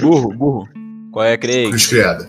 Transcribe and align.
Burro, 0.00 0.36
burro. 0.36 0.68
Qual 1.12 1.24
é, 1.24 1.36
Craig? 1.36 1.68
Cruz 1.68 1.86
criada. 1.86 2.28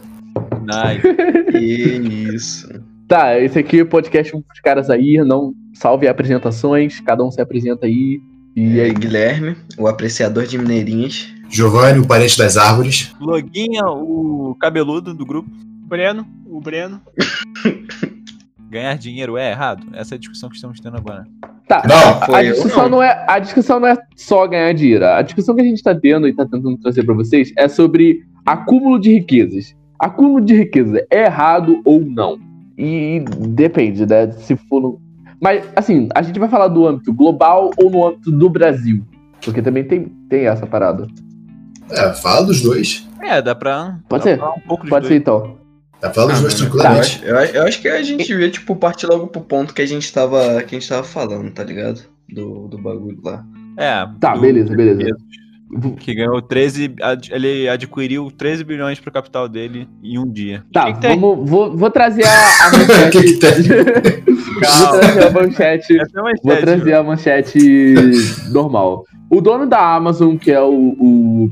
Nice. 0.61 1.57
Isso. 2.33 2.83
Tá, 3.07 3.37
esse 3.39 3.59
aqui 3.59 3.79
é 3.79 3.83
o 3.83 3.85
podcast 3.85 4.31
dos 4.31 4.59
caras 4.63 4.89
aí, 4.89 5.17
não 5.17 5.53
salve 5.73 6.07
apresentações, 6.07 6.99
cada 7.01 7.23
um 7.23 7.31
se 7.31 7.41
apresenta 7.41 7.85
aí. 7.85 8.21
E 8.55 8.79
aí, 8.79 8.81
aí, 8.81 8.93
Guilherme, 8.93 9.55
o 9.77 9.87
apreciador 9.87 10.45
de 10.45 10.57
mineirinhas. 10.57 11.33
Giovanni, 11.49 11.99
o 11.99 12.07
parente 12.07 12.37
das 12.37 12.55
árvores. 12.55 13.13
Loguinha, 13.19 13.83
o 13.85 14.55
cabeludo 14.59 15.13
do 15.13 15.25
grupo. 15.25 15.49
Breno, 15.85 16.25
o 16.45 16.61
Breno. 16.61 17.01
Ganhar 18.69 18.97
dinheiro 18.97 19.37
é 19.37 19.51
errado? 19.51 19.85
Essa 19.93 20.15
é 20.15 20.17
a 20.17 20.19
discussão 20.19 20.49
que 20.49 20.55
estamos 20.55 20.79
tendo 20.79 20.95
agora. 20.95 21.25
Tá, 21.79 21.87
Não, 21.87 22.35
a, 22.35 22.43
eu, 22.43 22.53
discussão 22.53 22.83
não. 22.83 22.89
não. 22.89 23.03
é 23.03 23.23
a 23.27 23.39
discussão 23.39 23.79
não 23.79 23.87
é 23.87 23.97
só 24.15 24.45
ganhar 24.47 24.73
dinheiro. 24.73 25.05
A 25.05 25.21
discussão 25.21 25.55
que 25.55 25.61
a 25.61 25.65
gente 25.65 25.81
tá 25.81 25.95
tendo 25.95 26.27
e 26.27 26.33
tá 26.33 26.43
tentando 26.43 26.77
trazer 26.77 27.03
pra 27.03 27.13
vocês 27.13 27.53
é 27.57 27.67
sobre 27.67 28.23
acúmulo 28.45 28.99
de 28.99 29.11
riquezas. 29.13 29.75
Acúmulo 29.97 30.41
de 30.43 30.55
riqueza 30.55 31.05
é 31.09 31.25
errado 31.25 31.81
ou 31.85 32.01
não? 32.01 32.39
E 32.77 33.23
depende, 33.49 34.05
né? 34.05 34.31
Se 34.31 34.55
for 34.55 34.81
no... 34.81 34.99
Mas, 35.39 35.63
assim, 35.75 36.07
a 36.13 36.21
gente 36.21 36.39
vai 36.39 36.49
falar 36.49 36.67
do 36.67 36.85
âmbito 36.87 37.13
global 37.13 37.71
ou 37.77 37.89
no 37.89 38.07
âmbito 38.07 38.31
do 38.31 38.49
Brasil. 38.49 39.03
Porque 39.43 39.61
também 39.61 39.83
tem, 39.83 40.05
tem 40.29 40.47
essa 40.47 40.67
parada. 40.67 41.07
É, 41.89 42.13
fala 42.13 42.45
dos 42.45 42.61
dois. 42.61 43.07
É, 43.21 43.41
dá 43.41 43.53
pra. 43.55 43.99
Pode 44.07 44.23
dá 44.23 44.29
ser? 44.31 44.37
pra 44.37 44.49
um 44.49 44.77
Pode 44.77 45.07
ser 45.07 45.19
dois. 45.19 45.21
então. 45.21 45.57
Tá 46.01 46.11
falando 46.11 46.31
dos 46.31 46.39
Ah, 46.39 46.41
mano, 46.41 46.51
eu, 46.51 46.57
tranquilamente. 46.57 46.99
acho, 47.01 47.25
eu, 47.25 47.37
acho, 47.37 47.55
eu 47.57 47.63
acho 47.63 47.81
que 47.81 47.87
a 47.87 48.01
gente 48.01 48.27
devia, 48.27 48.49
tipo, 48.49 48.75
partir 48.75 49.05
logo 49.07 49.27
pro 49.27 49.41
ponto 49.41 49.73
que 49.73 49.81
a 49.81 49.85
gente 49.85 50.11
tava, 50.11 50.61
que 50.63 50.75
a 50.75 50.79
gente 50.79 50.89
tava 50.89 51.03
falando, 51.03 51.51
tá 51.51 51.63
ligado? 51.63 52.01
Do, 52.27 52.67
do 52.67 52.77
bagulho 52.77 53.19
lá. 53.23 53.43
É. 53.77 54.07
Tá, 54.19 54.33
do- 54.33 54.41
beleza, 54.41 54.75
beleza. 54.75 55.15
Que 55.99 56.13
ganhou 56.15 56.41
13. 56.41 56.95
ad- 57.01 57.31
Ele 57.31 57.69
adquiriu 57.69 58.29
13 58.29 58.63
bilhões 58.63 58.99
pro 58.99 59.09
capital 59.11 59.47
dele 59.47 59.87
em 60.03 60.17
um 60.19 60.29
dia. 60.29 60.65
Tá, 60.73 60.87
que 60.87 60.93
que 60.95 60.99
tem? 61.01 61.17
vamos, 61.19 61.49
vou, 61.49 61.77
vou 61.77 61.89
trazer 61.89 62.25
a, 62.25 62.65
a 62.67 62.71
manchete. 62.71 63.11
Que 63.11 63.23
que 63.23 63.39
tem? 63.39 63.63
vou 64.59 64.99
trazer 64.99 65.23
a 65.23 65.31
manchete. 65.31 65.97
É 65.97 66.19
uma 66.19 66.31
Vou 66.43 66.57
trazer 66.57 66.93
a 66.93 67.03
manchete 67.03 67.59
normal. 68.49 69.05
O 69.29 69.39
dono 69.39 69.65
da 69.65 69.95
Amazon, 69.95 70.35
que 70.35 70.51
é 70.51 70.59
o, 70.61 70.73
o, 70.73 71.49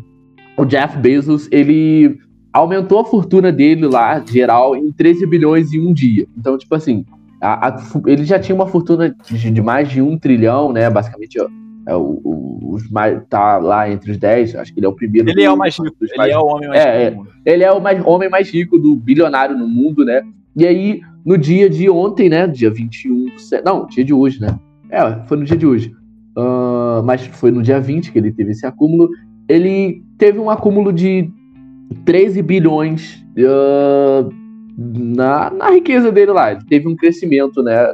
o 0.58 0.66
Jeff 0.66 0.98
Bezos, 0.98 1.48
ele 1.52 2.18
aumentou 2.54 3.00
a 3.00 3.06
fortuna 3.06 3.52
dele 3.52 3.86
lá, 3.88 4.24
geral, 4.26 4.76
em 4.76 4.92
13 4.92 5.26
bilhões 5.26 5.72
em 5.74 5.80
um 5.86 5.94
dia. 5.94 6.26
Então, 6.38 6.58
tipo 6.58 6.74
assim, 6.76 7.06
a- 7.42 7.68
a 7.68 7.78
ele 8.08 8.24
já 8.26 8.40
tinha 8.40 8.56
uma 8.56 8.68
fortuna 8.68 9.16
de, 9.26 9.52
de 9.52 9.62
mais 9.62 9.90
de 9.90 10.02
um 10.02 10.18
trilhão, 10.18 10.72
né? 10.74 10.90
Basicamente, 10.90 11.40
ó, 11.40 11.48
é 11.88 11.96
o, 11.96 12.20
o- 12.24 12.74
os 12.74 12.90
mais, 12.90 13.22
tá 13.30 13.58
lá 13.58 13.90
entre 13.90 14.12
os 14.12 14.18
10, 14.18 14.56
acho 14.56 14.74
que 14.74 14.80
ele 14.80 14.86
é 14.86 14.90
o 14.90 14.94
primeiro. 14.94 15.30
Ele 15.30 15.44
é 15.44 15.48
do- 15.48 15.54
o 15.56 15.58
mais 15.58 15.78
rico. 15.78 15.96
Ele 16.02 16.18
mais 16.18 16.32
é 16.34 16.38
o 16.38 16.46
homem 16.46 16.70
mais 16.70 16.82
É, 16.86 17.04
rico. 17.06 17.12
do 17.12 17.18
mundo. 17.24 17.30
ele 17.46 17.64
é 17.64 17.72
o 17.72 17.82
mais, 17.82 18.06
homem 18.06 18.30
mais 18.30 18.50
rico 18.52 18.78
do 18.78 18.96
bilionário 18.96 19.58
no 19.58 19.68
mundo, 19.68 20.04
né? 20.06 20.22
E 20.56 20.66
aí, 20.66 21.02
no 21.26 21.38
dia 21.38 21.70
de 21.70 21.90
ontem, 21.90 22.30
né? 22.30 22.48
Dia 22.48 22.70
21. 22.72 23.26
do 23.26 23.40
se- 23.40 23.62
Não, 23.62 23.86
dia 23.88 24.04
de 24.04 24.14
hoje, 24.14 24.42
né? 24.42 24.58
É, 24.90 25.20
foi 25.28 25.38
no 25.38 25.46
dia 25.46 25.56
de 25.58 25.66
hoje. 25.66 25.94
Ah, 26.36 27.02
mas 27.06 27.26
foi 27.26 27.52
no 27.52 27.62
dia 27.62 27.80
20 27.80 28.12
que 28.12 28.18
ele 28.20 28.32
teve 28.32 28.52
esse 28.52 28.66
acúmulo. 28.66 29.10
Ele 29.48 30.04
teve 30.18 30.40
um 30.40 30.50
acúmulo 30.50 30.92
de 30.94 31.30
13 32.06 32.42
bilhões 32.42 33.24
ah, 33.40 34.30
na, 34.78 35.50
na 35.52 35.70
riqueza 35.72 36.12
dele 36.12 36.32
lá. 36.32 36.52
Ele 36.52 36.62
teve 36.66 36.88
um 36.88 36.96
crescimento, 36.96 37.62
né? 37.62 37.94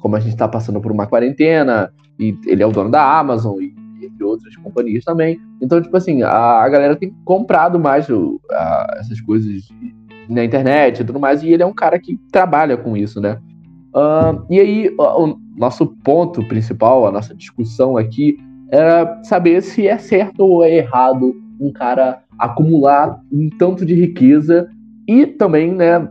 Como 0.00 0.16
a 0.16 0.20
gente 0.20 0.36
tá 0.36 0.46
passando 0.46 0.80
por 0.80 0.92
uma 0.92 1.06
quarentena, 1.06 1.90
e 2.18 2.36
ele 2.46 2.62
é 2.62 2.66
o 2.66 2.72
dono 2.72 2.90
da 2.90 3.18
Amazon, 3.18 3.60
e 3.60 3.74
entre 4.04 4.22
outras 4.24 4.54
companhias 4.56 5.04
também. 5.04 5.38
Então, 5.60 5.80
tipo 5.80 5.96
assim, 5.96 6.22
a, 6.22 6.30
a 6.62 6.68
galera 6.68 6.94
tem 6.96 7.14
comprado 7.24 7.78
mais 7.78 8.08
o- 8.08 8.40
a- 8.52 8.96
essas 9.00 9.20
coisas 9.20 9.62
na 10.28 10.44
internet 10.44 11.00
e 11.00 11.04
tudo 11.04 11.18
mais, 11.18 11.42
e 11.42 11.48
ele 11.48 11.62
é 11.62 11.66
um 11.66 11.72
cara 11.72 11.98
que 11.98 12.18
trabalha 12.30 12.76
com 12.76 12.96
isso, 12.96 13.20
né? 13.20 13.38
Ahn, 13.94 14.44
e 14.50 14.60
aí, 14.60 14.94
ó, 14.98 15.24
o 15.24 15.38
nosso 15.56 15.86
ponto 16.04 16.46
principal, 16.46 17.06
a 17.06 17.10
nossa 17.12 17.34
discussão 17.34 17.96
aqui, 17.96 18.36
era 18.70 19.20
saber 19.24 19.62
se 19.62 19.86
é 19.88 19.96
certo 19.96 20.40
ou 20.40 20.62
é 20.64 20.76
errado 20.76 21.34
um 21.60 21.72
cara 21.72 22.20
acumular 22.38 23.20
um 23.32 23.48
tanto 23.50 23.84
de 23.84 23.94
riqueza 23.94 24.68
e 25.08 25.26
também, 25.26 25.72
né, 25.72 26.08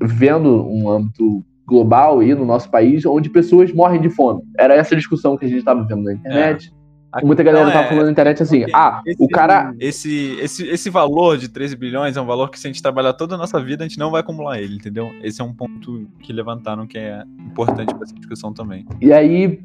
vendo 0.00 0.66
um 0.66 0.88
âmbito 0.90 1.44
global 1.66 2.20
aí 2.20 2.34
no 2.34 2.44
nosso 2.44 2.70
país, 2.70 3.04
onde 3.06 3.28
pessoas 3.30 3.72
morrem 3.72 4.00
de 4.00 4.10
fome. 4.10 4.42
Era 4.58 4.74
essa 4.74 4.96
discussão 4.96 5.36
que 5.36 5.44
a 5.44 5.48
gente 5.48 5.58
estava 5.58 5.84
vendo 5.84 6.02
na 6.02 6.12
internet. 6.14 6.72
A 7.12 7.24
Muita 7.24 7.42
galera 7.42 7.64
questão 7.64 7.80
tava 7.82 7.86
é- 7.86 7.88
falando 7.96 8.06
na 8.06 8.12
internet 8.12 8.42
assim, 8.42 8.60
porque 8.60 8.72
ah, 8.74 9.02
esse- 9.04 9.22
o 9.22 9.28
cara 9.28 9.74
Esse, 9.80 10.36
esse, 10.40 10.68
esse 10.68 10.90
valor 10.90 11.36
de 11.36 11.48
13 11.48 11.74
bilhões 11.76 12.16
é 12.16 12.20
um 12.20 12.26
valor 12.26 12.50
que, 12.50 12.58
se 12.58 12.68
a 12.68 12.70
gente 12.70 12.80
trabalhar 12.80 13.12
toda 13.14 13.34
a 13.34 13.38
nossa 13.38 13.60
vida, 13.62 13.84
a 13.84 13.88
gente 13.88 13.98
não 13.98 14.12
vai 14.12 14.20
acumular 14.20 14.60
ele, 14.60 14.76
entendeu? 14.76 15.10
Esse 15.22 15.40
é 15.40 15.44
um 15.44 15.52
ponto 15.52 16.06
que 16.20 16.32
levantaram 16.32 16.86
que 16.86 16.96
é 16.96 17.22
importante 17.44 17.92
para 17.92 18.04
essa 18.04 18.14
discussão 18.14 18.52
também. 18.52 18.86
E 19.00 19.12
aí 19.12 19.60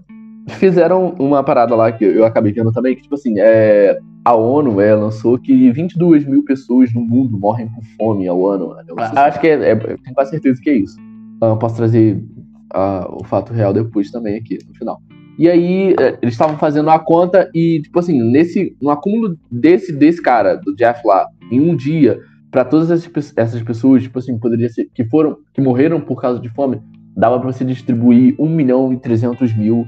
fizeram 0.59 1.16
uma 1.19 1.43
parada 1.43 1.75
lá 1.75 1.91
que 1.91 2.03
eu 2.03 2.25
acabei 2.25 2.51
vendo 2.51 2.72
também, 2.72 2.95
que 2.95 3.03
tipo 3.03 3.13
assim, 3.16 3.35
é, 3.37 3.99
a 4.25 4.35
ONU 4.35 4.81
é, 4.81 4.95
lançou 4.95 5.37
que 5.37 5.71
22 5.71 6.25
mil 6.25 6.43
pessoas 6.43 6.91
no 6.91 7.01
mundo 7.01 7.37
morrem 7.37 7.69
por 7.69 7.83
fome 7.95 8.27
ao 8.27 8.47
ano. 8.47 8.73
né? 8.73 8.83
Eu 8.87 8.97
acho 8.97 9.39
que 9.39 9.47
é, 9.47 9.53
é, 9.53 9.73
eu 9.73 9.99
tenho 9.99 10.15
quase 10.15 10.31
certeza 10.31 10.59
que 10.59 10.69
é 10.71 10.77
isso. 10.77 10.97
Ah, 11.41 11.55
posso 11.55 11.75
trazer 11.75 12.19
ah, 12.73 13.07
o 13.07 13.23
fato 13.23 13.53
real 13.53 13.71
depois 13.71 14.09
também 14.09 14.35
aqui, 14.35 14.57
no 14.67 14.73
final. 14.73 14.99
E 15.37 15.47
aí, 15.47 15.93
é, 15.99 16.17
eles 16.23 16.33
estavam 16.33 16.57
fazendo 16.57 16.89
a 16.89 16.97
conta 16.97 17.51
e, 17.53 17.81
tipo 17.83 17.99
assim, 17.99 18.19
nesse, 18.23 18.75
no 18.81 18.89
acúmulo 18.89 19.37
desse, 19.51 19.93
desse 19.93 20.21
cara, 20.21 20.55
do 20.55 20.75
Jeff 20.75 21.05
lá, 21.05 21.27
em 21.51 21.61
um 21.61 21.75
dia, 21.75 22.19
para 22.49 22.65
todas 22.65 22.89
essas, 22.89 23.33
essas 23.37 23.61
pessoas, 23.61 24.01
tipo 24.01 24.17
assim, 24.17 24.39
poderia 24.39 24.69
ser, 24.69 24.89
que 24.91 25.03
foram, 25.03 25.37
que 25.53 25.61
morreram 25.61 26.01
por 26.01 26.19
causa 26.19 26.39
de 26.39 26.49
fome, 26.49 26.81
dava 27.15 27.39
para 27.39 27.51
você 27.51 27.63
distribuir 27.63 28.33
1 28.39 28.49
milhão 28.49 28.91
e 28.91 28.97
300 28.97 29.55
mil 29.55 29.85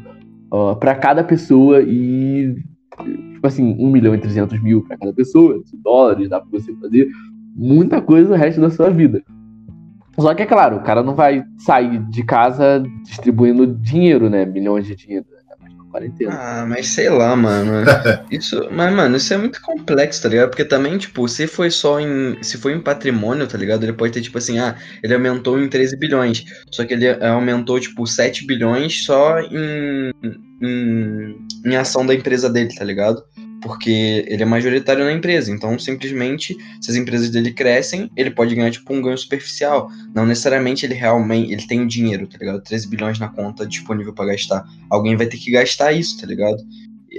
para 0.79 0.95
cada 0.95 1.23
pessoa 1.23 1.81
e, 1.81 2.55
tipo 3.03 3.45
assim, 3.45 3.75
1 3.79 3.91
milhão 3.91 4.15
e 4.15 4.19
300 4.19 4.61
mil 4.61 4.83
para 4.83 4.97
cada 4.97 5.13
pessoa, 5.13 5.61
de 5.63 5.77
dólares, 5.77 6.29
dá 6.29 6.39
para 6.39 6.49
você 6.59 6.73
fazer 6.75 7.09
muita 7.55 8.01
coisa 8.01 8.29
no 8.29 8.35
resto 8.35 8.61
da 8.61 8.69
sua 8.69 8.89
vida. 8.89 9.21
Só 10.19 10.33
que 10.33 10.41
é 10.41 10.45
claro, 10.47 10.77
o 10.77 10.83
cara 10.83 11.03
não 11.03 11.13
vai 11.13 11.43
sair 11.59 11.99
de 12.09 12.23
casa 12.23 12.83
distribuindo 13.03 13.67
dinheiro, 13.67 14.29
né? 14.29 14.45
Milhões 14.45 14.87
de 14.87 14.95
dinheiro. 14.95 15.25
né? 15.31 15.37
Quarentena. 15.91 16.31
Ah, 16.33 16.65
mas 16.67 16.87
sei 16.87 17.07
lá, 17.09 17.35
mano. 17.35 17.85
Isso, 18.31 18.67
mas, 18.71 18.93
mano, 18.93 19.15
isso 19.15 19.33
é 19.33 19.37
muito 19.37 19.61
complexo, 19.61 20.21
tá 20.21 20.29
ligado? 20.29 20.49
Porque 20.49 20.65
também, 20.65 20.97
tipo, 20.97 21.27
se 21.27 21.47
foi 21.47 21.69
só 21.69 21.99
em. 21.99 22.35
Se 22.41 22.57
foi 22.57 22.73
em 22.73 22.81
patrimônio, 22.81 23.47
tá 23.47 23.57
ligado? 23.57 23.83
Ele 23.83 23.93
pode 23.93 24.11
ter, 24.11 24.21
tipo 24.21 24.37
assim, 24.37 24.59
ah, 24.59 24.75
ele 25.03 25.13
aumentou 25.13 25.59
em 25.59 25.69
13 25.69 25.97
bilhões. 25.97 26.43
Só 26.71 26.83
que 26.83 26.93
ele 26.93 27.07
aumentou, 27.23 27.79
tipo, 27.79 28.05
7 28.05 28.45
bilhões 28.45 29.05
só 29.05 29.39
em. 29.39 30.11
Em, 30.61 31.37
em 31.65 31.75
ação 31.75 32.05
da 32.05 32.13
empresa 32.13 32.49
dele, 32.49 32.73
tá 32.73 32.83
ligado? 32.83 33.23
Porque 33.61 34.23
ele 34.27 34.43
é 34.43 34.45
majoritário 34.45 35.03
na 35.03 35.11
empresa. 35.11 35.51
Então, 35.51 35.77
simplesmente, 35.79 36.55
se 36.79 36.91
as 36.91 36.95
empresas 36.95 37.29
dele 37.29 37.51
crescem, 37.51 38.09
ele 38.15 38.29
pode 38.29 38.53
ganhar, 38.53 38.69
tipo, 38.69 38.93
um 38.93 39.01
ganho 39.01 39.17
superficial. 39.17 39.89
Não 40.13 40.25
necessariamente 40.25 40.85
ele 40.85 40.93
realmente. 40.93 41.51
Ele 41.51 41.65
tem 41.65 41.81
o 41.81 41.87
dinheiro, 41.87 42.27
tá 42.27 42.37
ligado? 42.37 42.61
13 42.61 42.87
bilhões 42.87 43.19
na 43.19 43.27
conta 43.27 43.65
disponível 43.65 44.13
pra 44.13 44.25
gastar 44.25 44.65
alguém 44.89 45.15
vai 45.15 45.25
ter 45.27 45.37
que 45.37 45.51
gastar 45.51 45.91
isso, 45.91 46.19
tá 46.19 46.27
ligado? 46.27 46.57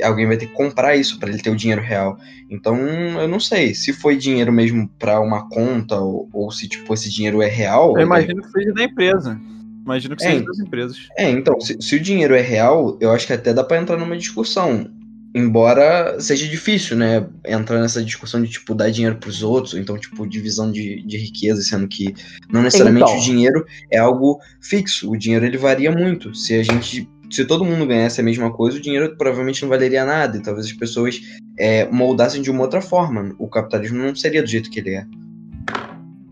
Alguém 0.03 0.27
vai 0.27 0.37
ter 0.37 0.47
que 0.47 0.53
comprar 0.53 0.97
isso 0.97 1.19
pra 1.19 1.29
ele 1.29 1.43
ter 1.43 1.51
o 1.51 1.57
dinheiro 1.57 1.83
real. 1.83 2.19
Então, 2.49 2.77
eu 3.21 3.27
não 3.27 3.41
sei 3.41 3.75
se 3.75 3.93
foi 3.93 4.17
dinheiro 4.17 4.53
mesmo 4.53 4.89
pra 4.99 5.21
uma 5.21 5.49
conta 5.49 5.97
ou, 5.97 6.29
ou 6.33 6.51
se 6.51 6.69
tipo 6.69 6.95
esse 6.95 7.11
dinheiro 7.11 7.43
é 7.43 7.49
real. 7.49 7.97
Eu 7.97 8.07
imagino 8.07 8.43
que 8.43 8.51
seja 8.51 8.73
da 8.73 8.85
empresa. 8.85 9.41
Imagino 9.89 10.15
que 10.15 10.25
É. 10.25 10.33
seja 10.33 10.45
das 10.45 10.59
empresas. 10.59 10.97
É, 11.17 11.31
então, 11.31 11.59
se, 11.59 11.79
se 11.81 11.97
o 11.97 12.01
dinheiro 12.01 12.35
é 12.35 12.43
real, 12.43 12.99
eu 13.01 13.11
acho 13.11 13.27
que 13.27 13.33
até 13.33 13.55
dá 13.55 13.65
pra 13.65 13.79
entrar 13.81 13.97
numa 13.97 14.19
discussão. 14.19 14.91
Embora 15.35 16.21
seja 16.21 16.47
difícil, 16.47 16.97
né? 16.97 17.27
Entrar 17.47 17.81
nessa 17.81 18.03
discussão 18.03 18.43
de, 18.43 18.49
tipo, 18.51 18.75
dar 18.75 18.91
dinheiro 18.91 19.17
pros 19.17 19.43
outros, 19.43 19.73
ou 19.73 19.81
então, 19.81 19.97
tipo, 19.99 20.27
divisão 20.27 20.71
de, 20.71 21.03
de 21.07 21.17
riqueza, 21.17 21.63
sendo 21.63 21.89
que 21.89 22.15
não 22.51 22.63
necessariamente 22.63 23.11
Então. 23.11 23.19
o 23.19 23.25
dinheiro 23.25 23.65
é 23.91 23.99
algo 23.99 24.39
fixo. 24.61 25.11
O 25.11 25.17
dinheiro, 25.17 25.47
ele 25.47 25.57
varia 25.57 25.91
muito. 25.91 26.35
Se 26.35 26.55
a 26.55 26.63
gente... 26.63 27.09
Se 27.31 27.45
todo 27.45 27.63
mundo 27.65 27.87
ganhasse 27.87 28.21
a 28.23 28.25
mesma 28.25 28.51
coisa, 28.51 28.79
o 28.79 28.81
dinheiro 28.81 29.15
provavelmente 29.19 29.61
não 29.63 29.69
valeria 29.69 30.05
nada. 30.05 30.39
E 30.39 30.43
talvez 30.43 30.67
as 30.67 30.73
pessoas 30.73 31.21
é, 31.59 31.87
moldassem 31.91 32.41
de 32.41 32.51
uma 32.51 32.63
outra 32.63 32.81
forma. 32.81 33.35
O 33.39 33.49
capitalismo 33.49 33.99
não 33.99 34.15
seria 34.15 34.43
do 34.43 34.49
jeito 34.49 34.71
que 34.71 34.81
ele 34.81 34.95
é. 34.95 35.05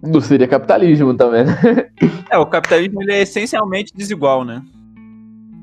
Não 0.07 0.21
seria 0.21 0.47
capitalismo 0.49 1.15
também, 1.15 1.45
né? 1.45 1.59
É, 2.31 2.37
o 2.39 2.47
capitalismo 2.47 3.01
ele 3.03 3.13
é 3.13 3.23
essencialmente 3.23 3.93
desigual, 3.95 4.45
né? 4.45 4.61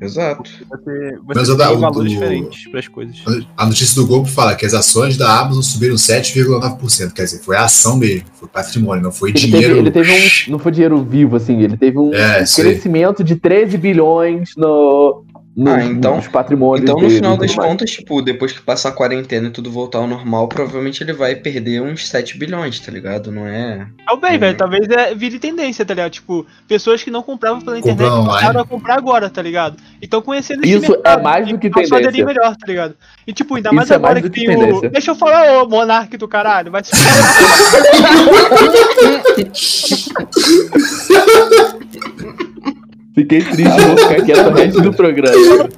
Exato. 0.01 0.49
Você, 0.69 1.17
Mas 1.25 1.47
você 1.47 1.57
da- 1.57 1.67
tem 1.67 1.77
o 1.77 1.79
valores 1.79 2.11
do- 2.11 2.13
diferentes 2.19 2.67
para 2.67 2.79
as 2.79 2.87
coisas. 2.87 3.15
A 3.55 3.65
notícia 3.65 3.95
do 4.01 4.05
Globo 4.07 4.27
fala 4.27 4.53
que 4.55 4.65
as 4.65 4.73
ações 4.73 5.15
da 5.17 5.39
Amazon 5.39 5.61
subiram 5.61 5.95
7,9%. 5.95 7.13
Quer 7.13 7.23
dizer, 7.23 7.39
foi 7.39 7.55
a 7.55 7.63
ação 7.65 7.95
mesmo, 7.97 8.25
foi 8.33 8.47
patrimônio, 8.49 9.01
não 9.03 9.11
foi 9.11 9.29
Ele 9.29 9.39
dinheiro. 9.39 9.67
teve, 9.67 9.79
ele 9.79 9.91
teve 9.91 10.11
um. 10.11 10.51
Não 10.51 10.59
foi 10.59 10.71
dinheiro 10.73 11.01
vivo, 11.03 11.35
assim. 11.37 11.61
Ele 11.61 11.77
teve 11.77 11.97
um 11.99 12.13
É, 12.13 12.45
sei. 12.45 12.65
crescimento 12.65 13.23
de 13.23 13.35
13 13.37 13.77
bilhões 13.77 14.51
no, 14.57 15.22
no- 15.55 15.71
Ah, 15.71 15.83
então- 15.83 16.15
nos 16.17 16.27
patrimônios 16.27 16.83
Então, 16.83 16.95
no 16.95 17.01
dele 17.01 17.15
final 17.15 17.38
das 17.38 17.55
mais. 17.55 17.69
contas, 17.69 17.91
tipo, 17.91 18.21
depois 18.21 18.51
que 18.51 18.61
passar 18.61 18.89
a 18.89 18.91
quarentena 18.91 19.47
e 19.47 19.51
tudo 19.51 19.71
voltar 19.71 20.00
ao 20.00 20.07
normal, 20.07 20.47
provavelmente 20.47 21.03
ele 21.03 21.13
vai 21.13 21.35
perder 21.35 21.81
uns 21.81 22.07
7 22.07 22.38
bilhões, 22.38 22.79
tá 22.79 22.91
ligado? 22.91 23.31
Não 23.31 23.47
é. 23.47 23.88
Talvez, 24.05 24.33
Uhum. 24.33 24.39
velho. 24.39 24.57
Talvez 24.57 24.89
é, 24.89 25.13
vire 25.15 25.38
tendência, 25.39 25.85
tá 25.85 25.94
ligado? 25.94 26.11
Tipo, 26.11 26.45
pessoas 26.67 27.03
que 27.03 27.11
não 27.11 27.21
compravam 27.21 27.61
pela 27.61 27.77
internet 27.77 28.09
passaram 28.25 28.61
a 28.61 28.65
comprar 28.65 28.97
agora, 28.97 29.29
tá 29.29 29.41
ligado? 29.41 29.77
Então 30.01 30.21
conhecendo 30.21 30.63
esse 30.65 30.77
Isso 30.77 30.97
é 31.03 31.21
mais 31.21 31.47
do 31.47 31.57
que 31.59 31.69
tendência. 31.69 32.25
melhor, 32.25 32.55
tá 32.55 32.65
ligado? 32.67 32.95
E 33.27 33.33
tipo, 33.33 33.55
ainda 33.55 33.69
Isso 33.69 33.75
mais 33.75 33.91
é 33.91 33.95
agora 33.95 34.13
mais 34.13 34.23
do 34.23 34.29
que 34.31 34.39
que 34.41 34.47
tem 34.47 34.73
o. 34.73 34.81
Deixa 34.89 35.11
eu 35.11 35.15
falar, 35.15 35.61
ô 35.63 35.67
monarque 35.69 36.17
do 36.17 36.27
caralho. 36.27 36.71
Vai 36.71 36.83
se 36.83 36.91
Fiquei 43.15 43.39
triste, 43.44 43.63
vou 43.63 43.98
ficar 43.98 44.21
quieto 44.25 44.48
o 44.48 44.54
resto 44.54 44.81
do 44.81 44.94
programa. 44.94 45.69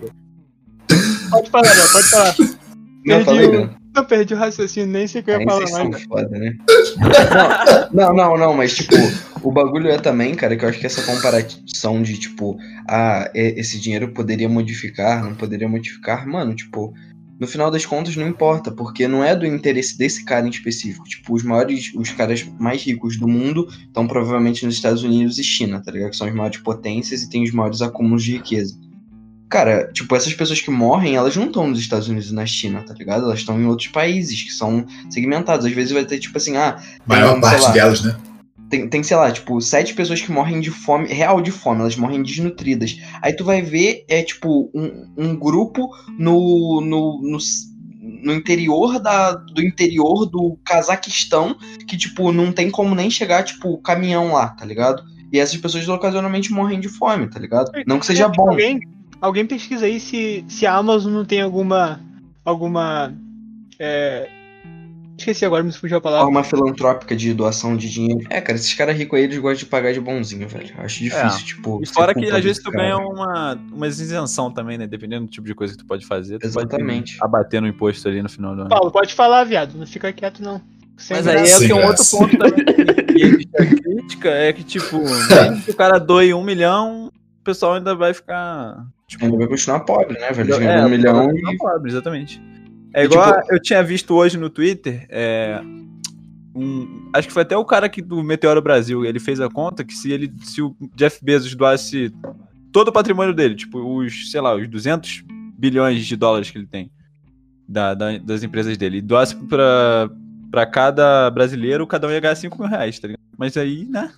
Pode 1.30 1.50
falar, 1.50 1.68
velho, 1.74 1.92
pode 1.92 2.10
falar. 2.10 2.36
Não, 2.40 2.56
Perdi 3.06 3.26
falei, 3.26 3.48
o- 3.48 3.54
não. 3.54 3.86
Eu 3.96 4.04
perdi 4.04 4.34
o 4.34 4.38
raciocínio, 4.38 4.90
nem 4.90 5.08
sei 5.08 5.22
o 5.22 5.24
que 5.24 5.32
eu 5.32 5.40
ia 5.40 5.46
falar 5.48 5.70
mais. 5.90 6.04
foda, 6.04 6.28
né? 6.38 6.54
Não, 7.94 8.08
não, 8.14 8.14
não, 8.16 8.38
não, 8.38 8.54
mas 8.54 8.76
tipo, 8.76 8.94
o 9.42 9.52
bagulho 9.54 9.90
é 9.90 9.98
também, 9.98 10.36
cara, 10.36 10.58
que 10.58 10.66
eu 10.66 10.70
acho 10.70 10.80
que 10.80 10.86
essa 10.86 11.02
comparação 11.04 12.02
de, 12.04 12.18
tipo, 12.20 12.58
ah, 12.90 13.32
e- 13.34 13.54
esse 13.58 13.80
dinheiro 13.80 14.10
poderia 14.10 14.50
modificar, 14.50 15.24
não 15.24 15.34
poderia 15.34 15.70
modificar, 15.70 16.28
mano, 16.28 16.54
tipo, 16.54 16.94
no 17.40 17.48
final 17.48 17.70
das 17.70 17.86
contas 17.86 18.16
não 18.16 18.28
importa, 18.28 18.72
porque 18.72 19.08
não 19.08 19.24
é 19.24 19.36
do 19.36 19.46
interesse 19.46 19.98
desse 19.98 20.24
cara 20.24 20.48
em 20.48 20.50
específico. 20.50 21.06
Tipo, 21.06 21.34
os 21.34 21.44
maiores, 21.44 21.92
os 21.96 22.10
caras 22.12 22.48
mais 22.60 22.84
ricos 22.84 23.18
do 23.18 23.28
mundo 23.28 23.68
estão 23.86 24.08
provavelmente 24.08 24.66
nos 24.66 24.76
Estados 24.76 25.04
Unidos 25.04 25.38
e 25.38 25.44
China, 25.44 25.82
tá 25.82 25.92
ligado? 25.92 26.12
Que 26.12 26.18
são 26.18 26.28
as 26.28 26.34
maiores 26.34 26.58
potências 26.60 27.24
e 27.24 27.30
tem 27.30 27.44
os 27.44 27.52
maiores 27.52 27.82
acúmulos 27.82 28.24
de 28.24 28.34
riqueza. 28.34 28.78
Cara, 29.50 29.90
tipo, 29.94 30.16
essas 30.16 30.34
pessoas 30.34 30.60
que 30.60 30.72
morrem, 30.72 31.16
elas 31.16 31.36
não 31.36 31.46
estão 31.46 31.68
nos 31.68 31.80
Estados 31.80 32.08
Unidos 32.08 32.32
e 32.32 32.34
na 32.34 32.46
China, 32.46 32.84
tá 32.84 32.94
ligado? 32.94 33.26
Elas 33.26 33.40
estão 33.40 33.60
em 33.62 33.66
outros 33.66 33.90
países 33.90 34.42
que 34.42 34.52
são 34.52 34.86
segmentados. 35.10 35.66
Às 35.66 35.72
vezes 35.72 35.92
vai 35.92 36.06
ter, 36.06 36.20
tipo 36.20 36.38
assim, 36.38 36.58
ah, 36.58 36.82
Maior 37.06 37.34
sei 37.34 37.42
parte 37.42 37.64
lá. 37.64 37.72
delas, 37.72 38.02
né? 38.04 38.16
Tem, 38.70 38.88
tem, 38.88 39.04
sei 39.04 39.16
lá, 39.18 39.32
tipo, 39.32 39.60
sete 39.62 39.94
pessoas 39.94 40.22
que 40.22 40.32
morrem 40.32 40.60
de 40.60 40.72
fome, 40.72 41.08
real 41.08 41.42
de 41.42 41.52
fome, 41.52 41.82
elas 41.82 41.96
morrem 41.96 42.24
desnutridas. 42.24 43.00
Aí 43.22 43.34
tu 43.34 43.44
vai 43.44 43.62
ver, 43.62 44.06
é 44.08 44.24
tipo, 44.24 44.70
um, 44.74 45.14
um 45.18 45.36
grupo 45.36 45.90
no, 46.18 46.82
no, 46.82 47.22
no, 47.22 47.38
no 48.24 48.34
interior 48.34 49.00
da, 49.00 49.34
do 49.34 49.64
interior 49.64 50.26
do 50.26 50.58
Cazaquistão 50.66 51.56
que, 51.88 51.98
tipo, 51.98 52.32
não 52.32 52.52
tem 52.52 52.72
como 52.72 52.96
nem 52.96 53.10
chegar, 53.10 53.44
tipo, 53.44 53.78
caminhão 53.80 54.34
lá, 54.34 54.48
tá 54.50 54.66
ligado? 54.66 55.04
E 55.32 55.40
essas 55.40 55.58
pessoas 55.58 55.88
ocasionalmente 55.88 56.52
morrem 56.52 56.80
de 56.80 56.90
fome, 56.90 57.28
tá 57.28 57.40
ligado? 57.40 57.72
Não 57.86 58.00
que 58.00 58.06
seja 58.06 58.28
bom. 58.30 58.50
Alguém, 58.50 58.80
alguém 59.22 59.46
pesquisa 59.46 59.86
aí 59.86 60.00
se, 60.00 60.44
se 60.48 60.66
a 60.66 60.76
Amazon 60.76 61.14
não 61.14 61.26
tem 61.26 61.42
alguma. 61.42 62.00
alguma. 62.44 63.14
É... 63.78 64.30
Esqueci 65.18 65.46
agora, 65.46 65.64
me 65.64 65.72
fugiu 65.72 65.98
a 65.98 66.02
palavra. 66.02 66.26
Forma 66.26 66.44
filantrópica 66.44 67.16
de 67.16 67.34
doação 67.34 67.78
de 67.78 67.90
dinheiro. 67.90 68.28
É, 68.30 68.42
cara, 68.42 68.58
esses 68.58 68.74
caras 68.74 68.98
ricos 68.98 69.18
aí, 69.18 69.26
eles 69.26 69.38
gostam 69.38 69.60
de 69.60 69.66
pagar 69.68 69.94
de 69.94 70.02
bonzinho, 70.02 70.48
velho. 70.48 70.74
Acho 70.78 71.00
difícil, 71.04 71.46
tipo. 71.46 71.80
E 71.82 71.88
fora 71.88 72.14
que 72.14 72.26
às 72.30 72.44
vezes 72.44 72.62
tu 72.62 72.70
ganha 72.70 72.98
uma, 72.98 73.54
uma 73.72 73.88
isenção 73.88 74.52
também, 74.52 74.78
né? 74.78 74.88
Dependendo 74.88 75.26
do 75.26 75.32
tipo 75.32 75.48
de 75.48 75.56
coisa 75.56 75.74
que 75.74 75.80
tu 75.80 75.86
pode 75.88 76.06
fazer. 76.06 76.38
Tu 76.40 76.46
Exatamente. 76.46 77.18
pode 77.18 77.26
abater 77.26 77.62
no 77.62 77.68
imposto 77.68 78.08
ali 78.08 78.22
no 78.22 78.30
final 78.30 78.56
do 78.56 78.62
ano. 78.62 78.70
Paulo, 78.70 78.92
pode 78.92 79.14
falar, 79.14 79.44
viado. 79.46 79.78
Não 79.78 79.88
fica 79.88 80.12
quieto, 80.12 80.44
não. 80.44 80.62
Sem 80.98 81.18
Mas 81.18 81.26
graça. 81.26 81.64
aí 81.64 81.68
é 81.68 81.72
é 81.72 81.76
um 81.76 81.88
outro 81.88 82.06
ponto 82.10 82.38
também 82.38 82.66
que 83.06 83.22
existe 83.22 83.50
a 83.58 83.66
crítica 83.66 84.30
é 84.30 84.54
que, 84.54 84.64
tipo, 84.64 84.98
mesmo 85.00 85.62
que 85.64 85.72
o 85.72 85.76
cara 85.76 86.00
doe 86.00 86.34
um 86.34 86.44
milhão, 86.44 87.08
o 87.40 87.44
pessoal 87.44 87.74
ainda 87.74 87.94
vai 87.96 88.14
ficar. 88.14 88.86
Tipo, 89.08 89.26
Ainda 89.26 89.38
vai 89.38 89.48
continuar 89.48 89.82
pobre, 89.82 90.18
né, 90.20 90.32
velho? 90.32 90.54
é, 90.56 90.86
um 90.86 90.90
milhão 90.90 91.28
não 91.28 91.54
e. 91.54 91.58
pobre, 91.58 91.92
exatamente. 91.92 92.42
É 92.96 93.06
igual 93.06 93.42
tipo- 93.42 93.54
eu 93.54 93.62
tinha 93.62 93.84
visto 93.84 94.14
hoje 94.14 94.38
no 94.38 94.50
Twitter, 94.50 95.06
é, 95.10 95.62
um- 96.56 97.10
acho 97.14 97.28
que 97.28 97.34
foi 97.34 97.42
até 97.44 97.58
o 97.58 97.66
cara 97.66 97.86
aqui 97.88 98.02
do 98.02 98.24
Meteoro 98.24 98.62
Brasil, 98.62 99.04
ele 99.06 99.20
fez 99.20 99.40
a 99.42 99.50
conta 99.50 99.84
que 99.84 99.94
se 99.94 100.12
ele 100.12 100.32
se 100.44 100.62
o 100.62 100.76
Jeff 100.96 101.24
Bezos 101.24 101.54
doasse 101.56 102.14
todo 102.72 102.88
o 102.88 102.92
patrimônio 102.94 103.34
dele, 103.34 103.56
tipo 103.56 103.80
os, 103.80 104.32
sei 104.32 104.40
lá, 104.42 104.56
os 104.56 104.68
200 104.68 105.24
bilhões 105.58 106.06
de 106.06 106.16
dólares 106.16 106.50
que 106.50 106.58
ele 106.58 106.68
tem 106.68 106.90
da- 107.68 107.94
da- 107.94 108.18
das 108.18 108.44
empresas 108.44 108.78
dele, 108.78 108.98
e 108.98 109.02
doasse 109.02 109.36
pra, 109.36 110.10
pra 110.52 110.66
cada 110.66 111.30
brasileiro, 111.32 111.86
cada 111.88 112.08
um 112.08 112.12
ia 112.12 112.20
ganhar 112.20 112.36
5 112.36 112.58
mil 112.60 112.70
reais, 112.70 112.98
tá 113.00 113.08
ligado? 113.08 113.22
Mas 113.38 113.58
aí, 113.58 113.86
né? 113.86 114.12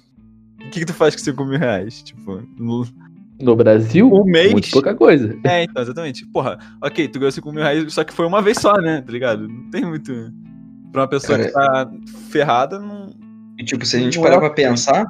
O 0.62 0.70
que, 0.70 0.80
que 0.82 0.86
tu 0.86 0.94
faz 0.94 1.16
com 1.16 1.22
5 1.22 1.46
mil 1.46 1.58
reais? 1.58 2.04
Tipo, 2.04 2.44
no, 3.40 3.56
Brasil, 3.56 4.12
um 4.12 4.24
mês. 4.24 4.52
muito 4.52 4.70
pouca 4.72 4.96
coisa. 4.96 5.38
É, 5.44 5.64
então, 5.64 5.82
exatamente. 5.82 6.26
Porra, 6.28 6.58
ok, 6.82 7.08
tu 7.08 7.20
ganhou 7.20 7.32
5 7.32 7.52
mil 7.52 7.64
reais, 7.64 7.94
só 7.94 8.04
que 8.04 8.14
foi 8.14 8.26
uma 8.26 8.42
vez 8.42 8.58
só, 8.58 8.74
né? 8.76 9.02
Tá 9.02 9.12
ligado? 9.12 9.48
Não 9.48 9.70
tem 9.70 9.86
muito. 9.86 10.12
Pra 10.92 11.02
uma 11.02 11.08
pessoa 11.08 11.38
que 11.38 11.50
tá 11.50 11.90
ferrada, 12.30 12.80
não. 12.80 13.10
E, 13.58 13.64
tipo, 13.64 13.86
se 13.86 13.98
a 13.98 14.00
gente 14.00 14.18
Não 14.18 14.24
parar 14.24 14.38
é 14.38 14.40
pra 14.40 14.50
pensar, 14.52 15.06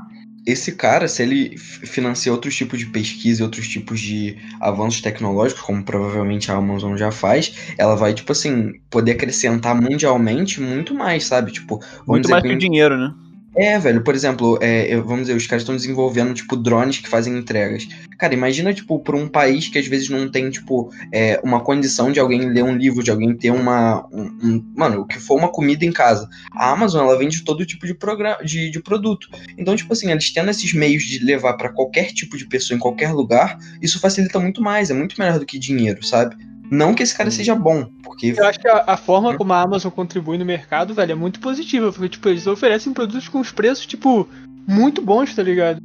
esse 0.47 0.71
cara, 0.71 1.07
se 1.09 1.21
ele 1.21 1.57
financia 1.57 2.31
outros 2.31 2.55
tipos 2.55 2.79
de 2.79 2.85
pesquisa 2.85 3.41
e 3.41 3.43
outros 3.43 3.67
tipos 3.67 3.99
de 3.99 4.37
avanços 4.61 5.01
tecnológicos, 5.01 5.61
como 5.61 5.83
provavelmente 5.83 6.49
a 6.49 6.55
Amazon 6.55 6.95
já 6.95 7.11
faz, 7.11 7.73
ela 7.77 7.95
vai, 7.95 8.13
tipo 8.13 8.31
assim, 8.31 8.79
poder 8.89 9.11
acrescentar 9.11 9.79
mundialmente 9.79 10.61
muito 10.61 10.93
mais, 10.95 11.25
sabe? 11.25 11.51
Tipo, 11.51 11.79
vamos 11.79 12.07
Muito 12.07 12.21
dizer 12.23 12.33
mais 12.33 12.43
que 12.43 12.53
o 12.53 12.57
dinheiro, 12.57 12.97
né? 12.97 13.13
É, 13.59 13.79
velho, 13.79 14.03
por 14.03 14.13
exemplo, 14.13 14.59
é, 14.61 14.95
vamos 14.97 15.21
dizer, 15.21 15.35
os 15.35 15.47
caras 15.47 15.63
estão 15.63 15.75
desenvolvendo, 15.75 16.31
tipo, 16.33 16.55
drones 16.55 16.99
que 16.99 17.09
fazem 17.09 17.35
entregas. 17.35 17.87
Cara, 18.19 18.35
imagina, 18.35 18.71
tipo, 18.71 18.99
por 18.99 19.15
um 19.15 19.27
país 19.27 19.67
que 19.67 19.79
às 19.79 19.87
vezes 19.87 20.09
não 20.09 20.29
tem, 20.29 20.49
tipo, 20.51 20.91
é, 21.11 21.39
uma 21.43 21.59
condição 21.61 22.11
de 22.11 22.19
alguém 22.19 22.41
ler 22.51 22.63
um 22.63 22.77
livro, 22.77 23.03
de 23.03 23.09
alguém 23.09 23.35
ter 23.35 23.49
uma. 23.49 24.05
um- 24.13 24.37
um- 24.43 24.73
mano, 24.75 25.01
o 25.01 25.05
que 25.07 25.19
for 25.19 25.37
uma 25.39 25.51
comida 25.51 25.83
em 25.83 25.91
casa. 25.91 26.29
A 26.51 26.71
Amazon, 26.71 27.03
ela 27.07 27.17
vende 27.17 27.43
todo 27.43 27.65
tipo 27.65 27.87
de, 27.87 27.95
programa, 27.95 28.37
de, 28.43 28.69
de 28.69 28.79
produto. 28.79 29.27
Então, 29.57 29.75
tipo 29.75 29.91
assim, 29.91 30.11
eles 30.11 30.31
tendo 30.31 30.51
esses 30.51 30.71
meios 30.73 31.03
de 31.03 31.17
levar 31.23 31.53
pra 31.55 31.69
qualquer 31.69 32.13
tipo 32.13 32.37
de 32.37 32.45
pessoa 32.45 32.75
em 32.75 32.79
qualquer 32.79 33.11
lugar, 33.11 33.57
isso 33.81 33.99
facilita 33.99 34.39
muito 34.39 34.61
mais, 34.61 34.91
é 34.91 34.93
muito 34.93 35.15
melhor 35.19 35.39
do 35.39 35.45
que 35.47 35.57
dinheiro, 35.57 36.05
sabe? 36.05 36.35
Não 36.69 36.93
que 36.93 37.03
esse 37.03 37.17
cara 37.17 37.31
seja 37.31 37.55
bom, 37.55 37.87
porque. 38.03 38.33
Eu 38.37 38.45
acho 38.45 38.59
que 38.59 38.67
a, 38.67 38.83
a 38.87 38.97
forma 38.97 39.35
como 39.37 39.53
a 39.53 39.61
Amazon 39.61 39.91
contribui 39.91 40.37
no 40.37 40.45
mercado, 40.45 40.93
velho, 40.93 41.13
é 41.13 41.15
muito 41.15 41.39
positiva. 41.39 41.91
Porque, 41.91 42.09
tipo, 42.09 42.27
eles 42.27 42.45
oferecem 42.45 42.93
produtos 42.93 43.29
com 43.29 43.39
os 43.39 43.51
preços, 43.51 43.85
tipo, 43.85 44.27
muito 44.67 45.01
bons, 45.01 45.33
tá 45.33 45.41
ligado? 45.41 45.81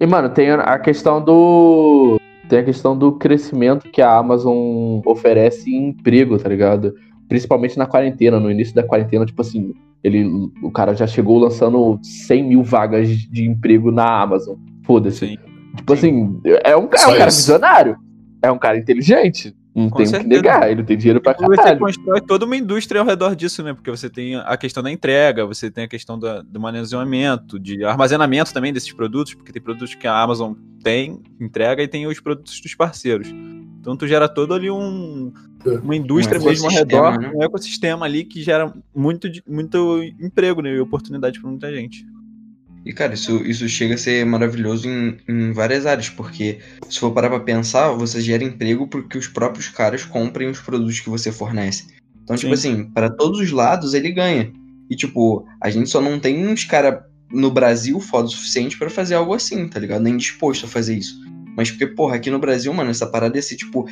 E, 0.00 0.06
mano, 0.06 0.28
tem 0.28 0.50
a 0.50 0.78
questão 0.78 1.22
do. 1.22 2.20
Tem 2.48 2.60
a 2.60 2.64
questão 2.64 2.96
do 2.96 3.12
crescimento 3.12 3.90
que 3.90 4.00
a 4.00 4.16
Amazon 4.16 5.00
oferece 5.04 5.68
em 5.68 5.88
emprego, 5.88 6.38
tá 6.38 6.48
ligado? 6.48 6.94
Principalmente 7.28 7.76
na 7.76 7.86
quarentena, 7.86 8.38
no 8.38 8.48
início 8.48 8.72
da 8.72 8.84
quarentena, 8.84 9.26
tipo 9.26 9.42
assim, 9.42 9.74
ele, 10.04 10.24
o 10.62 10.70
cara 10.70 10.94
já 10.94 11.08
chegou 11.08 11.40
lançando 11.40 11.98
100 12.00 12.44
mil 12.44 12.62
vagas 12.62 13.08
de 13.08 13.44
emprego 13.44 13.90
na 13.90 14.22
Amazon. 14.22 14.56
Foda-se. 14.84 15.26
Sim. 15.26 15.38
Tipo 15.74 15.92
assim, 15.92 16.40
é 16.62 16.76
um, 16.76 16.88
é 16.92 16.98
Só 16.98 17.10
um 17.12 17.16
cara 17.16 17.28
isso. 17.28 17.38
visionário. 17.38 17.96
É 18.40 18.52
um 18.52 18.58
cara 18.58 18.78
inteligente. 18.78 19.52
Não 19.76 19.90
Com 19.90 19.98
tem 20.02 20.06
o 20.06 20.20
que 20.20 20.26
negar. 20.26 20.70
Ele 20.70 20.82
tem 20.82 20.96
dinheiro 20.96 21.20
pra 21.20 21.34
Você 21.34 21.54
caralho. 21.56 21.78
constrói 21.78 22.20
toda 22.22 22.46
uma 22.46 22.56
indústria 22.56 23.00
ao 23.00 23.06
redor 23.06 23.36
disso, 23.36 23.62
né? 23.62 23.74
Porque 23.74 23.90
você 23.90 24.08
tem 24.08 24.34
a 24.36 24.56
questão 24.56 24.82
da 24.82 24.90
entrega, 24.90 25.44
você 25.44 25.70
tem 25.70 25.84
a 25.84 25.88
questão 25.88 26.18
da- 26.18 26.40
do 26.40 26.58
manuseamento, 26.58 27.58
de 27.58 27.84
armazenamento 27.84 28.54
também 28.54 28.72
desses 28.72 28.90
produtos, 28.92 29.34
porque 29.34 29.52
tem 29.52 29.60
produtos 29.60 29.94
que 29.94 30.06
a 30.06 30.18
Amazon 30.18 30.54
tem, 30.82 31.20
entrega, 31.38 31.82
e 31.82 31.88
tem 31.88 32.06
os 32.06 32.18
produtos 32.20 32.58
dos 32.60 32.74
parceiros. 32.74 33.28
Então 33.78 33.96
tu 33.96 34.06
gera 34.08 34.28
todo 34.28 34.54
ali 34.54 34.70
um, 34.70 35.30
uma 35.82 35.94
indústria 35.94 36.40
Um 36.40 36.44
mesmo 36.44 36.66
ao 36.66 36.72
redor, 36.72 37.20
né? 37.20 37.30
um 37.34 37.42
ecossistema 37.42 38.06
ali 38.06 38.24
que 38.24 38.42
gera 38.42 38.72
muito, 38.94 39.28
de- 39.28 39.42
muito 39.46 40.02
emprego 40.18 40.62
né? 40.62 40.70
e 40.70 40.80
oportunidade 40.80 41.38
para 41.40 41.50
muita 41.50 41.70
gente. 41.74 42.04
E, 42.86 42.92
cara, 42.92 43.14
isso, 43.14 43.44
isso 43.44 43.68
chega 43.68 43.96
a 43.96 43.98
ser 43.98 44.24
maravilhoso 44.24 44.88
em, 44.88 45.18
em 45.28 45.50
várias 45.50 45.84
áreas, 45.86 46.08
porque 46.08 46.60
se 46.88 47.00
for 47.00 47.10
parar 47.10 47.28
pra 47.28 47.40
pensar, 47.40 47.90
você 47.90 48.20
gera 48.20 48.44
emprego 48.44 48.86
porque 48.86 49.18
os 49.18 49.26
próprios 49.26 49.68
caras 49.68 50.04
comprem 50.04 50.48
os 50.48 50.60
produtos 50.60 51.00
que 51.00 51.10
você 51.10 51.32
fornece. 51.32 51.88
Então, 52.22 52.36
tipo 52.36 52.56
Sim. 52.56 52.70
assim, 52.74 52.84
para 52.92 53.10
todos 53.10 53.40
os 53.40 53.50
lados 53.50 53.92
ele 53.92 54.12
ganha. 54.12 54.52
E, 54.88 54.94
tipo, 54.94 55.44
a 55.60 55.68
gente 55.68 55.90
só 55.90 56.00
não 56.00 56.20
tem 56.20 56.46
uns 56.46 56.62
cara 56.62 57.04
no 57.28 57.50
Brasil 57.50 57.98
foda 57.98 58.28
o 58.28 58.30
suficiente 58.30 58.78
pra 58.78 58.88
fazer 58.88 59.16
algo 59.16 59.34
assim, 59.34 59.66
tá 59.66 59.80
ligado? 59.80 60.02
Nem 60.02 60.16
disposto 60.16 60.66
a 60.66 60.68
fazer 60.68 60.96
isso. 60.96 61.20
Mas 61.56 61.72
porque, 61.72 61.88
porra, 61.88 62.14
aqui 62.14 62.30
no 62.30 62.38
Brasil, 62.38 62.72
mano, 62.72 62.90
essa 62.90 63.08
parada 63.08 63.36
ia 63.36 63.42
ser, 63.42 63.56
tipo, 63.56 63.88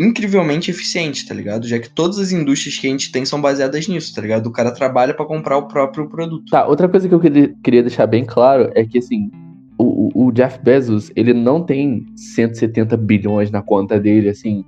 incrivelmente 0.00 0.70
eficiente, 0.70 1.26
tá 1.26 1.34
ligado? 1.34 1.66
Já 1.68 1.78
que 1.78 1.88
todas 1.90 2.18
as 2.18 2.32
indústrias 2.32 2.78
que 2.78 2.86
a 2.86 2.90
gente 2.90 3.12
tem 3.12 3.24
são 3.24 3.40
baseadas 3.40 3.86
nisso, 3.86 4.14
tá 4.14 4.22
ligado? 4.22 4.46
O 4.46 4.50
cara 4.52 4.70
trabalha 4.70 5.12
pra 5.14 5.26
comprar 5.26 5.58
o 5.58 5.68
próprio 5.68 6.08
produto. 6.08 6.44
Tá, 6.50 6.66
outra 6.66 6.88
coisa 6.88 7.08
que 7.08 7.14
eu 7.14 7.20
queria 7.20 7.82
deixar 7.82 8.06
bem 8.06 8.24
claro 8.24 8.70
é 8.74 8.84
que, 8.84 8.98
assim, 8.98 9.30
o, 9.78 10.26
o- 10.26 10.32
Jeff 10.32 10.58
Bezos, 10.62 11.10
ele 11.16 11.32
não 11.34 11.62
tem 11.62 12.06
170 12.16 12.96
bilhões 12.96 13.50
na 13.50 13.62
conta 13.62 13.98
dele, 14.00 14.28
assim, 14.28 14.64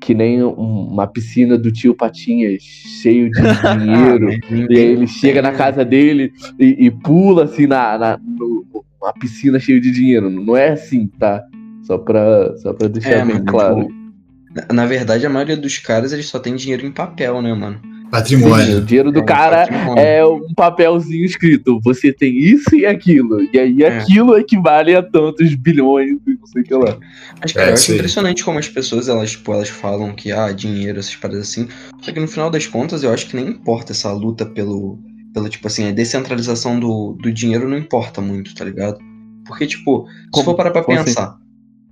que 0.00 0.12
nem 0.14 0.42
um- 0.42 0.52
uma 0.88 1.06
piscina 1.06 1.56
do 1.56 1.70
tio 1.72 1.94
Patinhas 1.94 2.62
cheio 2.62 3.30
de 3.30 3.40
dinheiro. 3.78 4.30
e 4.70 4.76
aí 4.78 4.84
ele 4.92 5.06
chega 5.06 5.40
na 5.40 5.52
casa 5.52 5.84
dele 5.84 6.32
e, 6.58 6.86
e 6.86 6.90
pula, 6.90 7.44
assim, 7.44 7.66
na, 7.66 7.96
na 7.98 8.18
no- 8.18 8.64
uma 9.00 9.12
piscina 9.14 9.58
cheia 9.58 9.80
de 9.80 9.90
dinheiro. 9.90 10.28
Não 10.30 10.56
é 10.56 10.70
assim, 10.70 11.06
tá? 11.06 11.42
Só 11.82 11.98
pra, 11.98 12.56
só 12.58 12.72
pra 12.72 12.88
deixar 12.88 13.10
É, 13.18 13.24
bem 13.24 13.44
claro. 13.44 13.82
tipo, 13.82 14.03
Na- 14.54 14.74
Na 14.74 14.86
verdade, 14.86 15.26
a 15.26 15.30
maioria 15.30 15.56
dos 15.56 15.78
caras, 15.78 16.12
eles 16.12 16.26
só 16.26 16.38
tem 16.38 16.54
dinheiro 16.54 16.86
em 16.86 16.92
papel, 16.92 17.40
né, 17.42 17.52
mano? 17.52 17.80
Sim, 17.82 18.10
Patrimônio. 18.10 18.78
o 18.78 18.80
dinheiro 18.84 19.10
do 19.10 19.20
É, 19.20 19.24
cara 19.24 19.66
patrimônio. 19.66 19.98
é 20.04 20.24
um 20.24 20.54
papelzinho 20.54 21.24
escrito. 21.24 21.80
Você 21.82 22.12
tem 22.12 22.38
isso 22.38 22.72
e 22.76 22.86
aquilo. 22.86 23.42
E 23.52 23.58
aí 23.58 23.82
É. 23.82 23.98
aquilo 23.98 24.36
equivale 24.36 24.94
a 24.94 25.02
tantos 25.02 25.52
bilhões 25.56 26.10
e 26.24 26.34
não 26.38 26.46
sei 26.46 26.62
o 26.62 26.64
que 26.64 26.74
lá. 26.74 26.96
Mas, 27.40 27.52
cara, 27.52 27.66
É, 27.66 27.70
eu 27.70 27.74
acho 27.74 27.90
aí. 27.90 27.96
impressionante 27.98 28.44
como 28.44 28.58
as 28.60 28.68
pessoas, 28.68 29.08
elas, 29.08 29.32
tipo, 29.32 29.52
elas 29.52 29.68
falam 29.68 30.14
que, 30.14 30.30
ah, 30.30 30.52
dinheiro, 30.52 31.00
essas 31.00 31.16
paradas 31.16 31.42
assim. 31.48 31.66
Só 32.02 32.12
que 32.12 32.20
no 32.20 32.28
final 32.28 32.50
das 32.50 32.68
contas, 32.68 33.02
eu 33.02 33.12
acho 33.12 33.26
que 33.26 33.34
nem 33.34 33.48
importa 33.48 33.90
essa 33.90 34.12
luta 34.12 34.46
pelo, 34.46 35.00
pelo 35.32 35.48
tipo 35.48 35.66
assim, 35.66 35.88
a 35.88 35.92
descentralização 35.92 36.78
do, 36.78 37.16
do 37.20 37.32
dinheiro 37.32 37.68
não 37.68 37.76
importa 37.78 38.20
muito, 38.20 38.54
tá 38.54 38.64
ligado? 38.64 38.98
Porque, 39.44 39.66
tipo, 39.66 40.06
se 40.06 40.30
Como- 40.30 40.44
for 40.44 40.54
parar 40.54 40.70
pra 40.70 40.84
como 40.84 40.96
assim? 40.96 41.06
pensar, 41.06 41.36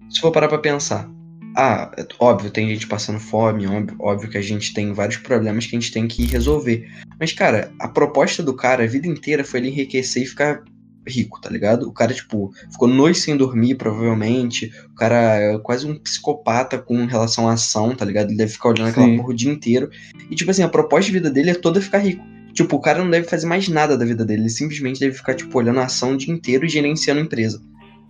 se 0.08 0.20
for 0.20 0.30
parar 0.30 0.46
pra 0.46 0.58
pensar, 0.58 1.10
ah, 1.54 1.90
é 1.96 2.06
óbvio, 2.18 2.50
tem 2.50 2.68
gente 2.68 2.86
passando 2.86 3.20
fome, 3.20 3.66
óbvio, 3.66 3.96
óbvio 4.00 4.30
que 4.30 4.38
a 4.38 4.42
gente 4.42 4.72
tem 4.72 4.92
vários 4.92 5.18
problemas 5.18 5.66
que 5.66 5.76
a 5.76 5.80
gente 5.80 5.92
tem 5.92 6.08
que 6.08 6.24
resolver. 6.24 6.88
Mas, 7.20 7.32
cara, 7.32 7.70
a 7.78 7.88
proposta 7.88 8.42
do 8.42 8.54
cara 8.54 8.84
a 8.84 8.86
vida 8.86 9.06
inteira 9.06 9.44
foi 9.44 9.60
ele 9.60 9.68
enriquecer 9.68 10.22
e 10.22 10.26
ficar 10.26 10.62
rico, 11.06 11.40
tá 11.40 11.50
ligado? 11.50 11.88
O 11.88 11.92
cara, 11.92 12.14
tipo, 12.14 12.52
ficou 12.70 12.88
noite 12.88 13.18
sem 13.18 13.36
dormir, 13.36 13.74
provavelmente. 13.74 14.72
O 14.90 14.94
cara 14.94 15.36
é 15.36 15.58
quase 15.58 15.86
um 15.86 15.98
psicopata 15.98 16.78
com 16.78 17.04
relação 17.06 17.48
à 17.48 17.52
ação, 17.52 17.94
tá 17.94 18.04
ligado? 18.04 18.28
Ele 18.28 18.36
deve 18.36 18.52
ficar 18.52 18.70
olhando 18.70 18.88
aquela 18.88 19.06
Sim. 19.06 19.16
porra 19.16 19.28
o 19.30 19.34
dia 19.34 19.52
inteiro. 19.52 19.90
E, 20.30 20.34
tipo 20.34 20.50
assim, 20.50 20.62
a 20.62 20.68
proposta 20.68 21.06
de 21.06 21.12
vida 21.12 21.30
dele 21.30 21.50
é 21.50 21.54
toda 21.54 21.80
ficar 21.80 21.98
rico. 21.98 22.24
Tipo, 22.52 22.76
o 22.76 22.80
cara 22.80 23.02
não 23.02 23.10
deve 23.10 23.26
fazer 23.26 23.46
mais 23.46 23.68
nada 23.68 23.96
da 23.96 24.04
vida 24.04 24.24
dele. 24.24 24.42
Ele 24.42 24.50
simplesmente 24.50 25.00
deve 25.00 25.14
ficar, 25.14 25.34
tipo, 25.34 25.56
olhando 25.58 25.80
a 25.80 25.84
ação 25.84 26.12
o 26.12 26.16
dia 26.16 26.32
inteiro 26.32 26.64
e 26.64 26.68
gerenciando 26.68 27.20
a 27.20 27.24
empresa. 27.24 27.60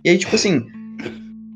E 0.03 0.09
aí, 0.09 0.17
tipo 0.17 0.35
assim. 0.35 0.65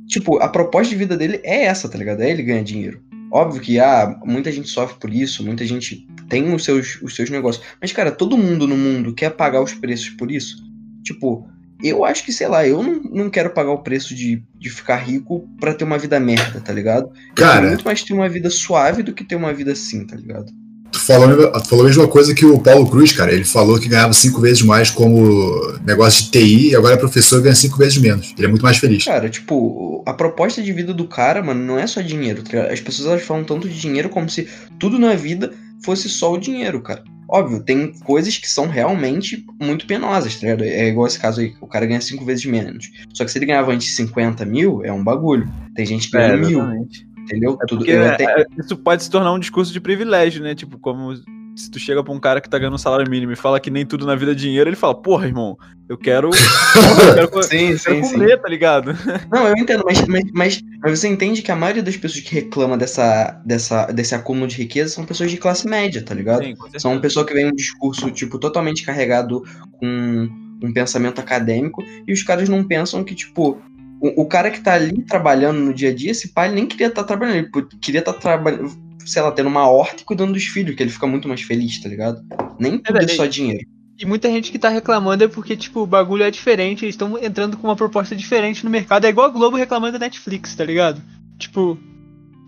Tipo, 0.07 0.37
a 0.39 0.47
proposta 0.47 0.89
de 0.89 0.95
vida 0.95 1.17
dele 1.17 1.39
é 1.43 1.65
essa, 1.65 1.89
tá 1.89 1.97
ligado? 1.97 2.21
É 2.21 2.29
ele 2.29 2.43
ganhar 2.43 2.63
dinheiro. 2.63 3.01
Óbvio 3.31 3.61
que 3.61 3.79
ah, 3.79 4.17
muita 4.23 4.51
gente 4.51 4.69
sofre 4.69 4.97
por 4.99 5.13
isso, 5.13 5.43
muita 5.43 5.65
gente 5.65 6.07
tem 6.29 6.53
os 6.53 6.63
seus, 6.63 6.99
os 7.01 7.15
seus 7.15 7.29
negócios. 7.29 7.65
Mas, 7.81 7.91
cara, 7.91 8.11
todo 8.11 8.37
mundo 8.37 8.65
no 8.65 8.77
mundo 8.77 9.13
quer 9.13 9.31
pagar 9.31 9.61
os 9.61 9.73
preços 9.73 10.09
por 10.11 10.31
isso. 10.31 10.63
Tipo, 11.03 11.45
eu 11.83 12.05
acho 12.05 12.23
que, 12.23 12.31
sei 12.31 12.47
lá, 12.47 12.65
eu 12.65 12.81
não, 12.81 13.01
não 13.03 13.29
quero 13.29 13.49
pagar 13.51 13.71
o 13.71 13.83
preço 13.83 14.15
de, 14.15 14.41
de 14.57 14.69
ficar 14.69 14.97
rico 14.97 15.47
pra 15.59 15.73
ter 15.73 15.83
uma 15.83 15.97
vida 15.97 16.19
merda, 16.19 16.61
tá 16.61 16.71
ligado? 16.71 17.07
Eu 17.07 17.35
quero 17.35 17.49
Cara, 17.49 17.67
muito 17.67 17.85
mais 17.85 18.01
ter 18.01 18.13
uma 18.13 18.29
vida 18.29 18.49
suave 18.49 19.03
do 19.03 19.13
que 19.13 19.23
ter 19.23 19.35
uma 19.35 19.53
vida 19.53 19.73
assim, 19.73 20.05
tá 20.05 20.15
ligado? 20.15 20.51
Tu 20.91 20.99
falou, 20.99 21.51
tu 21.51 21.69
falou 21.69 21.85
a 21.85 21.87
mesma 21.87 22.07
coisa 22.07 22.33
que 22.33 22.45
o 22.45 22.59
Paulo 22.59 22.89
Cruz, 22.89 23.11
cara. 23.11 23.31
Ele 23.33 23.43
falou 23.43 23.79
que 23.79 23.87
ganhava 23.87 24.13
cinco 24.13 24.41
vezes 24.41 24.61
mais 24.61 24.89
como 24.89 25.77
negócio 25.85 26.25
de 26.25 26.31
TI 26.31 26.69
e 26.69 26.75
agora 26.75 26.95
é 26.95 26.97
professor 26.97 27.39
e 27.39 27.43
ganha 27.43 27.55
cinco 27.55 27.77
vezes 27.77 27.97
menos. 27.97 28.33
Ele 28.37 28.47
é 28.47 28.49
muito 28.49 28.63
mais 28.63 28.77
feliz. 28.77 29.05
Cara, 29.05 29.29
tipo, 29.29 30.03
a 30.05 30.13
proposta 30.13 30.61
de 30.61 30.71
vida 30.71 30.93
do 30.93 31.07
cara, 31.07 31.41
mano, 31.43 31.63
não 31.63 31.79
é 31.79 31.87
só 31.87 32.01
dinheiro, 32.01 32.43
tá? 32.43 32.71
As 32.71 32.79
pessoas 32.79 33.07
elas 33.07 33.23
falam 33.23 33.43
tanto 33.43 33.67
de 33.67 33.79
dinheiro 33.79 34.09
como 34.09 34.29
se 34.29 34.47
tudo 34.79 34.97
na 34.99 35.13
vida 35.15 35.53
fosse 35.83 36.09
só 36.09 36.33
o 36.33 36.37
dinheiro, 36.37 36.81
cara. 36.81 37.03
Óbvio, 37.29 37.61
tem 37.61 37.91
coisas 38.05 38.37
que 38.37 38.49
são 38.49 38.67
realmente 38.67 39.45
muito 39.61 39.85
penosas, 39.85 40.35
tá 40.35 40.43
ligado? 40.43 40.63
É 40.63 40.87
igual 40.87 41.07
esse 41.07 41.19
caso 41.19 41.41
aí, 41.41 41.53
o 41.59 41.67
cara 41.67 41.85
ganha 41.85 41.99
cinco 41.99 42.23
vezes 42.23 42.45
menos. 42.45 42.89
Só 43.13 43.25
que 43.25 43.31
se 43.31 43.37
ele 43.37 43.45
ganhava 43.45 43.73
antes 43.73 43.95
50 43.97 44.45
mil, 44.45 44.81
é 44.85 44.93
um 44.93 45.03
bagulho. 45.03 45.51
Tem 45.75 45.85
gente 45.85 46.09
que 46.09 46.15
É, 46.17 46.29
ganha 46.29 46.37
mil, 46.37 46.59
exatamente. 46.59 47.06
Entendeu? 47.27 47.57
É 47.61 47.65
Tudo, 47.65 47.89
é, 47.89 48.45
isso 48.57 48.77
pode 48.77 49.03
se 49.03 49.09
tornar 49.09 49.33
um 49.33 49.39
discurso 49.39 49.71
de 49.73 49.79
privilégio, 49.81 50.41
né? 50.41 50.55
Tipo, 50.55 50.79
como 50.79 51.13
se 51.57 51.71
tu 51.71 51.79
chega 51.79 52.03
pra 52.03 52.13
um 52.13 52.19
cara 52.19 52.39
que 52.39 52.49
tá 52.49 52.57
ganhando 52.57 52.75
um 52.75 52.79
salário 52.79 53.09
mínimo 53.09 53.31
e 53.31 53.35
fala 53.35 53.59
que 53.59 53.71
nem 53.71 53.85
tudo 53.85 54.05
na 54.05 54.15
vida 54.15 54.31
é 54.31 54.35
dinheiro, 54.35 54.69
ele 54.69 54.75
fala, 54.75 54.93
porra, 54.93 55.25
irmão, 55.25 55.57
eu 55.89 55.97
quero. 55.97 56.29
eu 56.29 57.29
quero, 57.29 57.41
Sim, 57.43 57.71
eu 57.71 57.79
quero 57.79 57.95
sim, 57.95 58.03
sim. 58.03 58.11
comer, 58.13 58.39
tá 58.39 58.47
ligado? 58.47 58.95
Não, 59.31 59.47
eu 59.47 59.55
entendo, 59.57 59.83
mas, 59.85 60.05
mas, 60.05 60.23
mas, 60.31 60.61
mas 60.81 60.99
você 60.99 61.07
entende 61.07 61.41
que 61.41 61.51
a 61.51 61.55
maioria 61.55 61.81
das 61.81 61.97
pessoas 61.97 62.23
que 62.23 62.35
reclama 62.35 62.77
dessa, 62.77 63.41
dessa, 63.43 63.87
desse 63.87 64.13
acúmulo 64.13 64.47
de 64.47 64.57
riqueza 64.57 64.93
são 64.93 65.05
pessoas 65.05 65.31
de 65.31 65.37
classe 65.37 65.67
média, 65.67 66.03
tá 66.03 66.13
ligado? 66.13 66.43
Sim. 66.43 66.55
São 66.77 67.01
pessoas 67.01 67.25
que 67.25 67.33
vêm 67.33 67.47
um 67.47 67.55
discurso, 67.55 68.11
tipo, 68.11 68.37
totalmente 68.37 68.85
carregado 68.85 69.43
com 69.79 70.29
um 70.61 70.73
pensamento 70.73 71.19
acadêmico, 71.19 71.83
e 72.07 72.13
os 72.13 72.21
caras 72.23 72.47
não 72.49 72.63
pensam 72.63 73.03
que, 73.03 73.15
tipo, 73.15 73.59
o, 73.99 74.21
o 74.23 74.25
cara 74.25 74.51
que 74.51 74.61
tá 74.61 74.73
ali 74.73 75.03
trabalhando 75.03 75.59
no 75.59 75.73
dia 75.73 75.89
a 75.89 75.93
dia, 75.93 76.11
esse 76.11 76.29
pai 76.29 76.51
nem 76.51 76.65
queria 76.65 76.87
estar 76.87 77.03
trabalhando, 77.03 77.37
ele 77.37 77.67
queria 77.81 77.99
estar 77.99 78.13
trabalhando, 78.13 78.71
sei 79.05 79.21
lá, 79.21 79.31
tendo 79.31 79.49
uma 79.49 79.67
horta 79.67 80.01
e 80.01 80.05
cuidando 80.05 80.33
dos 80.33 80.45
filhos, 80.45 80.75
que 80.75 80.83
ele 80.83 80.91
fica 80.91 81.07
muito 81.07 81.27
mais 81.27 81.41
feliz, 81.41 81.79
tá 81.81 81.89
ligado? 81.89 82.23
Nem 82.59 82.77
tudo 82.77 82.99
é 82.99 83.07
só 83.07 83.25
dinheiro. 83.25 83.65
E 83.99 84.05
muita 84.05 84.29
gente 84.29 84.51
que 84.51 84.59
tá 84.59 84.69
reclamando 84.69 85.23
é 85.23 85.27
porque, 85.27 85.57
tipo, 85.57 85.81
o 85.81 85.87
bagulho 85.87 86.23
é 86.23 86.29
diferente, 86.29 86.85
eles 86.85 86.93
estão 86.93 87.17
entrando 87.17 87.57
com 87.57 87.67
uma 87.67 87.75
proposta 87.75 88.15
diferente 88.15 88.63
no 88.63 88.69
mercado. 88.69 89.05
É 89.05 89.09
igual 89.09 89.27
a 89.27 89.31
Globo 89.31 89.57
reclamando 89.57 89.93
da 89.93 90.05
Netflix, 90.05 90.53
tá 90.53 90.63
ligado? 90.63 91.01
Tipo, 91.39 91.77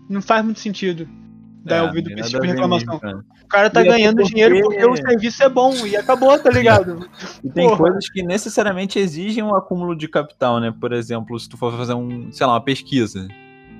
não 0.08 0.22
faz 0.22 0.44
muito 0.44 0.60
sentido 0.60 1.08
dar 1.64 1.76
É, 1.76 1.82
ouvido 1.82 2.10
pra 2.10 2.20
esse 2.20 2.30
tipo 2.30 2.42
de 2.42 2.48
reclamação. 2.48 2.86
mesmo, 2.94 3.00
cara. 3.00 3.18
O 3.44 3.48
cara 3.48 3.70
tá 3.70 3.80
E 3.80 3.88
até 3.88 3.96
ganhando 3.98 4.16
porque- 4.18 4.30
dinheiro 4.30 4.60
porque 4.62 4.84
o 4.84 4.96
serviço 4.96 5.42
é 5.42 5.48
bom 5.48 5.74
e 5.86 5.96
acabou, 5.96 6.38
tá 6.38 6.50
ligado? 6.50 7.08
E 7.44 7.50
tem 7.50 7.66
Porra. 7.66 7.78
coisas 7.78 8.08
que 8.08 8.22
necessariamente 8.22 8.98
exigem 8.98 9.42
um 9.42 9.54
acúmulo 9.54 9.94
de 9.96 10.08
capital, 10.08 10.60
né? 10.60 10.72
Por 10.80 10.92
exemplo, 10.92 11.38
se 11.38 11.48
tu 11.48 11.56
for 11.56 11.72
fazer 11.76 11.94
um, 11.94 12.30
sei 12.32 12.46
lá, 12.46 12.54
uma 12.54 12.60
pesquisa. 12.60 13.26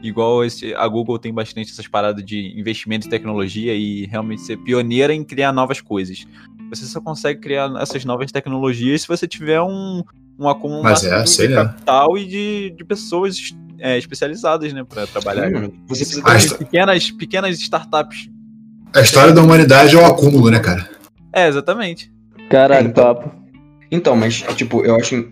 Igual 0.02 0.42
esse, 0.44 0.74
a 0.74 0.88
Google 0.88 1.18
tem 1.18 1.32
bastante 1.32 1.70
essas 1.70 1.86
paradas 1.86 2.24
de 2.24 2.58
investimento 2.58 3.06
em 3.06 3.10
tecnologia 3.10 3.74
e 3.74 4.06
realmente 4.06 4.40
ser 4.40 4.56
pioneira 4.56 5.12
em 5.14 5.22
criar 5.22 5.52
novas 5.52 5.80
coisas. 5.82 6.26
Você 6.70 6.86
só 6.86 7.00
consegue 7.02 7.38
criar 7.40 7.70
essas 7.80 8.04
novas 8.04 8.32
tecnologias 8.32 9.02
se 9.02 9.08
você 9.08 9.28
tiver 9.28 9.60
um, 9.60 10.02
um 10.38 10.48
acúmulo 10.48 10.88
é, 10.88 10.94
de 10.94 11.48
lá. 11.48 11.66
capital 11.66 12.16
e 12.16 12.24
de, 12.24 12.70
de 12.78 12.84
pessoas 12.84 13.54
é, 13.80 13.98
especializadas, 13.98 14.72
né, 14.72 14.84
pra 14.84 15.06
trabalhar. 15.06 15.48
Sim. 15.50 15.72
Você 15.88 16.04
precisa 16.04 16.36
está- 16.36 16.56
Pequenas, 16.56 17.10
pequenas 17.10 17.58
startups. 17.60 18.28
A 18.94 19.00
história 19.00 19.32
da 19.32 19.42
humanidade 19.42 19.96
é 19.96 19.98
o 19.98 20.04
acúmulo, 20.04 20.50
né, 20.50 20.58
cara? 20.58 20.88
É, 21.32 21.48
exatamente. 21.48 22.12
Caralho, 22.50 22.86
É, 22.86 22.90
então. 22.90 23.04
papo. 23.14 23.32
Então, 23.90 24.16
mas, 24.16 24.42
tipo, 24.56 24.84
eu 24.84 24.96
acho 24.96 25.28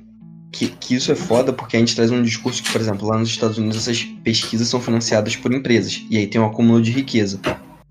que, 0.53 0.69
que 0.69 0.95
isso 0.95 1.11
é 1.13 1.15
foda 1.15 1.53
porque 1.53 1.77
a 1.77 1.81
gente 1.81 1.95
traz 1.95 2.11
um 2.11 2.23
discurso 2.23 2.63
que, 2.63 2.71
por 2.73 2.81
exemplo, 2.81 3.07
lá 3.09 3.19
nos 3.19 3.29
Estados 3.29 3.59
Unidos 3.59 3.77
essas 3.77 4.03
pesquisas 4.25 4.69
são 4.69 4.81
financiadas 4.81 5.37
por 5.37 5.53
empresas. 5.53 6.05
E 6.11 6.17
aí 6.17 6.27
tem 6.27 6.41
um 6.41 6.47
acúmulo 6.47 6.81
de 6.81 6.91
riqueza. 6.91 7.41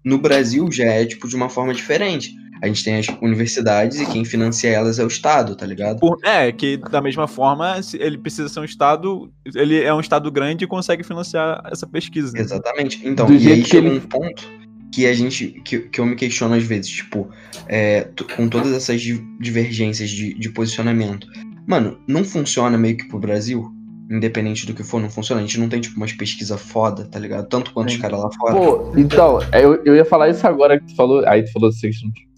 No 0.04 0.18
Brasil 0.18 0.70
já 0.72 0.86
é, 0.86 1.06
tipo, 1.06 1.28
de 1.28 1.36
uma 1.36 1.50
forma 1.50 1.74
diferente. 1.74 2.34
A 2.62 2.68
gente 2.68 2.84
tem 2.84 2.98
as 2.98 3.08
universidades 3.22 4.00
e 4.00 4.06
quem 4.06 4.26
financia 4.26 4.70
elas 4.70 5.00
é 5.00 5.04
o 5.04 5.08
Estado, 5.08 5.56
tá 5.56 5.66
ligado? 5.66 6.00
Por- 6.00 6.18
é, 6.24 6.52
que 6.52 6.78
da 6.78 7.02
mesma 7.02 7.28
forma, 7.28 7.80
ele 7.94 8.18
precisa 8.18 8.50
ser 8.50 8.60
um 8.60 8.64
estado, 8.66 9.32
ele 9.56 9.82
é 9.82 9.94
um 9.94 10.00
estado 10.00 10.32
grande 10.32 10.66
e 10.66 10.68
consegue 10.68 11.04
financiar 11.04 11.62
essa 11.72 11.86
pesquisa. 11.86 12.32
né? 12.34 12.40
Exatamente. 12.42 13.02
Então, 13.08 13.28
Do 13.28 13.34
e 13.36 13.52
aí 13.52 13.64
chega 13.64 13.88
ele- 13.88 13.98
um 13.98 14.02
ponto 14.02 14.44
que 14.92 15.06
a 15.06 15.14
gente. 15.14 15.48
que, 15.66 15.80
que 15.80 16.00
eu 16.02 16.06
me 16.06 16.16
questiono 16.16 16.56
às 16.56 16.64
vezes, 16.64 16.90
tipo, 16.90 17.30
é, 17.68 18.08
com 18.36 18.48
todas 18.48 18.72
essas 18.74 19.02
di- 19.02 19.22
divergências 19.40 20.10
de, 20.10 20.34
de 20.34 20.50
posicionamento. 20.50 21.28
Mano, 21.68 22.00
não 22.08 22.24
funciona 22.24 22.78
meio 22.78 22.98
que 22.98 23.08
pro 23.08 23.20
Brasil? 23.20 23.72
Independente 24.10 24.66
do 24.66 24.74
que 24.74 24.84
for, 24.84 25.02
não 25.02 25.10
funciona. 25.10 25.42
A 25.42 25.44
gente 25.44 25.60
não 25.60 25.68
tem, 25.68 25.82
tipo, 25.82 25.98
umas 25.98 26.14
pesquisas 26.14 26.60
foda, 26.62 27.04
tá 27.06 27.20
ligado? 27.20 27.46
Tanto 27.50 27.74
quanto 27.74 27.90
os 27.90 27.96
Sim. 27.96 28.00
caras 28.00 28.22
lá 28.22 28.30
fora. 28.32 28.56
Pô, 28.56 28.94
então, 28.98 29.40
eu, 29.52 29.84
eu 29.84 29.96
ia 29.98 30.06
falar 30.06 30.30
isso 30.30 30.48
agora 30.48 30.80
que 30.80 30.86
tu 30.88 30.96
falou, 30.96 31.28
aí 31.28 31.44
tu 31.44 31.52
falou 31.52 31.68
assim, 31.70 31.90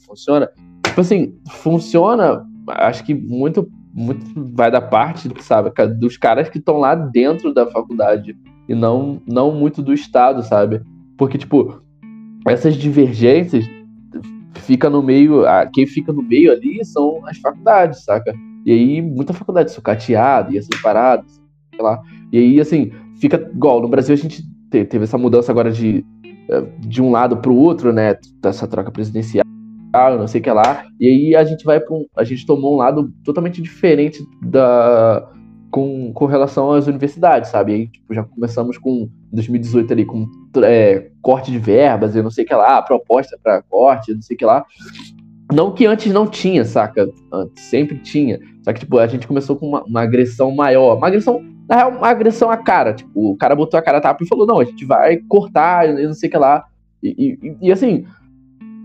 funciona. 0.09 0.49
Tipo 0.85 1.01
assim, 1.01 1.33
funciona, 1.49 2.45
acho 2.67 3.03
que 3.05 3.13
muito, 3.13 3.69
muito 3.93 4.25
vai 4.53 4.69
da 4.71 4.81
parte, 4.81 5.29
sabe, 5.41 5.71
dos 5.99 6.17
caras 6.17 6.49
que 6.49 6.57
estão 6.57 6.77
lá 6.77 6.95
dentro 6.95 7.53
da 7.53 7.65
faculdade 7.67 8.35
e 8.67 8.75
não, 8.75 9.21
não 9.27 9.51
muito 9.51 9.81
do 9.81 9.93
Estado, 9.93 10.43
sabe? 10.43 10.81
Porque, 11.17 11.37
tipo, 11.37 11.81
essas 12.47 12.75
divergências 12.75 13.65
fica 14.55 14.89
no 14.89 15.01
meio, 15.01 15.43
quem 15.73 15.85
fica 15.87 16.11
no 16.13 16.21
meio 16.21 16.51
ali 16.51 16.83
são 16.85 17.25
as 17.25 17.37
faculdades, 17.37 18.03
saca? 18.03 18.33
E 18.65 18.71
aí, 18.71 19.01
muita 19.01 19.33
faculdade 19.33 19.71
sucateada, 19.71 20.53
ia 20.53 20.61
separada, 20.61 21.23
sei 21.27 21.81
lá. 21.81 21.99
E 22.31 22.37
aí, 22.37 22.59
assim, 22.59 22.91
fica 23.19 23.49
igual. 23.53 23.81
No 23.81 23.87
Brasil, 23.87 24.13
a 24.13 24.17
gente 24.17 24.43
te- 24.69 24.85
teve 24.85 25.05
essa 25.05 25.17
mudança 25.17 25.51
agora 25.51 25.71
de, 25.71 26.05
eh, 26.49 26.65
de 26.79 27.01
um 27.01 27.09
lado 27.09 27.37
pro 27.37 27.55
outro, 27.55 27.91
né? 27.93 28.17
Dessa 28.41 28.67
troca 28.67 28.91
presidencial, 28.91 29.45
não 29.91 30.27
sei 30.27 30.39
o 30.41 30.43
que 30.43 30.51
lá. 30.51 30.85
E 30.99 31.07
aí, 31.07 31.35
a 31.35 31.43
gente 31.43 31.63
vai 31.65 31.79
para 31.79 31.95
um. 31.95 32.05
A 32.15 32.23
gente 32.23 32.45
tomou 32.45 32.73
um 32.73 32.77
lado 32.77 33.11
totalmente 33.23 33.61
diferente 33.61 34.23
da. 34.41 35.27
Com, 35.71 36.11
com 36.13 36.25
relação 36.25 36.71
às 36.71 36.87
universidades, 36.87 37.51
sabe? 37.51 37.71
E 37.71 37.75
aí, 37.75 37.87
tipo, 37.87 38.11
já 38.11 38.23
começamos 38.23 38.75
com 38.79 39.07
2018 39.31 39.93
ali, 39.93 40.03
com 40.03 40.27
é, 40.63 41.11
corte 41.21 41.51
de 41.51 41.59
verbas 41.59 42.15
e 42.15 42.23
não 42.23 42.31
sei 42.31 42.43
o 42.43 42.47
que 42.47 42.55
lá, 42.55 42.81
proposta 42.81 43.37
para 43.43 43.61
corte, 43.61 44.11
não 44.11 44.21
sei 44.23 44.33
o 44.33 44.37
que 44.39 44.45
lá. 44.45 44.65
Não 45.53 45.71
que 45.71 45.85
antes 45.85 46.11
não 46.11 46.25
tinha, 46.27 46.65
saca? 46.65 47.07
Antes 47.31 47.63
sempre 47.65 47.97
tinha. 47.99 48.39
Só 48.63 48.73
que, 48.73 48.79
tipo, 48.81 48.97
a 48.97 49.05
gente 49.07 49.27
começou 49.27 49.55
com 49.55 49.67
uma, 49.67 49.83
uma 49.83 50.01
agressão 50.01 50.51
maior. 50.51 50.97
Uma 50.97 51.07
agressão, 51.07 51.43
na 51.67 51.75
real, 51.75 51.91
uma 51.91 52.07
agressão 52.07 52.49
à 52.51 52.57
cara. 52.57 52.93
Tipo, 52.93 53.31
o 53.31 53.37
cara 53.37 53.55
botou 53.55 53.77
a 53.77 53.81
cara 53.81 54.01
tapa 54.01 54.23
e 54.23 54.27
falou, 54.27 54.47
não, 54.47 54.59
a 54.59 54.63
gente 54.63 54.85
vai 54.85 55.17
cortar 55.17 55.87
e 55.89 56.05
não 56.05 56.13
sei 56.13 56.29
o 56.29 56.31
que 56.31 56.37
lá. 56.37 56.65
E, 57.01 57.37
e- 57.43 57.57
e, 57.67 57.71
assim, 57.71 58.05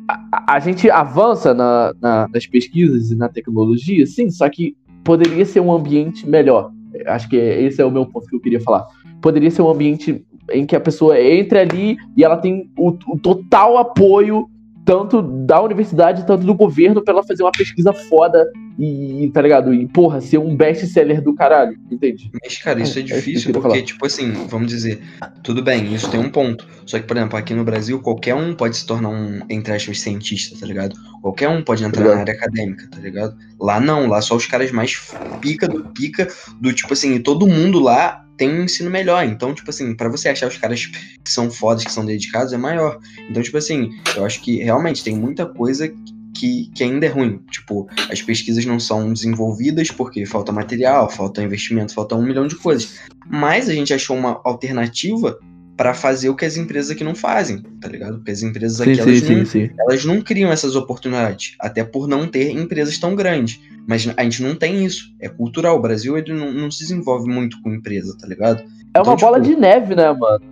a, 0.08 0.54
a- 0.56 0.60
gente 0.60 0.90
avança 0.90 1.54
na- 1.54 1.94
na- 2.00 2.28
nas 2.32 2.46
pesquisas 2.46 3.10
e 3.10 3.16
na 3.16 3.28
tecnologia, 3.28 4.06
sim, 4.06 4.30
só 4.30 4.48
que 4.48 4.76
poderia 5.02 5.44
ser 5.44 5.60
um 5.60 5.72
ambiente 5.72 6.28
melhor. 6.28 6.70
Acho 7.06 7.28
que 7.28 7.36
esse 7.36 7.80
é 7.80 7.84
o 7.84 7.90
meu 7.90 8.06
ponto 8.06 8.26
que 8.26 8.36
eu 8.36 8.40
queria 8.40 8.60
falar. 8.60 8.86
Poderia 9.20 9.50
ser 9.50 9.62
um 9.62 9.68
ambiente 9.70 10.24
em 10.52 10.64
que 10.66 10.76
a 10.76 10.80
pessoa 10.80 11.18
entre 11.20 11.58
ali 11.58 11.96
e 12.16 12.22
ela 12.24 12.36
tem 12.36 12.70
o, 12.78 12.88
o 13.08 13.18
total 13.18 13.78
apoio 13.78 14.46
tanto 14.84 15.22
da 15.22 15.62
universidade, 15.62 16.26
tanto 16.26 16.44
do 16.44 16.54
governo, 16.54 17.02
pra 17.02 17.14
ela 17.14 17.22
fazer 17.22 17.42
uma 17.42 17.50
pesquisa 17.52 17.92
foda 17.92 18.46
e, 18.78 19.30
tá 19.32 19.40
ligado? 19.40 19.72
E, 19.72 19.86
porra, 19.86 20.20
ser 20.20 20.38
um 20.38 20.56
best-seller 20.56 21.22
do 21.22 21.34
caralho, 21.34 21.78
entende? 21.90 22.30
Mas, 22.42 22.56
cara, 22.58 22.80
isso 22.82 22.98
é, 22.98 23.02
É, 23.02 23.04
é 23.04 23.06
difícil 23.16 23.52
porque, 23.52 23.68
falar. 23.68 23.82
tipo 23.82 24.04
assim, 24.04 24.32
vamos 24.48 24.68
dizer, 24.68 25.00
tudo 25.42 25.62
bem, 25.62 25.94
isso 25.94 26.10
tem 26.10 26.18
um 26.18 26.30
ponto. 26.30 26.66
Só 26.84 26.98
que, 26.98 27.06
por 27.06 27.16
exemplo, 27.16 27.38
aqui 27.38 27.54
no 27.54 27.64
Brasil, 27.64 28.00
qualquer 28.00 28.34
um 28.34 28.54
pode 28.54 28.76
se 28.76 28.84
tornar 28.86 29.10
um, 29.10 29.40
entre 29.48 29.72
aspas, 29.72 30.00
cientista, 30.00 30.58
tá 30.58 30.66
ligado? 30.66 30.96
Qualquer 31.22 31.48
um 31.48 31.62
pode 31.62 31.84
entrar 31.84 32.00
Ligado. 32.02 32.14
na 32.16 32.20
área 32.22 32.34
acadêmica, 32.34 32.88
tá 32.90 32.98
ligado? 32.98 33.36
Lá 33.60 33.80
não, 33.80 34.06
lá 34.08 34.20
só 34.20 34.34
os 34.36 34.46
caras 34.46 34.70
mais 34.72 35.00
pica 35.40 35.68
do 35.68 35.84
pica, 35.90 36.28
do 36.60 36.72
tipo 36.72 36.92
assim, 36.92 37.14
e 37.14 37.20
todo 37.20 37.46
mundo 37.46 37.78
lá 37.78 38.24
tem 38.36 38.50
um 38.50 38.64
ensino 38.64 38.90
melhor. 38.90 39.24
Então, 39.24 39.54
tipo 39.54 39.70
assim, 39.70 39.94
pra 39.94 40.08
você 40.08 40.28
achar 40.28 40.48
os 40.48 40.58
caras 40.58 40.86
que 40.86 41.30
são 41.30 41.50
fodas, 41.50 41.84
que 41.84 41.92
são 41.92 42.04
dedicados, 42.04 42.52
é 42.52 42.56
maior. 42.56 42.98
Então, 43.30 43.42
tipo 43.42 43.56
assim, 43.56 43.90
eu 44.16 44.24
acho 44.24 44.42
que 44.42 44.56
realmente 44.62 45.04
tem 45.04 45.16
muita 45.16 45.46
coisa 45.46 45.88
que, 46.34 46.70
que 46.74 46.82
ainda 46.84 47.06
é 47.06 47.08
ruim. 47.08 47.38
Tipo, 47.50 47.86
as 48.10 48.20
pesquisas 48.20 48.64
não 48.64 48.78
são 48.80 49.12
desenvolvidas 49.12 49.90
porque 49.90 50.26
falta 50.26 50.52
material, 50.52 51.08
falta 51.08 51.42
investimento, 51.42 51.94
falta 51.94 52.14
um 52.16 52.22
milhão 52.22 52.46
de 52.46 52.56
coisas. 52.56 52.98
Mas 53.26 53.68
a 53.68 53.72
gente 53.72 53.94
achou 53.94 54.16
uma 54.16 54.40
alternativa 54.44 55.38
para 55.76 55.92
fazer 55.92 56.28
o 56.28 56.36
que 56.36 56.44
as 56.44 56.56
empresas 56.56 56.90
aqui 56.92 57.02
não 57.02 57.14
fazem, 57.16 57.60
tá 57.80 57.88
ligado? 57.88 58.16
Porque 58.18 58.30
as 58.30 58.42
empresas 58.42 58.80
aqui, 58.80 58.94
Sim, 58.94 59.00
elas, 59.00 59.18
sim, 59.20 59.36
não, 59.36 59.44
sim, 59.46 59.66
sim. 59.66 59.70
elas 59.80 60.04
não 60.04 60.20
criam 60.20 60.52
essas 60.52 60.76
oportunidades, 60.76 61.56
até 61.58 61.82
por 61.82 62.06
não 62.06 62.28
ter 62.28 62.50
empresas 62.50 62.96
tão 62.98 63.14
grandes. 63.16 63.60
Mas 63.86 64.08
a 64.16 64.22
gente 64.22 64.42
não 64.42 64.54
tem 64.54 64.84
isso. 64.84 65.12
É 65.20 65.28
cultural. 65.28 65.76
O 65.76 65.82
Brasil 65.82 66.16
ele 66.16 66.32
não, 66.32 66.52
não 66.52 66.70
se 66.70 66.78
desenvolve 66.80 67.28
muito 67.28 67.60
com 67.60 67.74
empresa, 67.74 68.16
tá 68.18 68.26
ligado? 68.26 68.62
É 68.94 69.00
uma 69.00 69.14
Então, 69.14 69.16
bola 69.16 69.40
tipo, 69.40 69.54
de 69.54 69.60
neve, 69.60 69.94
né, 69.94 70.10
mano? 70.12 70.44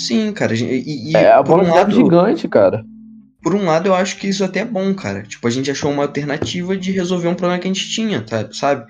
Sim, 0.00 0.32
cara. 0.32 0.54
E, 0.54 1.10
e- 1.10 1.16
É 1.16 1.30
a 1.30 1.42
bola 1.42 1.62
um 1.62 1.66
de 1.66 1.70
neve 1.70 1.80
lado, 1.92 1.94
gigante, 1.94 2.48
cara. 2.48 2.84
Por 3.42 3.54
um 3.54 3.64
lado, 3.64 3.86
eu 3.86 3.94
acho 3.94 4.16
que 4.16 4.28
isso 4.28 4.44
até 4.44 4.60
é 4.60 4.64
bom, 4.64 4.94
cara. 4.94 5.22
Tipo, 5.22 5.46
a 5.46 5.50
gente 5.50 5.70
achou 5.70 5.90
uma 5.90 6.02
alternativa 6.02 6.76
de 6.76 6.90
resolver 6.92 7.28
um 7.28 7.34
problema 7.34 7.60
que 7.60 7.68
a 7.68 7.72
gente 7.72 7.88
tinha, 7.88 8.20
tá? 8.20 8.48
sabe? 8.52 8.86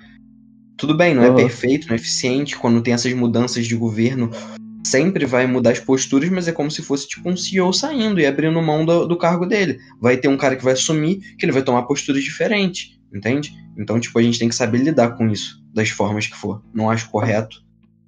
Tudo 0.77 0.95
bem, 0.95 1.13
não 1.13 1.23
é 1.23 1.27
Aham. 1.27 1.35
perfeito, 1.35 1.87
não 1.87 1.93
é 1.93 1.95
eficiente. 1.95 2.57
Quando 2.57 2.81
tem 2.81 2.93
essas 2.93 3.13
mudanças 3.13 3.65
de 3.65 3.75
governo, 3.75 4.31
sempre 4.85 5.25
vai 5.25 5.45
mudar 5.47 5.71
as 5.71 5.79
posturas, 5.79 6.29
mas 6.29 6.47
é 6.47 6.51
como 6.51 6.71
se 6.71 6.81
fosse 6.81 7.07
tipo 7.07 7.29
um 7.29 7.37
CEO 7.37 7.71
saindo 7.71 8.19
e 8.19 8.25
abrindo 8.25 8.61
mão 8.61 8.85
do, 8.85 9.07
do 9.07 9.17
cargo 9.17 9.45
dele. 9.45 9.79
Vai 10.01 10.17
ter 10.17 10.27
um 10.27 10.37
cara 10.37 10.55
que 10.55 10.63
vai 10.63 10.73
assumir, 10.73 11.19
que 11.37 11.45
ele 11.45 11.51
vai 11.51 11.61
tomar 11.61 11.83
posturas 11.83 12.23
diferentes, 12.23 12.99
entende? 13.13 13.53
Então, 13.77 13.99
tipo, 13.99 14.17
a 14.17 14.23
gente 14.23 14.39
tem 14.39 14.49
que 14.49 14.55
saber 14.55 14.79
lidar 14.79 15.11
com 15.11 15.29
isso, 15.29 15.63
das 15.73 15.89
formas 15.89 16.27
que 16.27 16.35
for. 16.35 16.61
Não 16.73 16.89
acho 16.89 17.09
correto 17.09 17.63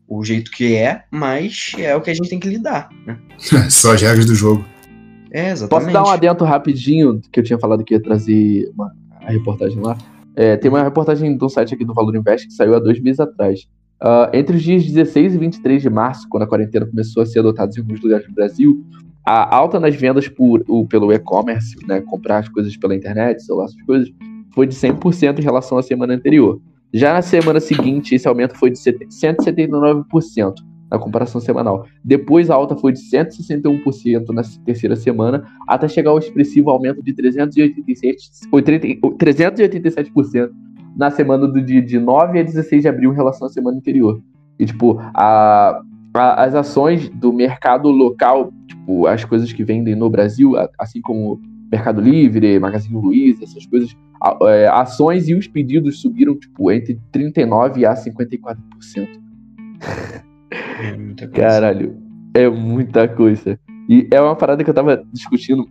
o 0.08 0.24
jeito 0.24 0.52
que 0.52 0.76
é, 0.76 1.04
mas 1.12 1.72
é 1.78 1.96
o 1.96 2.02
que 2.02 2.12
a 2.12 2.14
gente 2.14 2.30
tem 2.30 2.40
que 2.40 2.48
lidar, 2.48 2.90
né? 3.06 3.18
Só 3.70 3.94
as 3.94 4.02
regras 4.02 4.26
do 4.26 4.36
jogo. 4.36 4.66
É, 5.34 5.50
exatamente. 5.52 5.86
Posso 5.92 5.94
dar 5.94 6.04
um 6.10 6.14
adento 6.14 6.46
rapidinho, 6.46 7.20
que 7.32 7.40
eu 7.40 7.44
tinha 7.44 7.58
falado 7.60 7.84
que 7.84 7.94
ia 7.96 8.02
trazer 8.02 8.72
uma- 8.76 8.92
a 9.26 9.32
reportagem 9.32 9.82
lá? 9.82 9.98
É, 10.36 10.56
tem 10.58 10.70
uma 10.70 10.84
reportagem 10.84 11.36
do 11.36 11.50
site 11.50 11.74
aqui 11.74 11.84
do 11.84 11.94
Valor 11.94 12.16
Invest 12.16 12.48
que 12.48 12.54
saiu 12.54 12.76
há 12.76 12.80
dois 12.80 13.00
meses 13.00 13.20
atrás. 13.20 13.68
Ah, 14.00 14.30
entre 14.34 14.56
os 14.58 14.62
dias 14.64 14.84
16 14.86 15.34
e 15.34 15.38
23 15.38 15.82
de 15.82 15.90
março, 15.90 16.28
quando 16.30 16.44
a 16.44 16.48
quarentena 16.48 16.86
começou 16.86 17.24
a 17.24 17.26
ser 17.26 17.40
adotada 17.40 17.72
em 17.76 17.80
alguns 17.82 18.02
lugares 18.02 18.28
do 18.28 18.34
Brasil, 18.34 18.84
a 19.26 19.56
alta 19.56 19.80
nas 19.80 19.96
vendas 19.96 20.28
por, 20.28 20.64
o- 20.68 20.86
pelo 20.86 21.12
e-commerce, 21.14 21.76
né, 21.88 22.02
comprar 22.02 22.40
as 22.40 22.50
coisas 22.50 22.76
pela 22.76 22.94
internet, 22.96 23.42
celular, 23.44 23.66
essas 23.66 23.82
coisas, 23.84 24.10
foi 24.54 24.68
de 24.68 24.76
100% 24.76 25.40
em 25.40 25.44
relação 25.44 25.78
à 25.78 25.82
semana 25.84 26.14
anterior. 26.14 26.60
Já 26.94 27.14
na 27.14 27.22
semana 27.22 27.60
seguinte, 27.60 28.14
esse 28.14 28.28
aumento 28.28 28.56
foi 28.58 28.70
de 28.70 28.78
179% 28.78 30.54
na 30.94 31.00
comparação 31.00 31.42
semanal. 31.42 31.88
Depois 32.06 32.52
a 32.52 32.56
alta 32.56 32.76
foi 32.76 32.94
de 32.94 33.00
161% 33.00 34.30
na 34.30 34.44
terceira 34.64 34.96
semana, 34.96 35.44
até 35.68 35.88
chegar 35.88 36.12
ao 36.12 36.20
expressivo 36.20 36.70
aumento 36.70 37.02
de 37.02 37.12
387, 37.14 38.30
80 38.52 38.88
387% 39.18 40.52
na 40.96 41.10
semana 41.10 41.48
do 41.48 41.60
dia 41.60 41.82
de 41.82 42.00
9 42.00 42.40
a 42.40 42.44
16 42.44 42.84
de 42.84 42.88
abril 42.88 43.12
em 43.12 43.16
relação 43.16 43.48
à 43.48 43.50
semana 43.50 43.76
anterior. 43.78 44.22
E, 44.60 44.66
tipo, 44.68 45.00
a, 45.16 45.82
a- 46.14 46.44
as 46.44 46.54
ações 46.54 47.10
do 47.10 47.34
mercado 47.34 47.90
local, 47.90 48.54
tipo, 48.68 49.08
as 49.08 49.26
coisas 49.26 49.52
que 49.52 49.64
vendem 49.64 49.96
no 49.96 50.08
Brasil, 50.12 50.54
assim 50.78 51.02
como 51.02 51.42
Mercado 51.72 52.00
Livre, 52.02 52.60
Magazine 52.60 52.96
Luiza, 53.02 53.44
essas 53.46 53.66
coisas, 53.66 53.98
a- 54.22 54.38
é, 54.44 54.68
ações 54.68 55.28
e 55.28 55.34
os 55.34 55.48
pedidos 55.48 56.00
subiram, 56.02 56.36
tipo, 56.38 56.72
entre 56.72 57.00
39% 57.12 57.84
a 57.86 57.96
54%. 57.96 58.56
É 60.80 60.96
muita 60.98 61.28
coisa. 61.28 61.42
Caralho, 61.42 61.96
é 62.34 62.50
muita 62.50 63.08
coisa. 63.08 63.60
E 63.90 64.08
é 64.12 64.22
uma 64.22 64.36
parada 64.36 64.64
que 64.64 64.70
eu 64.70 64.74
tava 64.74 65.04
discutindo 65.12 65.68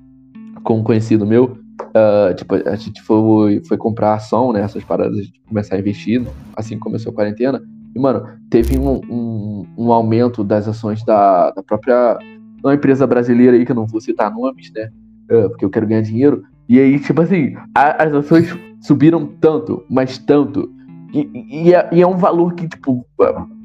com 0.63 0.79
um 0.79 0.83
conhecido 0.83 1.27
meu. 1.27 1.57
ah, 1.95 2.33
tipo, 2.35 2.55
a 2.55 2.77
gente 2.77 3.03
foi, 3.03 3.63
foi 3.67 3.77
comprar 3.77 4.15
ação, 4.15 4.53
né? 4.53 4.61
Essas 4.61 4.85
paradas 4.85 5.27
de 5.27 5.33
começar 5.47 5.77
a 5.77 5.79
investir, 5.79 6.23
assim 6.57 6.79
começou 6.79 7.11
a 7.13 7.15
quarentena. 7.15 7.61
E, 7.95 7.99
mano, 7.99 8.23
teve 8.51 8.79
um, 8.79 9.01
um, 9.11 9.67
um 9.77 9.93
aumento 9.93 10.43
das 10.43 10.67
ações 10.67 11.05
da, 11.05 11.51
da 11.51 11.63
própria 11.63 12.17
uma 12.65 12.75
empresa 12.75 13.07
brasileira 13.07 13.57
aí, 13.57 13.67
que 13.67 13.73
eu 13.73 13.77
não 13.77 13.87
vou 13.87 14.01
citar 14.01 14.33
nomes, 14.33 14.71
né? 14.75 14.89
ah, 15.31 15.49
porque 15.49 15.65
eu 15.65 15.71
quero 15.71 15.87
ganhar 15.87 16.03
dinheiro. 16.03 16.43
E 16.69 16.79
aí, 16.79 16.99
tipo 16.99 17.21
assim, 17.21 17.55
a- 17.77 18.05
as 18.05 18.13
ações 18.15 18.57
subiram 18.81 19.27
tanto, 19.41 19.85
mas 19.91 20.17
tanto. 20.19 20.73
E, 21.13 21.69
e- 21.69 21.75
é, 21.75 21.89
e 21.93 22.01
é 22.03 22.07
um 22.07 22.17
valor 22.17 22.55
que, 22.55 22.67
tipo, 22.69 23.07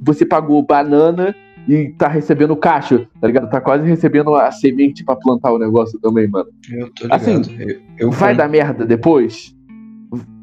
você 0.03 0.25
pagou 0.25 0.61
banana 0.63 1.33
e 1.67 1.89
tá 1.97 2.07
recebendo 2.07 2.55
caixa, 2.55 3.07
tá 3.19 3.27
ligado? 3.27 3.49
Tá 3.49 3.59
quase 3.61 3.85
recebendo 3.87 4.33
a 4.35 4.51
semente 4.51 5.03
pra 5.03 5.15
plantar 5.15 5.51
o 5.51 5.57
negócio 5.59 5.99
também, 5.99 6.27
mano. 6.27 6.49
Eu 6.71 6.89
tô 6.93 7.03
ligado. 7.03 7.19
Assim, 7.21 7.41
eu, 7.59 7.79
eu 7.97 8.11
Vai 8.11 8.33
com- 8.33 8.37
dar 8.37 8.49
merda 8.49 8.85
depois? 8.85 9.55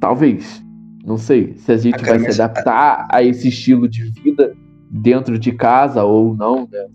Talvez. 0.00 0.62
Não 1.04 1.16
sei. 1.18 1.54
Se 1.58 1.72
a 1.72 1.76
gente 1.76 1.94
Ah, 1.96 1.98
cara, 1.98 2.18
vai 2.18 2.32
se 2.32 2.40
adaptar 2.40 3.06
a 3.10 3.22
esse 3.22 3.48
estilo 3.48 3.88
de 3.88 4.04
vida 4.04 4.54
dentro 4.90 5.38
de 5.38 5.52
casa 5.52 6.02
ou 6.04 6.34
não, 6.34 6.68
né? 6.70 6.86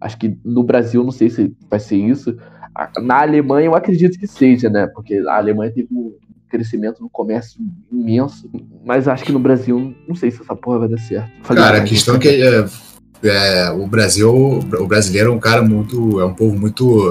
Acho 0.00 0.18
que 0.18 0.36
no 0.44 0.64
Brasil 0.64 1.04
não 1.04 1.12
sei 1.12 1.30
se 1.30 1.54
vai 1.70 1.78
ser 1.78 1.96
isso. 1.96 2.36
A- 2.74 2.90
Na 3.00 3.20
Alemanha 3.22 3.66
eu 3.66 3.74
acredito 3.74 4.18
que 4.18 4.26
seja, 4.26 4.68
né? 4.68 4.86
Porque 4.88 5.14
a 5.28 5.36
Alemanha 5.36 5.70
teve 5.72 5.88
um 5.92 6.12
crescimento 6.52 7.00
no 7.02 7.08
comércio 7.08 7.58
imenso. 7.90 8.48
Mas 8.84 9.08
acho 9.08 9.24
que 9.24 9.32
no 9.32 9.38
Brasil 9.38 9.94
não 10.06 10.14
sei 10.14 10.30
se 10.30 10.42
essa 10.42 10.54
porra 10.54 10.80
vai 10.80 10.88
dar 10.88 10.98
certo. 10.98 11.30
Falei 11.42 11.62
Cara, 11.62 11.78
a 11.78 11.84
questão 11.84 12.14
é 12.16 12.18
né? 12.18 12.22
que 12.22 12.28
é, 12.28 13.28
é, 13.28 13.70
o 13.70 13.86
Brasil, 13.86 14.30
o 14.30 14.86
brasileiro 14.86 15.32
é 15.32 15.34
um 15.34 15.40
cara 15.40 15.62
muito, 15.62 16.20
é 16.20 16.24
um 16.26 16.34
povo 16.34 16.58
muito, 16.58 17.10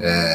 é, 0.00 0.34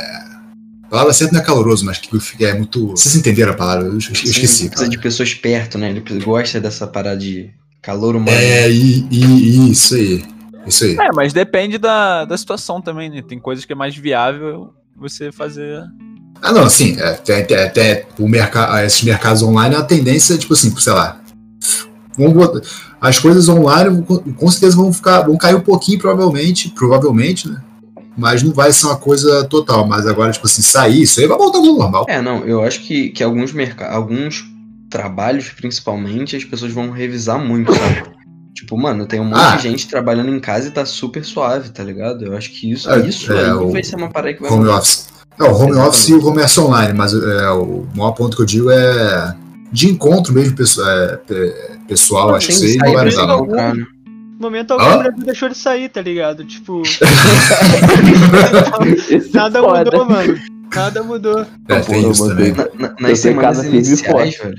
a 0.84 0.88
palavra 0.90 1.14
certa 1.14 1.34
não 1.34 1.42
é 1.42 1.44
caloroso, 1.44 1.84
mas 1.84 1.98
que 1.98 2.46
é 2.46 2.54
muito, 2.54 2.90
vocês 2.90 3.16
entenderam 3.16 3.54
a 3.54 3.56
palavra? 3.56 3.88
Eu 3.88 3.98
esqueci. 3.98 4.48
Sim, 4.48 4.68
precisa 4.70 4.90
de 4.90 5.00
pessoas 5.00 5.34
perto, 5.34 5.78
né? 5.78 5.90
Ele 5.90 6.24
gosta 6.24 6.62
dessa 6.62 6.86
parada 6.86 7.18
de 7.18 7.50
calor 7.82 8.16
humano. 8.16 8.38
É, 8.38 8.70
e, 8.70 9.08
e- 9.10 9.72
isso 9.72 9.96
aí, 9.96 10.24
isso 10.68 10.84
aí. 10.84 10.96
É, 10.96 11.12
mas 11.14 11.34
depende 11.34 11.78
da, 11.78 12.26
da 12.26 12.38
situação 12.38 12.82
também, 12.82 13.10
né? 13.10 13.22
Tem 13.22 13.40
coisas 13.40 13.66
que 13.66 13.74
é 13.74 13.76
mais 13.76 13.96
viável 13.96 14.74
você 14.96 15.32
fazer. 15.32 15.84
Ah, 16.42 16.52
não, 16.52 16.70
sim, 16.70 16.96
é, 17.00 17.10
até, 17.12 17.42
até, 17.42 17.64
até 17.66 18.08
o 18.20 18.28
mercado, 18.28 18.78
esses 18.86 19.02
mercados 19.04 19.42
online, 19.42 19.76
a 19.76 19.82
tendência, 19.84 20.38
tipo 20.38 20.54
assim, 20.54 20.76
sei 20.78 20.94
lá, 20.94 21.20
botar- 22.18 22.62
as 23.02 23.20
coisas 23.20 23.50
online 23.50 24.04
com, 24.04 24.52
certeza 24.52 24.76
vão 24.76 24.92
ficar, 24.94 25.22
vão 25.22 25.38
cair 25.38 25.56
um 25.56 25.62
pouquinho, 25.62 26.00
provavelmente, 26.00 26.70
provavelmente, 26.70 27.48
né? 27.50 27.62
Mas 28.18 28.42
não 28.42 28.54
vai 28.54 28.72
ser 28.72 28.86
uma 28.86 28.96
coisa 28.96 29.44
total. 29.46 29.86
Mas 29.86 30.08
agora, 30.08 30.32
tipo 30.32 30.46
assim, 30.46 30.62
sair, 30.62 31.02
isso 31.02 31.20
aí 31.20 31.28
vai 31.28 31.38
voltar 31.38 31.58
ao 31.58 31.66
normal. 31.66 32.06
É, 32.08 32.22
não, 32.22 32.46
eu 32.46 32.64
acho 32.64 32.80
que, 32.82 33.10
que 33.10 33.22
alguns 33.24 33.52
alguns 33.90 34.46
trabalhos, 34.90 35.50
principalmente, 35.50 36.36
as 36.36 36.44
pessoas 36.46 36.72
vão 36.72 36.92
revisar 36.92 37.38
muito, 37.44 37.74
sabe? 37.76 38.04
Tipo, 38.54 38.78
mano, 38.78 39.06
tem 39.06 39.20
um 39.20 39.26
monte 39.26 39.40
Ah. 39.40 39.56
de 39.58 39.64
gente 39.64 39.88
trabalhando 39.88 40.30
em 40.30 40.40
casa 40.40 40.70
e 40.70 40.72
tá 40.72 40.86
super 40.86 41.26
suave, 41.26 41.70
tá 41.70 41.84
ligado? 41.84 42.24
Eu 42.24 42.38
acho 42.38 42.52
que 42.52 42.72
isso, 42.72 42.90
É, 42.90 43.00
isso 43.06 43.32
é, 43.34 43.46
aí 43.48 43.52
o 43.52 43.70
vai 43.70 43.84
ser 43.84 43.98
uma 43.98 44.10
parada 44.10 44.34
que 44.34 44.42
vai 44.42 44.50
Home 44.50 44.62
mudar. 44.62 44.78
office. 44.78 45.08
Não, 45.38 45.48
o 45.48 45.50
home 45.56 45.72
Exatamente. 45.72 45.90
office 45.90 46.10
e 46.10 46.14
o 46.14 46.22
comércio 46.22 46.64
online, 46.64 46.94
mas 46.94 47.14
é, 47.14 47.50
o 47.52 47.86
maior 47.96 48.12
ponto 48.14 48.38
que 48.38 48.44
eu 48.44 48.46
digo 48.46 48.70
é 48.72 49.36
de 49.72 49.90
encontro 49.90 50.34
mesmo 50.34 50.56
pessoal, 50.56 50.88
é, 50.88 51.18
pe- 51.18 51.54
pessoal 51.88 52.34
acho 52.36 52.48
que 52.48 52.54
Sem 52.54 52.70
isso 52.70 52.84
aí 52.86 52.94
sair 52.94 52.98
não 53.28 53.46
vai 53.46 53.74
não. 53.76 53.86
momento 54.40 54.72
algum 54.72 54.86
Hã? 54.86 54.96
o 54.96 55.00
Brasil 55.00 55.26
deixou 55.26 55.50
de 55.50 55.58
sair, 55.58 55.90
tá 55.90 56.02
ligado? 56.02 56.46
Tipo, 56.46 56.82
nada 59.34 59.62
foda. 59.62 59.84
mudou, 59.92 60.06
mano. 60.06 60.40
Nada 60.74 61.04
mudou. 61.04 61.40
É, 61.42 61.46
Não, 61.70 61.82
tem 61.82 62.10
isso 62.12 62.28
também. 62.28 62.52
Na- 62.54 62.68
na- 62.90 62.96
nas 63.00 63.20
semanas 63.20 63.64
iniciais, 63.64 64.38
velho. 64.38 64.56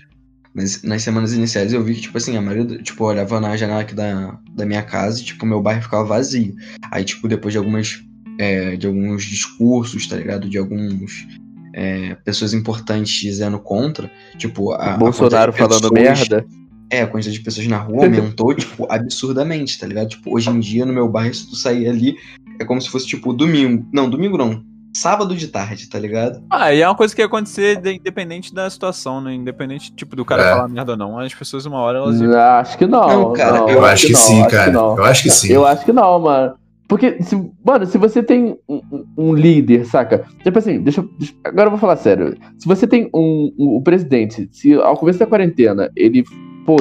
Nas, 0.55 0.83
nas 0.83 1.03
semanas 1.03 1.33
iniciais 1.35 1.73
eu 1.73 1.85
vi 1.85 1.95
que, 1.95 2.01
tipo 2.03 2.17
assim, 2.17 2.37
a 2.37 2.41
maioria, 2.41 2.65
do- 2.65 2.83
tipo, 2.83 3.05
eu 3.05 3.09
olhava 3.09 3.41
na 3.41 3.57
janela 3.57 3.81
aqui 3.83 3.95
da, 3.95 4.39
da 4.55 4.65
minha 4.65 4.83
casa 4.83 5.21
e, 5.21 5.25
tipo, 5.25 5.45
meu 5.45 5.61
bairro 5.61 5.83
ficava 5.83 6.05
vazio. 6.05 6.55
Aí, 6.91 7.05
tipo, 7.05 7.29
depois 7.29 7.53
de 7.53 7.59
algumas, 7.59 7.99
é, 8.39 8.77
de 8.77 8.87
alguns 8.87 9.25
discursos, 9.25 10.07
tá 10.07 10.17
ligado? 10.17 10.49
De 10.49 10.59
alguns, 10.59 11.27
é, 11.75 12.15
pessoas 12.25 12.53
importantes 12.55 13.13
dizendo 13.21 13.59
contra, 13.59 14.11
tipo, 14.37 14.73
a, 14.73 14.95
a 14.95 14.97
Bolsonaro 14.97 15.53
quantidade 15.53 15.53
de 15.53 15.59
falando 15.59 15.93
pessoas- 15.95 16.29
merda. 16.29 16.47
É, 16.89 17.03
a 17.03 17.07
quantidade 17.09 17.37
de 17.39 17.45
pessoas 17.45 17.67
na 17.67 17.79
rua 17.79 18.05
aumentou, 18.05 18.55
tipo, 18.55 18.87
absurdamente, 18.91 19.79
tá 19.79 19.87
ligado? 19.87 20.09
Tipo, 20.11 20.35
hoje 20.37 20.49
em 20.51 20.61
dia, 20.61 20.87
no 20.87 20.93
meu 20.93 21.09
bairro, 21.09 21.35
se 21.35 21.49
tu 21.49 21.57
sair 21.57 21.89
ali, 21.89 22.15
é 22.61 22.65
como 22.65 22.81
se 22.81 22.89
fosse, 22.89 23.07
tipo, 23.07 23.33
domingo. 23.33 23.85
Não, 23.93 24.09
domingo 24.09 24.39
não. 24.39 24.63
Sábado 24.95 25.35
de 25.37 25.49
tarde, 25.49 25.91
tá 25.91 25.99
ligado? 25.99 26.43
Ah, 26.49 26.73
e 26.73 26.81
é 26.81 26.89
uma 26.89 26.95
coisa 26.95 27.15
que 27.15 27.21
ia 27.21 27.27
acontecer 27.27 27.77
de- 27.83 27.97
independente 27.97 28.55
da 28.55 28.71
situação, 28.71 29.21
né? 29.21 29.35
Independente, 29.35 29.93
tipo, 29.95 30.17
do 30.17 30.25
cara 30.25 30.43
É. 30.43 30.51
falar 30.53 30.69
merda 30.69 30.93
ou 30.93 30.97
não. 30.97 31.19
As 31.19 31.35
pessoas, 31.35 31.67
uma 31.67 31.79
hora, 31.81 31.99
elas. 31.99 32.23
Acho 32.23 32.79
que 32.79 32.87
não. 32.87 33.07
Não, 33.09 33.33
cara, 33.35 33.59
não, 33.59 33.69
Eu 33.69 33.85
acho 33.85 34.07
que 34.07 34.13
não, 34.15 34.21
sim, 34.21 34.41
acho 34.41 34.51
cara. 34.51 34.73
não. 34.73 34.97
Eu 34.97 35.05
acho 35.05 35.23
que 35.25 35.31
sim. 35.31 35.53
Eu 35.53 35.67
acho 35.67 35.85
que 35.85 35.93
não, 35.93 36.19
mano. 36.21 36.55
Porque, 36.89 37.21
se, 37.23 37.35
mano, 37.65 37.85
se 37.87 37.99
você 37.99 38.23
tem 38.23 38.57
um, 38.69 38.81
um- 38.93 39.05
um 39.19 39.35
líder, 39.35 39.85
saca? 39.87 40.25
Tipo 40.45 40.59
assim, 40.59 40.81
deixa, 40.81 41.05
deixa- 41.19 41.35
Agora 41.45 41.67
eu 41.67 41.71
vou 41.71 41.81
falar 41.81 41.97
sério. 41.97 42.37
Se 42.59 42.67
você 42.67 42.87
tem 42.87 43.11
um, 43.15 43.53
um- 43.59 43.77
o 43.77 43.83
presidente, 43.83 44.49
se 44.53 44.73
ao 44.75 44.97
começo 44.97 45.19
da 45.19 45.27
quarentena 45.27 45.91
ele, 45.97 46.23
pô, 46.65 46.77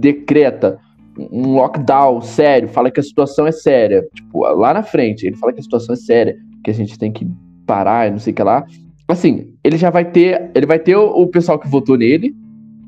decreta 0.00 0.78
um 1.18 1.54
lockdown 1.54 2.20
sério, 2.20 2.68
fala 2.68 2.90
que 2.90 3.00
a 3.00 3.02
situação 3.02 3.46
é 3.46 3.52
séria. 3.52 4.06
Tipo, 4.14 4.40
lá 4.54 4.74
na 4.74 4.82
frente, 4.82 5.26
ele 5.26 5.36
fala 5.36 5.52
que 5.52 5.60
a 5.60 5.62
situação 5.62 5.94
é 5.94 5.96
séria, 5.96 6.36
que 6.62 6.70
a 6.70 6.74
gente 6.74 6.98
tem 6.98 7.10
que 7.10 7.26
parar 7.66 8.08
e 8.08 8.10
não 8.10 8.18
sei 8.18 8.32
o 8.32 8.36
que 8.36 8.42
lá. 8.42 8.64
Assim, 9.08 9.54
ele 9.64 9.78
já 9.78 9.88
vai 9.88 10.04
ter. 10.04 10.50
Ele 10.54 10.66
vai 10.66 10.78
ter 10.78 10.96
o, 10.96 11.06
o 11.06 11.26
pessoal 11.28 11.58
que 11.58 11.68
votou 11.68 11.96
nele. 11.96 12.34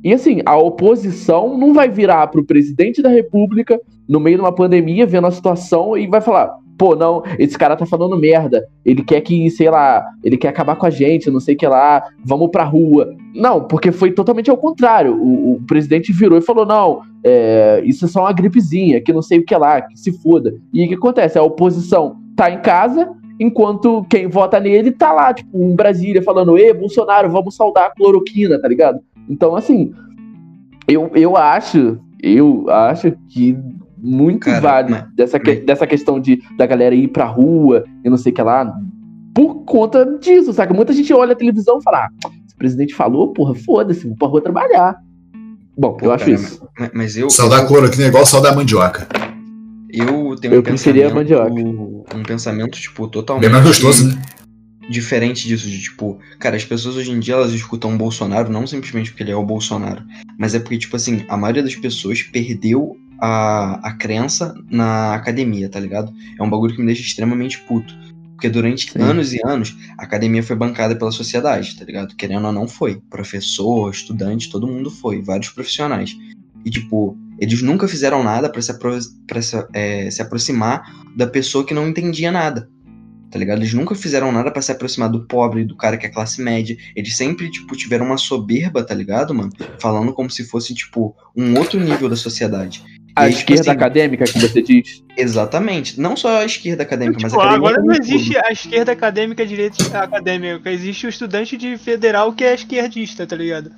E 0.03 0.13
assim, 0.13 0.41
a 0.47 0.57
oposição 0.57 1.57
não 1.59 1.75
vai 1.75 1.89
virar 1.89 2.27
pro 2.29 2.45
presidente 2.45 3.03
da 3.03 3.09
república 3.09 3.81
no 4.09 4.21
meio 4.21 4.37
de 4.37 4.43
uma 4.43 4.55
pandemia, 4.55 5.07
vendo 5.07 5.27
a 5.27 5.31
situação 5.31 5.97
e 5.97 6.07
vai 6.07 6.21
falar: 6.21 6.57
pô, 6.79 6.95
não, 6.95 7.23
esse 7.39 7.59
cara 7.59 7.77
tá 7.77 7.85
falando 7.85 8.17
merda, 8.17 8.65
ele 8.85 9.03
quer 9.03 9.21
que, 9.21 9.51
sei 9.51 9.69
lá, 9.69 10.07
ele 10.23 10.37
quer 10.37 10.49
acabar 10.49 10.77
com 10.77 10.87
a 10.87 10.91
gente, 10.91 11.31
não 11.31 11.41
sei 11.41 11.57
o 11.57 11.59
que 11.59 11.67
lá, 11.67 12.05
vamos 12.25 12.51
pra 12.51 12.63
rua. 12.63 13.13
Não, 13.35 13.65
porque 13.65 13.91
foi 13.91 14.13
totalmente 14.13 14.49
ao 14.49 14.57
contrário. 14.57 15.15
O, 15.15 15.55
o 15.55 15.63
presidente 15.67 16.13
virou 16.13 16.39
e 16.39 16.43
falou: 16.43 16.65
não, 16.65 17.03
é, 17.25 17.83
isso 17.85 18.05
é 18.05 18.09
só 18.09 18.21
uma 18.21 18.33
gripezinha, 18.33 19.01
que 19.01 19.13
não 19.13 19.23
sei 19.23 19.41
o 19.41 19.45
que 19.45 19.57
lá, 19.57 19.83
que 19.83 19.99
se 19.99 20.13
foda. 20.23 20.55
E 20.73 20.85
o 20.85 20.89
que 20.89 20.95
acontece? 20.95 21.37
A 21.37 21.43
oposição 21.43 22.17
tá 22.37 22.51
em 22.51 22.61
casa. 22.63 23.11
Enquanto 23.41 24.05
quem 24.11 24.27
vota 24.29 24.59
nele 24.59 24.91
tá 24.91 25.13
lá, 25.13 25.33
tipo, 25.33 25.57
em 25.63 25.75
Brasília, 25.75 26.23
falando, 26.23 26.59
Ê, 26.59 26.73
Bolsonaro, 26.73 27.31
vamos 27.31 27.55
saudar 27.55 27.87
a 27.87 27.91
cloroquina, 27.91 28.61
tá 28.61 28.67
ligado? 28.69 28.99
Então, 29.29 29.55
assim, 29.55 29.93
eu, 30.89 31.11
eu 31.15 31.37
acho, 31.37 31.99
eu 32.23 32.67
acho 32.69 33.13
que 33.29 33.57
muito 33.97 34.45
Cara, 34.45 34.61
vale 34.61 34.91
mas- 34.91 35.05
dessa, 35.15 35.39
que- 35.39 35.57
dessa 35.57 35.87
questão 35.87 36.19
de 36.21 36.41
da 36.57 36.67
galera 36.67 36.95
ir 36.95 37.09
pra 37.09 37.25
rua 37.27 37.85
e 38.05 38.09
não 38.11 38.17
sei 38.17 38.33
o 38.33 38.35
que 38.35 38.43
lá, 38.43 38.73
por 39.35 39.65
conta 39.65 40.05
disso, 40.21 40.53
saca? 40.53 40.75
Muita 40.75 40.93
gente 40.93 41.13
olha 41.13 41.33
a 41.33 41.37
televisão 41.37 41.79
e 41.79 41.83
fala, 41.83 42.07
ah, 42.07 42.29
se 42.47 42.55
o 42.55 42.59
presidente 42.59 42.95
falou, 42.95 43.33
porra, 43.33 43.55
foda-se, 43.55 44.07
vou 44.07 44.17
pra 44.17 44.29
rua 44.29 44.41
trabalhar. 44.41 44.97
Bom, 45.77 45.93
Pô, 45.93 46.07
eu 46.07 46.13
acho 46.13 46.25
cara, 46.25 46.35
isso. 46.37 46.69
Mas, 46.77 46.91
mas 46.93 47.17
eu. 47.17 47.31
Saudar 47.31 47.65
cloroquina 47.69 48.05
é 48.05 48.09
igual 48.09 48.27
saudar 48.27 48.55
mandioca. 48.57 49.07
Eu 49.91 50.37
tenho 50.37 50.55
Eu 50.55 50.61
um 50.61 50.63
pensamento. 50.63 51.15
mandioca. 51.15 51.53
Um 51.53 52.23
pensamento, 52.27 52.79
tipo, 52.79 53.09
totalmente. 53.09 53.43
Bem 53.43 53.51
mais 53.51 53.65
gostoso, 53.65 54.09
né? 54.09 54.23
diferente 54.89 55.47
disso, 55.47 55.69
de 55.69 55.83
tipo, 55.83 56.19
cara, 56.39 56.57
as 56.57 56.65
pessoas 56.65 56.97
hoje 56.97 57.11
em 57.11 57.21
dia 57.21 57.35
elas 57.35 57.53
escutam 57.53 57.95
o 57.95 57.99
Bolsonaro 57.99 58.51
não 58.51 58.67
simplesmente 58.67 59.11
porque 59.11 59.23
ele 59.23 59.33
é 59.33 59.37
o 59.37 59.45
Bolsonaro, 59.45 60.03
mas 60.39 60.55
é 60.55 60.59
porque, 60.59 60.79
tipo 60.79 60.97
assim, 60.97 61.25
a 61.29 61.37
maioria 61.37 61.63
das 61.63 61.77
pessoas 61.77 62.23
perdeu 62.23 62.97
a, 63.21 63.89
a 63.89 63.93
crença 63.93 64.55
na 64.71 65.15
academia, 65.15 65.69
tá 65.69 65.79
ligado? 65.79 66.13
É 66.39 66.43
um 66.43 66.49
bagulho 66.49 66.75
que 66.75 66.81
me 66.81 66.87
deixa 66.87 67.03
extremamente 67.03 67.59
puto. 67.61 67.95
Porque 68.35 68.49
durante 68.49 68.93
Sim. 68.93 69.01
anos 69.01 69.33
e 69.35 69.41
anos, 69.45 69.77
a 69.99 70.05
academia 70.05 70.45
foi 70.45 70.55
bancada 70.55 70.95
pela 70.95 71.11
sociedade, 71.11 71.77
tá 71.77 71.85
ligado? 71.85 72.15
Querendo 72.15 72.47
ou 72.47 72.53
não 72.53 72.69
foi. 72.69 73.03
Professor, 73.11 73.91
estudante, 73.91 74.49
todo 74.49 74.69
mundo 74.69 74.93
foi, 74.93 75.21
vários 75.21 75.49
profissionais. 75.49 76.17
E, 76.65 76.71
tipo, 76.71 77.19
eles 77.39 77.63
nunca 77.63 77.87
fizeram 77.87 78.23
nada 78.23 78.51
pra 78.51 78.61
se, 78.61 78.71
apro 78.71 79.01
se, 79.01 79.67
é, 79.73 80.11
se 80.11 80.21
aproximar 80.21 80.83
da 81.17 81.27
pessoa 81.27 81.65
que 81.65 81.75
não 81.75 81.89
entendia 81.89 82.33
nada 82.33 82.69
tá 83.31 83.39
ligado? 83.39 83.59
Eles 83.59 83.75
nunca 83.75 83.95
fizeram 83.95 84.33
nada 84.33 84.51
pra 84.51 84.63
se 84.63 84.73
aproximar 84.73 85.11
do 85.11 85.27
pobre, 85.27 85.65
do 85.65 85.77
cara 85.77 85.97
que 85.97 86.07
é 86.07 86.09
classe 86.09 86.43
média. 86.43 86.77
Eles 86.97 87.17
sempre, 87.17 87.51
tipo, 87.51 87.77
tiveram 87.77 88.07
uma 88.07 88.17
soberba, 88.17 88.83
tá 88.83 88.95
ligado, 88.95 89.35
mano? 89.35 89.51
Falando 89.79 90.13
como 90.13 90.31
se 90.31 90.45
fosse, 90.45 90.75
tipo, 90.75 91.15
um 91.37 91.57
outro 91.59 91.79
nível 91.79 92.09
da 92.09 92.17
sociedade. 92.17 92.83
A 93.15 93.23
aí, 93.23 93.31
tipo 93.31 93.41
esquerda 93.41 93.63
assim, 93.63 93.71
acadêmica 93.71 94.25
que 94.25 94.39
você 94.39 94.63
diz. 94.63 95.05
Exatamente. 95.17 96.01
Não 96.01 96.17
só 96.17 96.39
a 96.39 96.45
esquerda 96.45 96.85
acadêmica, 96.85 97.19
mas 97.21 97.33
a 97.33 97.37
Tipo, 97.37 97.49
academia 97.49 97.69
agora 97.69 97.83
não 97.83 97.95
existe 97.95 98.39
a 98.39 98.53
esquerda 98.53 98.93
acadêmica 98.93 99.43
e 99.43 99.45
a 99.45 99.49
direita 99.49 99.99
acadêmica. 99.99 100.71
Existe 100.71 101.07
o 101.07 101.09
estudante 101.09 101.57
de 101.57 101.77
federal 101.77 102.33
que 102.33 102.45
é 102.45 102.55
esquerdista, 102.55 103.27
tá 103.27 103.37
ligado? 103.37 103.71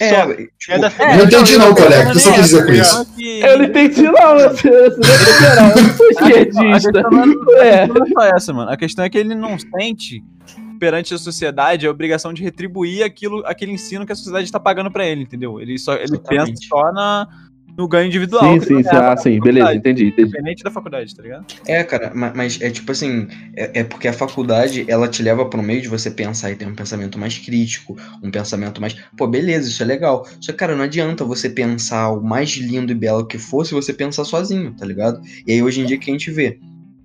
É, 0.00 0.10
Só. 0.10 0.26
tipo, 0.34 0.50
É 0.70 0.78
da 0.78 0.88
Eu 0.88 1.16
não 1.18 1.24
entendi 1.24 1.56
não, 1.56 1.74
colega. 1.74 2.10
O 2.10 2.12
que 2.12 2.18
você 2.20 2.32
quis 2.32 2.42
dizer 2.44 2.66
com 2.66 2.72
isso? 2.72 3.06
Eu 3.20 3.58
não 3.58 3.64
entendi, 3.64 4.02
não, 4.02 4.38
eu, 4.38 4.50
eu, 4.64 4.72
eu 4.74 4.90
não 4.90 5.94
sou 5.96 6.06
A 6.06 6.10
esquerdista. 6.10 6.92
questão 6.92 7.10
não 7.10 7.58
é- 7.62 7.68
É. 7.68 7.80
a 7.82 7.84
é 7.84 7.88
só 8.12 8.36
essa, 8.36 8.52
mano. 8.52 8.70
A 8.72 8.76
questão 8.76 9.04
é 9.04 9.08
que 9.10 9.18
ele 9.18 9.34
não 9.34 9.56
sente 9.58 10.22
perante 10.80 11.14
a 11.14 11.18
sociedade 11.18 11.86
a 11.86 11.90
obrigação 11.90 12.32
de 12.32 12.42
retribuir 12.42 13.04
aquilo, 13.04 13.42
aquele 13.46 13.70
ensino 13.72 14.04
que 14.04 14.12
a 14.12 14.16
sociedade 14.16 14.44
está 14.46 14.58
pagando 14.58 14.90
pra 14.90 15.06
ele, 15.06 15.22
entendeu? 15.22 15.60
Ele 15.60 15.78
só 15.78 15.94
ele 15.94 16.18
pensa 16.18 16.50
Exatamente. 16.50 16.66
só 16.66 16.92
na, 16.92 17.28
no 17.76 17.88
ganho 17.88 18.06
individual. 18.06 18.44
Sim, 18.44 18.60
sim, 18.60 18.82
sim. 18.82 18.88
leva 18.88 19.12
Ah, 19.12 19.16
sim, 19.16 19.40
beleza, 19.40 19.74
entendi, 19.74 20.06
entendi. 20.06 20.22
Independente 20.28 20.62
da 20.62 20.70
faculdade, 20.70 21.14
tá 21.14 21.22
ligado? 21.22 21.44
É, 21.66 21.82
cara, 21.82 22.12
ma- 22.14 22.32
mas 22.34 22.60
é 22.60 22.70
tipo 22.70 22.90
assim, 22.92 23.26
é, 23.56 23.80
é 23.80 23.84
porque 23.84 24.08
a 24.08 24.12
faculdade, 24.12 24.84
ela 24.88 25.08
te 25.08 25.22
leva 25.22 25.48
pro 25.48 25.62
meio 25.62 25.82
de 25.82 25.88
você 25.88 26.10
pensar 26.10 26.50
e 26.50 26.56
ter 26.56 26.66
um 26.66 26.74
pensamento 26.74 27.18
mais 27.18 27.38
crítico, 27.38 27.96
um 28.22 28.30
pensamento 28.30 28.80
mais, 28.80 28.94
pô, 29.16 29.26
beleza, 29.26 29.68
isso 29.68 29.82
é 29.82 29.86
legal. 29.86 30.26
Só 30.40 30.52
que, 30.52 30.58
cara, 30.58 30.76
não 30.76 30.84
adianta 30.84 31.24
você 31.24 31.48
pensar 31.50 32.10
o 32.10 32.22
mais 32.22 32.50
lindo 32.50 32.92
e 32.92 32.94
belo 32.94 33.26
que 33.26 33.38
fosse 33.38 33.72
você 33.74 33.92
pensar 33.92 34.24
sozinho, 34.24 34.74
tá 34.76 34.86
ligado? 34.86 35.20
E 35.46 35.52
aí 35.52 35.62
hoje 35.62 35.80
em 35.80 35.86
dia 35.86 35.98
que 35.98 36.10
a 36.10 36.12
gente 36.12 36.30
vê 36.30 36.58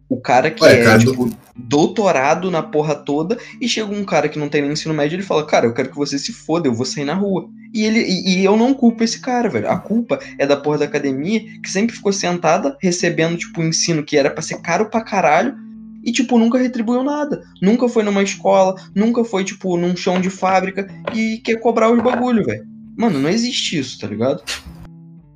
o 0.10 0.20
cara 0.20 0.50
que 0.50 0.64
Ué, 0.64 0.80
é, 0.80 0.84
cara, 0.84 1.00
tipo, 1.00 1.30
doutorado 1.56 2.50
na 2.50 2.64
porra 2.64 2.96
toda 2.96 3.38
e 3.62 3.68
chega 3.68 3.94
um 3.94 4.04
cara 4.04 4.28
que 4.28 4.40
não 4.40 4.50
tem 4.50 4.62
nem 4.62 4.72
ensino 4.72 4.94
médio 4.94 5.16
e 5.16 5.18
ele 5.18 5.24
fala, 5.24 5.46
cara, 5.46 5.68
eu 5.68 5.74
quero 5.74 5.92
que 5.92 5.96
você 5.96 6.18
se 6.18 6.34
foda, 6.34 6.68
eu 6.68 6.74
vou 6.74 6.86
sair 6.86 7.06
na 7.06 7.14
rua. 7.14 7.48
E 7.72 7.86
ele 7.86 8.00
e, 8.00 8.40
e 8.40 8.46
eu 8.46 8.58
não 8.58 8.74
culpo 8.74 9.04
esse 9.04 9.20
cara, 9.22 9.48
velho. 9.48 9.70
A 9.70 9.78
culpa 9.78 10.20
é 10.40 10.48
da 10.48 10.58
porra 10.58 10.80
da 10.80 10.86
academia 10.86 11.42
que 11.62 11.70
sempre 11.70 11.96
ficou 11.96 12.12
sentada 12.12 12.76
recebendo, 12.82 13.38
tipo, 13.38 13.62
um 13.62 13.68
ensino 13.68 14.04
que 14.04 14.18
era 14.18 14.32
pra 14.32 14.42
ser 14.42 14.60
caro 14.62 14.90
pra 14.90 15.02
caralho 15.02 15.56
e, 16.04 16.12
tipo, 16.12 16.40
nunca 16.40 16.58
retribuiu 16.58 17.04
nada. 17.04 17.44
Nunca 17.62 17.88
foi 17.88 18.04
numa 18.04 18.24
escola, 18.24 18.76
nunca 18.96 19.24
foi, 19.24 19.44
tipo, 19.44 19.78
num 19.78 19.96
chão 19.96 20.20
de 20.20 20.30
fábrica 20.30 20.88
e 21.14 21.38
quer 21.44 21.60
cobrar 21.60 21.92
os 21.92 22.02
bagulho, 22.02 22.44
velho. 22.44 22.66
Mano, 22.98 23.20
não 23.20 23.30
existe 23.30 23.78
isso, 23.78 24.00
tá 24.00 24.08
ligado? 24.08 24.42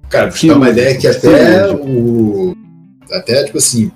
Cara, 0.09 0.27
pra 0.27 0.37
te 0.37 0.47
dar 0.47 0.57
uma 0.57 0.69
ideia 0.69 0.97
que 0.97 1.07
até 1.07 1.71
o. 1.71 2.55
Até, 3.11 3.43
tipo 3.43 3.57
assim, 3.57 3.91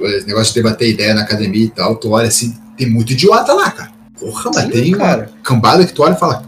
esse 0.00 0.26
negócio 0.26 0.52
de 0.54 0.62
debater 0.62 0.88
ideia 0.90 1.14
na 1.14 1.22
academia 1.22 1.64
e 1.64 1.70
tal, 1.70 1.96
tu 1.96 2.10
olha 2.10 2.28
assim, 2.28 2.56
tem 2.76 2.88
muito 2.88 3.12
idiota 3.12 3.52
lá, 3.52 3.70
cara. 3.70 3.90
Porra, 4.18 4.50
mas 4.54 4.64
Sim, 4.64 4.70
tem 4.70 4.92
cara. 4.92 5.30
uma 5.34 5.42
cambada 5.42 5.84
que 5.86 5.92
tu 5.92 6.02
olha 6.02 6.14
e 6.14 6.18
fala. 6.18 6.44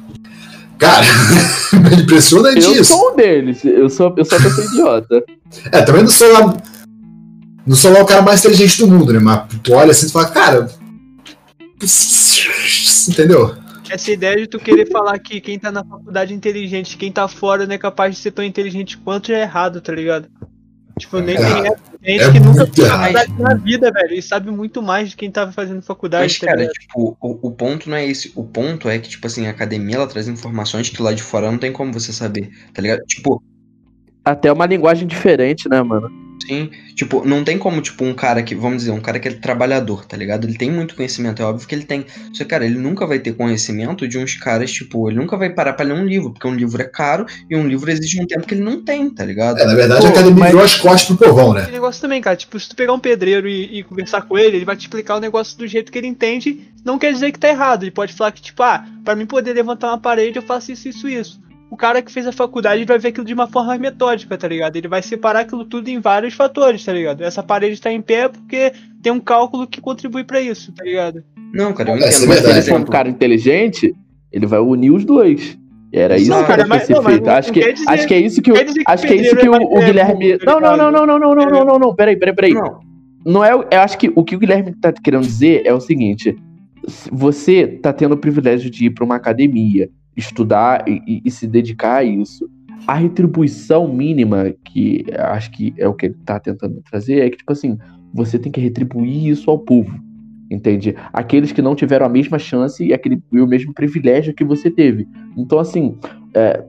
Cara, 0.78 1.04
é 1.90 1.94
impressionante 1.94 2.64
Eu 2.64 2.72
isso. 2.72 2.84
sou 2.92 3.12
um 3.12 3.16
deles. 3.16 3.64
Eu 3.64 3.88
sou, 3.88 4.12
eu 4.16 4.24
sou 4.24 4.38
uma 4.38 4.44
pessoa 4.44 4.66
idiota. 4.66 5.24
É, 5.70 5.82
também 5.82 6.02
não 6.02 6.10
sou 6.10 6.32
lá. 6.32 6.56
Não 7.66 7.76
sou 7.76 7.92
lá 7.92 8.02
o 8.02 8.06
cara 8.06 8.20
mais 8.22 8.40
inteligente 8.40 8.78
do 8.78 8.88
mundo, 8.88 9.12
né? 9.12 9.20
Mas 9.20 9.44
tu 9.62 9.72
olha 9.72 9.92
assim 9.92 10.06
e 10.06 10.08
tu 10.08 10.12
fala, 10.12 10.28
cara. 10.28 10.68
Entendeu? 13.08 13.54
Essa 13.88 14.10
ideia 14.10 14.36
de 14.36 14.46
tu 14.46 14.58
querer 14.58 14.90
falar 14.90 15.18
que 15.18 15.40
quem 15.40 15.58
tá 15.58 15.70
na 15.70 15.84
faculdade 15.84 16.32
é 16.32 16.36
inteligente, 16.36 16.96
quem 16.96 17.12
tá 17.12 17.28
fora 17.28 17.66
não 17.66 17.74
é 17.74 17.78
capaz 17.78 18.14
de 18.14 18.20
ser 18.22 18.30
tão 18.30 18.44
inteligente 18.44 18.96
quanto 18.98 19.30
é 19.32 19.42
errado, 19.42 19.80
tá 19.80 19.92
ligado? 19.92 20.28
Tipo, 20.98 21.20
nem 21.20 21.36
É 21.36 21.38
tem 21.38 21.74
gente 22.10 22.22
É 22.22 22.32
que 22.32 22.40
nunca 22.40 22.64
muito 22.64 22.74
fez 22.74 22.88
faculdade 22.88 23.32
na 23.38 23.54
vida, 23.54 23.90
velho, 23.92 24.14
e 24.14 24.22
sabe 24.22 24.50
muito 24.50 24.82
mais 24.82 25.10
de 25.10 25.16
quem 25.16 25.30
tava 25.30 25.52
fazendo 25.52 25.82
faculdade, 25.82 26.24
Mas, 26.24 26.38
tá 26.38 26.46
cara, 26.46 26.66
tipo, 26.68 27.16
o, 27.20 27.48
o 27.48 27.50
ponto 27.52 27.88
não 27.88 27.96
é 27.96 28.06
esse. 28.06 28.32
O 28.34 28.44
ponto 28.44 28.88
é 28.88 28.98
que, 28.98 29.08
tipo 29.08 29.26
assim, 29.26 29.46
a 29.46 29.50
academia 29.50 29.96
ela 29.96 30.06
traz 30.06 30.28
informações 30.28 30.88
que 30.88 31.02
lá 31.02 31.12
de 31.12 31.22
fora 31.22 31.50
não 31.50 31.58
tem 31.58 31.72
como 31.72 31.92
você 31.92 32.12
saber, 32.12 32.50
tá 32.74 32.82
ligado? 32.82 33.04
Tipo, 33.06 33.42
Até 34.24 34.52
uma 34.52 34.66
linguagem 34.66 35.06
diferente, 35.06 35.68
né, 35.68 35.82
mano? 35.82 36.21
Sim, 36.46 36.70
tipo, 36.94 37.24
não 37.24 37.44
tem 37.44 37.58
como, 37.58 37.80
tipo, 37.80 38.04
um 38.04 38.14
cara 38.14 38.42
que, 38.42 38.54
vamos 38.54 38.78
dizer, 38.78 38.90
um 38.90 39.00
cara 39.00 39.18
que 39.18 39.28
é 39.28 39.32
trabalhador, 39.32 40.04
tá 40.04 40.16
ligado? 40.16 40.46
Ele 40.46 40.56
tem 40.56 40.70
muito 40.70 40.94
conhecimento, 40.94 41.42
é 41.42 41.44
óbvio 41.44 41.66
que 41.66 41.74
ele 41.74 41.84
tem. 41.84 42.04
Só 42.32 42.44
que, 42.44 42.50
cara, 42.50 42.64
ele 42.64 42.78
nunca 42.78 43.06
vai 43.06 43.18
ter 43.18 43.34
conhecimento 43.34 44.06
de 44.06 44.18
uns 44.18 44.34
caras, 44.34 44.72
tipo, 44.72 45.08
ele 45.08 45.18
nunca 45.18 45.36
vai 45.36 45.50
parar 45.50 45.72
pra 45.72 45.84
ler 45.84 45.94
um 45.94 46.04
livro, 46.04 46.30
porque 46.32 46.46
um 46.46 46.54
livro 46.54 46.80
é 46.80 46.84
caro 46.84 47.26
e 47.48 47.56
um 47.56 47.66
livro 47.66 47.90
exige 47.90 48.20
um 48.20 48.26
tempo 48.26 48.46
que 48.46 48.54
ele 48.54 48.62
não 48.62 48.82
tem, 48.82 49.08
tá 49.10 49.24
ligado? 49.24 49.58
É, 49.58 49.66
na 49.66 49.74
verdade 49.74 50.00
Pô, 50.00 50.06
a 50.06 50.10
academia 50.10 50.38
mas- 50.40 50.50
virou 50.50 50.64
as 50.64 50.74
costas 50.74 51.16
pro 51.16 51.28
povão, 51.28 51.52
né? 51.54 51.62
Esse 51.62 51.70
negócio 51.72 52.00
também, 52.00 52.20
cara, 52.20 52.36
tipo, 52.36 52.58
se 52.58 52.68
tu 52.68 52.76
pegar 52.76 52.92
um 52.92 52.98
pedreiro 52.98 53.48
e, 53.48 53.78
e 53.78 53.82
conversar 53.82 54.22
com 54.22 54.38
ele, 54.38 54.56
ele 54.56 54.64
vai 54.64 54.76
te 54.76 54.80
explicar 54.82 55.16
o 55.16 55.20
negócio 55.20 55.56
do 55.58 55.66
jeito 55.66 55.90
que 55.92 55.98
ele 55.98 56.06
entende, 56.06 56.60
não 56.84 56.98
quer 56.98 57.12
dizer 57.12 57.32
que 57.32 57.38
tá 57.38 57.48
errado. 57.48 57.84
Ele 57.84 57.90
pode 57.90 58.12
falar 58.12 58.32
que, 58.32 58.42
tipo, 58.42 58.62
ah, 58.62 58.84
pra 59.04 59.14
mim 59.14 59.26
poder 59.26 59.52
levantar 59.52 59.88
uma 59.88 59.98
parede, 59.98 60.36
eu 60.36 60.42
faço 60.42 60.72
isso, 60.72 60.88
isso, 60.88 61.08
isso. 61.08 61.40
O 61.72 61.76
cara 61.76 62.02
que 62.02 62.12
fez 62.12 62.26
a 62.26 62.32
faculdade 62.32 62.84
vai 62.84 62.98
ver 62.98 63.08
aquilo 63.08 63.24
de 63.24 63.32
uma 63.32 63.46
forma 63.48 63.78
metódica, 63.78 64.36
tá 64.36 64.46
ligado? 64.46 64.76
Ele 64.76 64.88
vai 64.88 65.00
separar 65.00 65.40
aquilo 65.40 65.64
tudo 65.64 65.88
em 65.88 66.00
vários 66.00 66.34
fatores, 66.34 66.84
tá 66.84 66.92
ligado? 66.92 67.22
Essa 67.22 67.42
parede 67.42 67.80
tá 67.80 67.90
em 67.90 68.02
pé 68.02 68.28
porque 68.28 68.74
tem 69.02 69.10
um 69.10 69.18
cálculo 69.18 69.66
que 69.66 69.80
contribui 69.80 70.22
pra 70.22 70.38
isso, 70.38 70.70
tá 70.72 70.84
ligado? 70.84 71.24
Não, 71.54 71.72
cara, 71.72 71.92
eu 71.92 71.96
É, 71.96 71.98
é 72.04 72.08
entendo, 72.08 72.28
mas, 72.28 72.40
verdade. 72.40 72.42
Se 72.42 72.46
ele 72.50 72.62
for 72.62 72.72
um 72.72 72.76
exemplo, 72.76 72.92
cara 72.92 73.08
inteligente, 73.08 73.94
ele 74.30 74.44
vai 74.46 74.58
unir 74.60 74.90
os 74.90 75.02
dois. 75.02 75.58
Era 75.90 76.18
isso 76.18 76.28
Não, 76.30 76.42
que 76.42 76.46
cara, 76.46 76.60
era 76.60 76.68
mas- 76.68 76.82
ser 76.82 76.92
não, 76.92 77.02
mas 77.02 77.20
não 77.20 77.32
Acho 77.32 77.52
que, 77.52 77.72
dizer- 77.72 77.88
acho 77.88 78.06
que 78.06 78.14
é 78.14 78.18
isso 78.20 78.42
que 78.42 78.52
o, 78.52 78.54
acho 78.86 79.06
que 79.06 79.12
é 79.12 79.16
isso 79.16 79.36
que 79.36 79.48
o, 79.48 79.54
é 79.54 79.58
o 79.58 79.78
é 79.78 79.84
Guilherme. 79.86 80.38
Não, 80.44 80.60
não, 80.60 80.76
não, 80.76 80.92
não, 80.92 81.06
não, 81.06 81.18
não, 81.18 81.34
não, 81.34 81.46
não, 81.50 81.64
não, 81.64 81.78
não. 81.78 81.94
Peraí, 81.94 82.16
peraí, 82.18 82.34
peraí. 82.34 82.52
Não, 82.52 82.80
Não 83.24 83.42
é, 83.42 83.56
o- 83.56 83.64
eu 83.70 83.80
acho 83.80 83.96
que 83.96 84.12
o 84.14 84.22
que 84.22 84.36
o 84.36 84.38
Guilherme 84.38 84.74
tá 84.78 84.92
querendo 84.92 85.22
dizer 85.24 85.62
é 85.64 85.72
o 85.72 85.80
seguinte: 85.80 86.36
se 86.86 87.08
você 87.10 87.66
tá 87.66 87.92
tendo 87.94 88.12
o 88.12 88.18
privilégio 88.18 88.70
de 88.70 88.86
ir 88.86 88.90
para 88.90 89.04
uma 89.04 89.16
academia, 89.16 89.88
estudar 90.16 90.84
e, 90.88 91.22
e- 91.24 91.30
se 91.30 91.46
dedicar 91.46 91.96
a 91.96 92.04
isso. 92.04 92.48
A 92.86 92.94
retribuição 92.94 93.86
mínima, 93.92 94.52
que 94.64 95.04
acho 95.16 95.50
que 95.52 95.72
é 95.78 95.86
o 95.86 95.94
que 95.94 96.06
ele 96.06 96.16
tá 96.24 96.40
tentando 96.40 96.82
trazer, 96.90 97.20
é 97.20 97.30
que, 97.30 97.36
tipo 97.38 97.52
assim, 97.52 97.78
você 98.12 98.38
tem 98.38 98.50
que 98.50 98.60
retribuir 98.60 99.28
isso 99.28 99.50
ao 99.50 99.58
povo. 99.58 99.98
Entende? 100.50 100.94
Aqueles 101.12 101.50
que 101.52 101.62
não 101.62 101.74
tiveram 101.74 102.04
a 102.04 102.08
mesma 102.10 102.38
chance 102.38 102.84
e, 102.84 102.92
aquele, 102.92 103.22
e 103.32 103.40
o 103.40 103.46
mesmo 103.46 103.72
privilégio 103.72 104.34
que 104.34 104.44
você 104.44 104.70
teve. 104.70 105.08
Então, 105.36 105.58
assim, 105.58 105.96
é, 106.34 106.62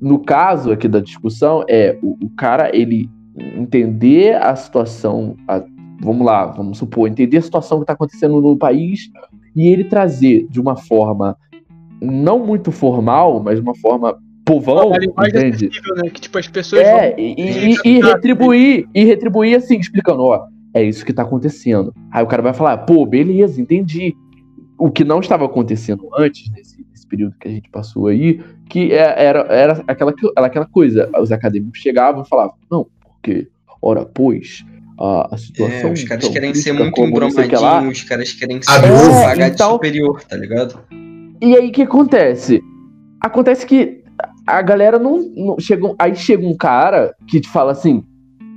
no 0.00 0.18
caso 0.18 0.70
aqui 0.70 0.86
da 0.86 1.00
discussão, 1.00 1.64
é 1.68 1.98
o, 2.02 2.16
o 2.26 2.30
cara, 2.30 2.74
ele 2.76 3.08
entender 3.56 4.34
a 4.42 4.54
situação, 4.56 5.36
a- 5.46 5.64
vamos 6.00 6.26
lá, 6.26 6.46
vamos 6.46 6.78
supor, 6.78 7.08
entender 7.08 7.38
a 7.38 7.42
situação 7.42 7.78
que 7.78 7.84
está 7.84 7.92
acontecendo 7.94 8.40
no 8.40 8.56
país 8.56 9.08
e 9.56 9.66
ele 9.68 9.84
trazer 9.84 10.46
de 10.50 10.60
uma 10.60 10.76
forma 10.76 11.36
não 12.00 12.38
muito 12.38 12.70
formal, 12.72 13.42
mas 13.42 13.56
de 13.56 13.62
uma 13.62 13.74
forma 13.74 14.16
povão, 14.44 14.88
Uma 14.88 14.98
linguagem 14.98 15.48
entende? 15.48 15.70
né? 15.96 16.08
Que 16.10 16.20
tipo, 16.22 16.38
as 16.38 16.48
pessoas 16.48 16.82
É, 16.82 17.10
vão- 17.10 17.18
e, 17.18 17.34
e- 17.74 17.76
e 17.84 18.00
retribuir, 18.00 18.88
e 18.94 19.04
retribuir 19.04 19.56
assim, 19.56 19.78
explicando, 19.78 20.22
ó, 20.22 20.46
é 20.72 20.82
isso 20.82 21.04
que 21.04 21.12
tá 21.12 21.22
acontecendo. 21.22 21.92
Aí 22.10 22.22
o 22.22 22.26
cara 22.26 22.42
vai 22.42 22.54
falar, 22.54 22.78
pô, 22.78 23.04
beleza, 23.04 23.60
entendi. 23.60 24.14
O 24.78 24.90
que 24.90 25.04
não 25.04 25.20
estava 25.20 25.44
acontecendo 25.44 26.08
antes, 26.16 26.50
nesse, 26.52 26.82
nesse 26.90 27.06
período 27.06 27.34
que 27.38 27.46
a 27.48 27.50
gente 27.50 27.68
passou 27.68 28.06
aí, 28.06 28.40
que 28.70 28.92
é- 28.92 29.22
era, 29.24 29.40
era 29.52 29.84
aquela, 29.86 30.14
era 30.36 30.46
aquela 30.46 30.66
coisa, 30.66 31.10
os 31.20 31.30
acadêmicos 31.32 31.78
chegavam 31.80 32.22
e 32.22 32.28
falavam, 32.28 32.54
não, 32.70 32.86
porque, 33.02 33.48
ora, 33.82 34.06
pois, 34.06 34.64
a, 34.98 35.34
a 35.34 35.36
situação... 35.38 35.90
é, 35.90 35.92
os 35.92 36.04
caras 36.04 36.24
tão 36.24 36.32
querem 36.32 36.54
ser 36.54 36.72
muito 36.72 36.98
embromadinhos, 37.02 37.98
os 37.98 38.02
caras 38.04 38.32
querem 38.32 38.62
ser 38.62 38.70
o 38.90 38.94
ovo. 38.94 39.22
pagar 39.24 39.48
de 39.48 39.54
Então- 39.54 39.72
superior, 39.72 40.22
tá 40.24 40.36
ligado? 40.36 40.80
E 41.40 41.56
aí 41.56 41.68
o 41.68 41.72
que 41.72 41.82
acontece? 41.82 42.62
Acontece 43.20 43.66
que 43.66 44.02
a 44.46 44.60
galera 44.62 44.98
não, 44.98 45.18
não 45.36 45.58
chega, 45.58 45.94
aí 45.98 46.14
chega 46.14 46.46
um 46.46 46.56
cara 46.56 47.14
que 47.26 47.40
te 47.40 47.48
fala 47.48 47.72
assim: 47.72 48.02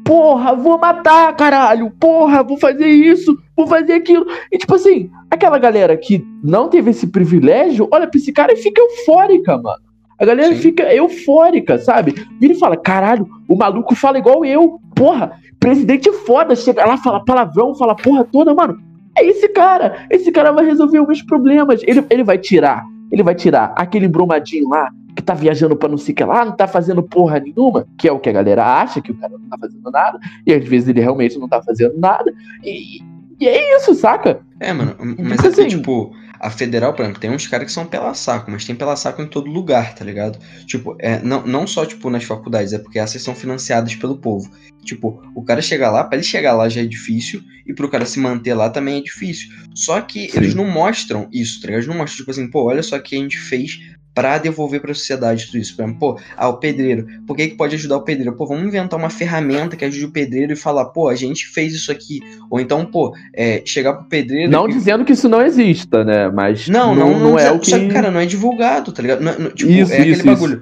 "Porra, 0.03 0.55
vou 0.55 0.77
matar, 0.79 1.35
caralho. 1.35 1.91
Porra, 1.99 2.43
vou 2.43 2.57
fazer 2.57 2.87
isso, 2.87 3.37
vou 3.55 3.67
fazer 3.67 3.93
aquilo". 3.93 4.25
E 4.51 4.57
tipo 4.57 4.75
assim, 4.75 5.09
aquela 5.29 5.59
galera 5.59 5.95
que 5.95 6.25
não 6.43 6.69
teve 6.69 6.91
esse 6.91 7.07
privilégio, 7.07 7.87
olha 7.91 8.07
pra 8.07 8.17
esse 8.17 8.31
cara 8.31 8.53
e 8.53 8.57
fica 8.57 8.81
eufórica, 8.81 9.57
mano. 9.57 9.81
A 10.19 10.25
galera 10.25 10.53
Sim. 10.53 10.61
fica 10.61 10.93
eufórica, 10.93 11.77
sabe? 11.77 12.13
Vira 12.39 12.53
e 12.53 12.59
fala: 12.59 12.77
"Caralho, 12.77 13.27
o 13.47 13.55
maluco 13.55 13.95
fala 13.95 14.17
igual 14.17 14.43
eu. 14.43 14.79
Porra, 14.95 15.33
presidente 15.59 16.11
foda, 16.11 16.55
chega 16.55 16.85
lá, 16.85 16.97
fala 16.97 17.23
palavrão, 17.23 17.75
fala 17.75 17.95
porra 17.95 18.23
toda, 18.23 18.53
mano. 18.53 18.90
É 19.17 19.25
esse 19.25 19.47
cara. 19.49 20.05
Esse 20.09 20.31
cara 20.31 20.51
vai 20.51 20.65
resolver 20.65 20.99
os 20.99 21.07
meus 21.07 21.21
problemas. 21.21 21.81
Ele, 21.83 22.05
ele 22.09 22.23
vai 22.23 22.37
tirar. 22.37 22.83
Ele 23.11 23.23
vai 23.23 23.35
tirar 23.35 23.73
aquele 23.75 24.05
embromadinho 24.05 24.69
lá 24.69 24.89
que 25.15 25.21
tá 25.21 25.33
viajando 25.33 25.75
pra 25.75 25.89
não 25.89 25.97
sei 25.97 26.13
o 26.13 26.15
que 26.15 26.23
lá, 26.23 26.45
não 26.45 26.53
tá 26.53 26.65
fazendo 26.65 27.03
porra 27.03 27.37
nenhuma, 27.37 27.85
que 27.97 28.07
é 28.07 28.11
o 28.13 28.17
que 28.19 28.29
a 28.29 28.31
galera 28.31 28.65
acha, 28.81 29.01
que 29.01 29.11
o 29.11 29.15
cara 29.17 29.33
não 29.37 29.49
tá 29.49 29.57
fazendo 29.57 29.91
nada, 29.91 30.17
e 30.47 30.53
às 30.53 30.63
vezes 30.65 30.87
ele 30.87 31.01
realmente 31.01 31.37
não 31.37 31.49
tá 31.49 31.61
fazendo 31.61 31.97
nada. 31.99 32.33
E, 32.63 33.01
e 33.37 33.45
é 33.45 33.75
isso, 33.77 33.93
saca? 33.93 34.39
É, 34.57 34.71
mano, 34.71 34.95
mas 35.19 35.41
Tipo 35.41 35.45
é 35.45 35.49
assim- 35.49 35.67
tipo, 35.67 36.13
a 36.41 36.49
federal, 36.49 36.91
por 36.93 37.03
exemplo, 37.03 37.21
tem 37.21 37.29
uns 37.29 37.45
caras 37.45 37.67
que 37.67 37.71
são 37.71 37.85
pela 37.85 38.15
saco, 38.15 38.49
mas 38.49 38.65
tem 38.65 38.75
pela 38.75 38.95
saco 38.95 39.21
em 39.21 39.27
todo 39.27 39.51
lugar, 39.51 39.93
tá 39.93 40.03
ligado? 40.03 40.39
Tipo, 40.65 40.95
é, 40.97 41.19
não, 41.21 41.45
não 41.45 41.67
só, 41.67 41.85
tipo, 41.85 42.09
nas 42.09 42.23
faculdades, 42.23 42.73
é 42.73 42.79
porque 42.79 42.97
essas 42.97 43.21
são 43.21 43.35
financiadas 43.35 43.93
pelo 43.93 44.17
povo. 44.17 44.51
Tipo, 44.83 45.21
o 45.35 45.43
cara 45.43 45.61
chegar 45.61 45.91
lá, 45.91 46.03
pra 46.03 46.17
ele 46.17 46.25
chegar 46.25 46.53
lá 46.53 46.67
já 46.67 46.81
é 46.81 46.85
difícil, 46.85 47.43
e 47.63 47.75
pro 47.75 47.87
cara 47.87 48.07
se 48.07 48.19
manter 48.19 48.55
lá 48.55 48.71
também 48.71 48.97
é 48.97 49.01
difícil. 49.01 49.49
Só 49.75 50.01
que 50.01 50.31
Sim. 50.31 50.37
eles 50.37 50.55
não 50.55 50.65
mostram 50.65 51.29
isso, 51.31 51.61
tá 51.61 51.67
ligado? 51.67 51.81
Eles 51.81 51.87
não 51.87 51.97
mostram, 51.97 52.17
tipo 52.17 52.31
assim, 52.31 52.49
pô, 52.49 52.63
olha 52.63 52.81
só 52.81 52.97
o 52.97 53.01
que 53.01 53.15
a 53.15 53.19
gente 53.19 53.37
fez 53.37 53.79
pra 54.13 54.37
devolver 54.37 54.81
pra 54.81 54.93
sociedade 54.93 55.45
tudo 55.47 55.57
isso. 55.57 55.75
Por 55.75 55.83
exemplo, 55.83 55.99
pô, 55.99 56.19
ah, 56.35 56.49
o 56.49 56.57
pedreiro, 56.57 57.07
por 57.25 57.35
que, 57.35 57.49
que 57.49 57.55
pode 57.55 57.75
ajudar 57.75 57.97
o 57.97 58.01
pedreiro? 58.01 58.35
Pô, 58.35 58.45
vamos 58.45 58.65
inventar 58.65 58.99
uma 58.99 59.09
ferramenta 59.09 59.75
que 59.75 59.85
ajude 59.85 60.05
o 60.05 60.11
pedreiro 60.11 60.53
e 60.53 60.55
falar, 60.55 60.85
pô, 60.85 61.07
a 61.07 61.15
gente 61.15 61.47
fez 61.47 61.73
isso 61.73 61.91
aqui. 61.91 62.19
Ou 62.49 62.59
então, 62.59 62.85
pô, 62.85 63.13
é, 63.33 63.61
chegar 63.65 63.93
pro 63.93 64.05
pedreiro 64.05 64.51
Não 64.51 64.67
dizendo 64.67 65.05
que 65.05 65.13
isso 65.13 65.29
não 65.29 65.41
exista, 65.41 66.03
né? 66.03 66.29
Mas 66.29 66.67
não, 66.67 66.93
não, 66.93 67.11
não, 67.11 67.19
não, 67.31 67.39
é 67.39 67.51
o 67.51 67.59
que. 67.59 67.69
Só 67.69 67.79
que, 67.79 67.87
cara, 67.87 68.11
não 68.11 68.19
é 68.19 68.25
divulgado, 68.25 68.91
tá 68.91 69.01
ligado? 69.01 69.21
Não- 69.21 69.37
não- 69.39 69.51
tipo, 69.51 69.71
Isso, 69.71 69.91
é 69.93 69.97
aquele 69.97 70.11
isso, 70.11 70.25
bagulho. 70.25 70.61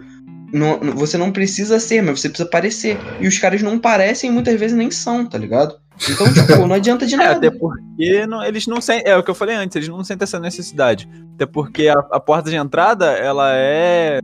Não- 0.52 0.80
você 0.96 1.18
não 1.18 1.32
precisa 1.32 1.80
ser, 1.80 2.02
mas 2.02 2.20
você 2.22 2.30
precisa 2.30 2.50
parecer. 2.50 2.98
E 3.20 3.28
os 3.28 3.38
caras 3.38 3.62
não 3.62 3.78
parecem 3.80 4.30
e 4.30 4.34
muitas 4.34 4.60
vezes 4.60 4.76
nem 4.76 4.90
são, 4.92 5.26
tá 5.26 5.38
ligado? 5.38 5.76
Então, 6.10 6.26
tipo, 6.34 6.66
não 6.68 6.76
adianta 6.76 7.06
de 7.06 7.14
É, 7.16 7.18
nada. 7.18 7.32
até 7.48 7.52
porque 7.52 8.26
não- 8.26 8.44
eles 8.44 8.66
não 8.68 8.80
sentem. 8.82 9.12
É 9.12 9.18
o 9.18 9.24
que 9.24 9.30
eu 9.30 9.36
falei 9.36 9.56
antes, 9.56 9.76
eles 9.76 9.90
não 9.90 10.04
sentem 10.04 10.24
essa 10.24 10.40
necessidade. 10.40 11.08
Até 11.36 11.46
porque 11.46 11.88
a, 11.88 11.94
a 12.12 12.20
porta 12.20 12.50
de 12.50 12.56
entrada, 12.56 13.06
ela 13.12 13.52
é. 13.56 14.20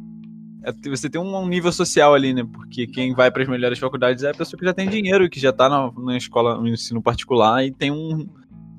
é- 0.63 0.89
Você 0.89 1.09
tem 1.09 1.19
um 1.21 1.47
nível 1.47 1.71
social 1.71 2.13
ali, 2.13 2.33
né? 2.33 2.43
Porque 2.51 2.88
quem 2.88 3.13
vai 3.13 3.29
para 3.29 3.43
as 3.43 3.49
melhores 3.49 3.77
faculdades 3.77 4.23
é 4.23 4.31
a 4.31 4.33
pessoa 4.33 4.57
que 4.59 4.65
já 4.65 4.73
tem 4.73 4.89
dinheiro, 4.89 5.29
que 5.29 5.39
já 5.39 5.51
tá 5.53 5.69
na, 5.69 5.91
na 5.97 6.17
escola, 6.17 6.55
no 6.57 6.67
ensino 6.67 7.01
particular 7.01 7.63
e 7.65 7.71
tem 7.71 7.91
um, 7.91 8.27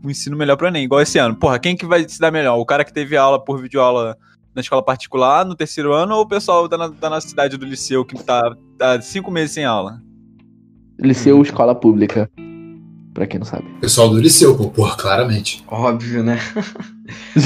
um 0.04 0.11
ensino 0.11 0.37
melhor 0.37 0.56
para 0.56 0.68
Enem. 0.68 0.85
Igual 0.85 1.00
esse 1.02 1.18
ano. 1.18 1.37
Porra, 1.37 1.59
quem 1.59 1.76
que 1.76 1.87
vai 1.87 2.09
se 2.09 2.18
dar 2.18 2.32
melhor? 2.32 2.56
O 2.59 2.66
cara 2.66 2.85
que 2.85 2.92
teve 2.92 3.16
aula 3.16 3.38
por 3.42 3.61
videoaula 3.61 4.16
na 4.57 4.61
escola 4.62 4.83
particular 4.83 5.45
no 5.45 5.55
terceiro 5.55 5.92
ano 5.92 6.14
ou 6.14 6.23
o 6.23 6.27
pessoal 6.27 6.66
da, 6.66 6.79
na- 6.79 6.88
da 6.88 7.11
nossa 7.11 7.29
cidade 7.29 7.59
do 7.59 7.66
liceu 7.66 8.05
que 8.07 8.16
tá, 8.25 8.57
tá 8.79 8.99
cinco 9.03 9.31
meses 9.31 9.53
sem 9.55 9.66
aula? 9.66 10.01
Liceu 10.99 11.42
escola 11.42 11.75
pública. 11.75 12.31
Pra 13.16 13.26
quem 13.26 13.40
não 13.40 13.46
sabe. 13.46 13.64
Pessoal 13.81 14.11
do 14.11 14.20
Liceu, 14.20 14.55
pô, 14.55 14.68
porra, 14.68 14.94
claramente. 14.94 15.64
Óbvio, 15.68 16.22
né? 16.22 16.38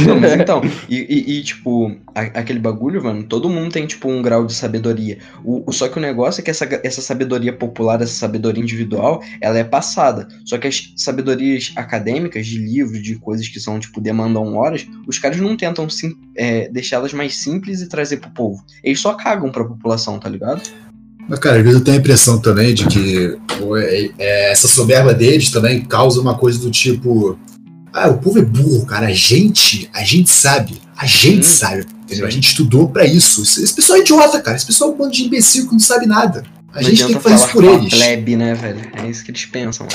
Não, 0.07 0.19
mas 0.19 0.33
então, 0.33 0.63
e, 0.89 0.97
e- 0.97 1.39
e, 1.39 1.43
tipo, 1.45 1.95
a- 2.15 2.23
aquele 2.41 2.59
bagulho, 2.59 3.05
mano, 3.05 3.23
todo 3.25 3.49
mundo 3.49 3.71
tem, 3.71 3.87
tipo, 3.87 4.09
um 4.09 4.23
grau 4.23 4.47
de 4.47 4.55
sabedoria. 4.55 5.19
O, 5.45 5.63
o- 5.69 5.73
só 5.73 5.87
que 5.89 5.99
o 5.99 6.01
negócio 6.01 6.41
é 6.41 6.45
que 6.45 6.51
essa, 6.51 6.67
essa 6.83 7.01
sabedoria 7.03 7.53
popular, 7.53 8.01
essa 8.03 8.15
sabedoria 8.15 8.61
individual, 8.63 9.23
ela 9.41 9.59
é 9.59 9.65
passada. 9.65 10.27
Só 10.45 10.57
que 10.59 10.67
as 10.67 10.93
sabedorias 10.97 11.73
acadêmicas, 11.77 12.47
de 12.47 12.59
livro, 12.59 13.01
de 13.01 13.15
coisas 13.17 13.47
que 13.47 13.61
são, 13.61 13.79
tipo, 13.79 14.01
demandam 14.01 14.55
horas, 14.57 14.87
os 15.07 15.19
caras 15.19 15.39
não 15.39 15.57
tentam 15.57 15.89
sim- 15.91 16.17
é, 16.35 16.69
deixá-las 16.71 17.13
mais 17.13 17.37
simples 17.37 17.81
e 17.81 17.89
trazer 17.89 18.17
pro 18.17 18.31
povo. 18.31 18.65
Eles 18.83 18.99
só 18.99 19.13
cagam 19.15 19.53
pra 19.53 19.65
população, 19.65 20.19
tá 20.19 20.29
ligado? 20.29 20.63
Mas, 21.31 21.39
cara, 21.39 21.59
às 21.59 21.63
vezes 21.63 21.79
eu 21.79 21.85
tenho 21.85 21.97
a 21.97 22.01
impressão 22.01 22.41
também 22.41 22.75
de 22.75 22.87
que 22.89 23.39
é- 23.79 24.11
é, 24.19 24.51
essa 24.51 24.67
soberba 24.67 25.15
deles 25.15 25.49
também 25.49 25.81
causa 25.81 26.21
uma 26.21 26.37
coisa 26.37 26.59
do 26.59 26.73
tipo. 26.73 27.39
Ah, 27.93 28.09
o 28.09 28.19
povo 28.19 28.41
é 28.41 28.43
burro, 28.43 28.85
cara. 28.85 29.07
A 29.07 29.13
gente, 29.13 29.89
a 29.95 30.03
gente 30.03 30.29
sabe. 30.29 30.81
A 30.97 31.07
gente 31.07 31.47
Sim. 31.47 31.57
sabe. 31.57 31.87
Entendeu? 32.03 32.27
A 32.27 32.31
gente 32.31 32.49
estudou 32.49 32.89
pra 32.89 33.05
isso. 33.07 33.43
Esse, 33.43 33.63
esse 33.63 33.73
pessoal 33.73 33.99
é 33.99 34.01
idiota, 34.03 34.41
cara. 34.41 34.57
Esse 34.57 34.67
pessoal 34.67 34.91
é 34.91 34.95
um 34.95 34.97
bando 34.97 35.13
de 35.13 35.23
imbecil 35.23 35.67
que 35.67 35.73
não 35.73 35.79
sabe 35.79 36.05
nada. 36.05 36.43
A 36.73 36.77
Não 36.77 36.83
gente 36.83 36.97
tem 36.99 37.05
adianta 37.07 37.19
que 37.19 37.23
fazer 37.23 37.35
isso 37.35 37.49
falar 37.49 37.53
por 37.53 37.65
com 37.65 37.71
a 37.71 37.75
eles. 37.81 37.95
plebe, 37.95 38.37
né, 38.37 38.55
velho? 38.55 38.81
É 39.03 39.07
isso 39.09 39.25
que 39.25 39.31
eles 39.31 39.45
pensam. 39.47 39.87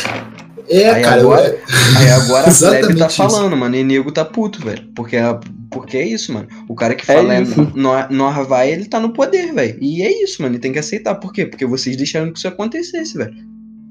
É, 0.67 0.89
Aí 0.89 1.03
cara. 1.03 1.21
agora- 1.21 1.47
eu- 1.47 1.59
Aí 1.99 2.09
agora 2.11 2.49
a 2.49 2.53
plebe 2.53 2.95
tá 2.95 3.07
isso. 3.07 3.15
falando, 3.15 3.55
mano, 3.55 3.75
e 3.75 3.83
nego 3.83 4.11
tá 4.11 4.25
puto, 4.25 4.59
velho. 4.65 4.83
Porque, 4.95 5.15
a- 5.15 5.39
porque 5.71 5.95
é 5.97 6.07
isso, 6.07 6.33
mano. 6.33 6.47
O 6.67 6.75
cara 6.75 6.95
que 6.95 7.09
É 7.09 7.15
fala 7.15 7.33
é, 7.35 7.43
nó- 7.75 8.07
nós 8.09 8.47
vai, 8.47 8.71
ele 8.71 8.85
tá 8.85 8.99
no 8.99 9.13
poder, 9.13 9.53
velho. 9.53 9.77
E 9.79 10.01
é 10.01 10.23
isso, 10.23 10.41
mano. 10.41 10.55
Ele 10.55 10.61
tem 10.61 10.73
que 10.73 10.79
aceitar. 10.79 11.15
Por 11.15 11.31
quê? 11.31 11.45
Porque 11.45 11.65
vocês 11.65 11.95
deixaram 11.95 12.31
que 12.31 12.39
isso 12.39 12.47
acontecesse, 12.47 13.15
velho. 13.17 13.33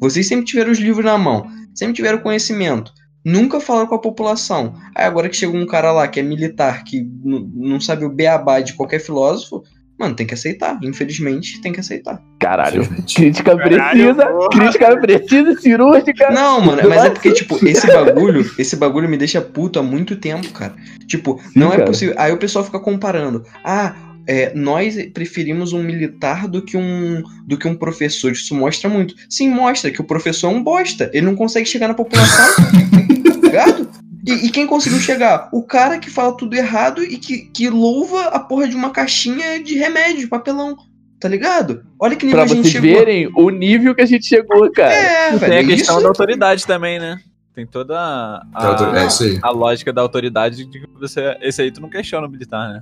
Vocês 0.00 0.26
sempre 0.26 0.44
tiveram 0.44 0.72
os 0.72 0.78
livros 0.78 1.04
na 1.04 1.16
mão, 1.16 1.46
sempre 1.74 1.94
tiveram 1.94 2.18
conhecimento. 2.18 2.92
Nunca 3.24 3.58
falaram 3.60 3.86
com 3.86 3.94
a 3.94 4.00
população. 4.00 4.74
Aí 4.94 5.06
agora 5.06 5.30
que 5.30 5.36
chega 5.36 5.56
um 5.56 5.64
cara 5.64 5.90
lá 5.92 6.06
que 6.08 6.20
é 6.20 6.22
militar, 6.22 6.84
que 6.84 7.08
não 7.24 7.80
sabe 7.80 8.04
o 8.04 8.10
beabá 8.10 8.60
de 8.60 8.74
qualquer 8.74 8.98
filósofo, 9.00 9.62
mano, 9.98 10.14
tem 10.14 10.26
que 10.26 10.34
aceitar. 10.34 10.78
Infelizmente, 10.82 11.60
tem 11.60 11.72
que 11.72 11.80
aceitar. 11.80 12.20
Caralho. 12.38 12.86
Crítica 13.14 13.56
Caralho, 13.56 14.14
precisa, 14.14 14.26
porra. 14.26 14.48
crítica 14.50 14.96
precisa 15.00 15.50
e 15.50 15.56
cirúrgica. 15.56 16.30
Não, 16.30 16.60
mano, 16.60 16.88
mas 16.88 17.04
é 17.04 17.10
porque, 17.10 17.32
tipo, 17.32 17.58
esse 17.66 17.86
bagulho, 17.86 18.50
esse 18.58 18.76
bagulho 18.76 19.08
me 19.08 19.16
deixa 19.16 19.40
puto 19.40 19.78
há 19.78 19.82
muito 19.82 20.16
tempo, 20.16 20.48
cara. 20.50 20.74
Tipo, 21.06 21.40
não 21.54 21.68
é 21.68 21.76
cara. 21.76 21.86
possível. 21.86 22.14
Aí 22.18 22.32
o 22.32 22.38
pessoal 22.38 22.64
fica 22.64 22.80
comparando. 22.80 23.44
Ah, 23.64 23.94
é, 24.26 24.52
nós 24.54 24.96
preferimos 25.12 25.72
um 25.72 25.82
militar 25.82 26.48
do 26.48 26.62
que 26.62 26.76
um 26.76 27.22
do 27.46 27.58
que 27.58 27.68
um 27.68 27.76
professor. 27.76 28.32
Isso 28.32 28.54
mostra 28.54 28.88
muito. 28.88 29.14
Sim, 29.28 29.50
mostra 29.50 29.90
que 29.90 30.00
o 30.00 30.04
professor 30.04 30.50
é 30.50 30.54
um 30.54 30.62
bosta. 30.62 31.10
Ele 31.12 31.26
não 31.26 31.36
consegue 31.36 31.68
chegar 31.68 31.88
na 31.88 31.94
população. 31.94 32.46
tá 33.40 33.46
ligado? 33.46 34.03
E, 34.26 34.46
e 34.46 34.50
quem 34.50 34.66
conseguiu 34.66 34.98
chegar? 35.00 35.48
O 35.52 35.62
cara 35.62 35.98
que 35.98 36.08
fala 36.10 36.36
tudo 36.36 36.54
errado 36.54 37.02
e 37.04 37.16
que, 37.18 37.38
que 37.52 37.68
louva 37.68 38.28
a 38.28 38.38
porra 38.40 38.66
de 38.68 38.74
uma 38.74 38.90
caixinha 38.90 39.62
de 39.62 39.74
remédio, 39.74 40.20
de 40.20 40.26
papelão. 40.26 40.76
Tá 41.20 41.28
ligado? 41.28 41.82
Olha 41.98 42.16
que 42.16 42.26
nível 42.26 42.38
Pra 42.42 42.44
a 42.44 42.46
gente 42.54 42.68
vocês 42.68 42.72
chegou. 42.84 42.98
verem 42.98 43.30
o 43.34 43.48
nível 43.50 43.94
que 43.94 44.02
a 44.02 44.06
gente 44.06 44.26
chegou, 44.26 44.70
cara. 44.72 44.92
É, 44.92 45.36
velho. 45.36 45.52
Tem 45.52 45.58
a 45.58 45.64
questão 45.76 45.94
isso- 45.96 46.02
da 46.02 46.08
autoridade 46.08 46.66
também, 46.66 46.98
né? 46.98 47.18
Tem 47.54 47.66
toda 47.66 47.96
a, 47.96 48.92
É 48.96 49.06
isso 49.06 49.22
aí. 49.22 49.38
a 49.40 49.50
lógica 49.50 49.92
da 49.92 50.02
autoridade 50.02 50.56
de 50.56 50.64
que 50.66 50.86
você. 51.00 51.36
Esse 51.40 51.62
aí 51.62 51.70
tu 51.70 51.80
não 51.80 51.88
questiona 51.88 52.26
o 52.26 52.30
militar, 52.30 52.68
né? 52.68 52.80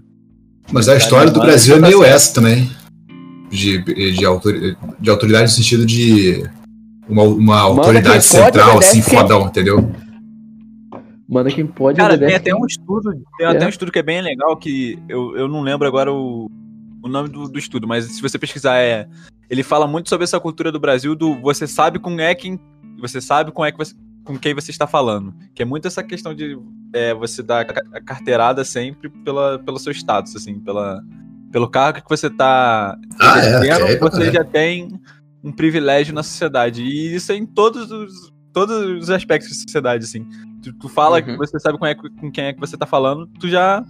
Mas 0.72 0.88
a 0.88 0.96
história 0.96 1.30
do 1.30 1.40
Brasil 1.40 1.76
é 1.76 1.78
meio 1.78 2.02
essa 2.02 2.32
também. 2.34 2.70
De, 3.50 3.82
de, 4.12 4.24
autor, 4.24 4.54
de 4.98 5.10
autoridade 5.10 5.42
no 5.44 5.48
sentido 5.50 5.84
de 5.84 6.42
uma, 7.06 7.22
uma 7.24 7.60
autoridade 7.60 8.24
central, 8.24 8.76
obedece 8.76 8.98
assim, 9.00 9.02
fodão, 9.14 9.46
entendeu? 9.46 9.92
Manda 11.32 11.50
quem 11.50 11.66
pode. 11.66 11.96
Cara, 11.96 12.18
tem 12.18 12.34
até 12.34 12.54
um 12.54 12.66
estudo, 12.66 13.10
tem 13.38 13.46
É. 13.46 13.50
até 13.50 13.64
um 13.64 13.68
estudo 13.70 13.90
que 13.90 13.98
é 13.98 14.02
bem 14.02 14.20
legal 14.20 14.54
que 14.56 14.98
eu, 15.08 15.34
eu 15.36 15.48
não 15.48 15.62
lembro 15.62 15.88
agora 15.88 16.12
o, 16.12 16.50
o 17.02 17.08
nome 17.08 17.28
do, 17.30 17.48
do 17.48 17.58
estudo, 17.58 17.88
mas 17.88 18.04
se 18.04 18.20
você 18.20 18.38
pesquisar 18.38 18.76
é, 18.76 19.08
ele 19.48 19.62
fala 19.62 19.86
muito 19.86 20.08
sobre 20.10 20.24
essa 20.24 20.38
cultura 20.38 20.70
do 20.70 20.78
Brasil 20.78 21.14
do 21.14 21.40
você 21.40 21.66
sabe 21.66 21.98
com 21.98 22.20
é 22.20 22.34
quem 22.34 22.60
você 23.00 23.20
sabe 23.20 23.50
com 23.50 23.64
é 23.64 23.72
que 23.72 23.78
você, 23.78 23.94
com 24.24 24.38
quem 24.38 24.54
você 24.54 24.70
está 24.70 24.86
falando, 24.86 25.34
que 25.54 25.62
é 25.62 25.64
muito 25.64 25.88
essa 25.88 26.02
questão 26.02 26.34
de 26.34 26.56
é, 26.94 27.14
você 27.14 27.42
dar 27.42 27.60
a 27.60 27.64
ca- 27.64 27.82
a 27.94 28.00
carteirada 28.00 28.62
sempre 28.64 29.08
pela, 29.08 29.58
pelo 29.58 29.78
seu 29.78 29.90
status, 29.92 30.36
assim, 30.36 30.60
pela 30.60 31.02
pelo 31.50 31.68
cargo 31.68 32.00
que 32.02 32.08
você 32.08 32.26
está 32.28 32.96
Ah, 33.20 33.38
é, 33.40 33.68
é, 33.68 33.98
você 33.98 34.28
é. 34.28 34.32
já 34.32 34.44
tem 34.44 34.88
um 35.42 35.50
privilégio 35.50 36.14
na 36.14 36.22
sociedade 36.22 36.82
e 36.82 37.14
isso 37.14 37.32
é 37.32 37.36
em 37.36 37.44
todos 37.46 37.90
os 37.90 38.31
todos 38.52 39.02
os 39.02 39.10
aspectos 39.10 39.50
da 39.50 39.54
sociedade, 39.56 40.04
assim. 40.04 40.26
Tu, 40.62 40.72
tu 40.74 40.88
fala 40.88 41.18
Uhum. 41.18 41.24
que 41.24 41.36
você 41.36 41.58
sabe 41.58 41.78
com, 41.78 41.86
é, 41.86 41.94
com 41.94 42.30
quem 42.30 42.44
é 42.44 42.52
que 42.52 42.60
você 42.60 42.76
tá 42.76 42.86
falando, 42.86 43.26
tu 43.40 43.48
já. 43.48 43.84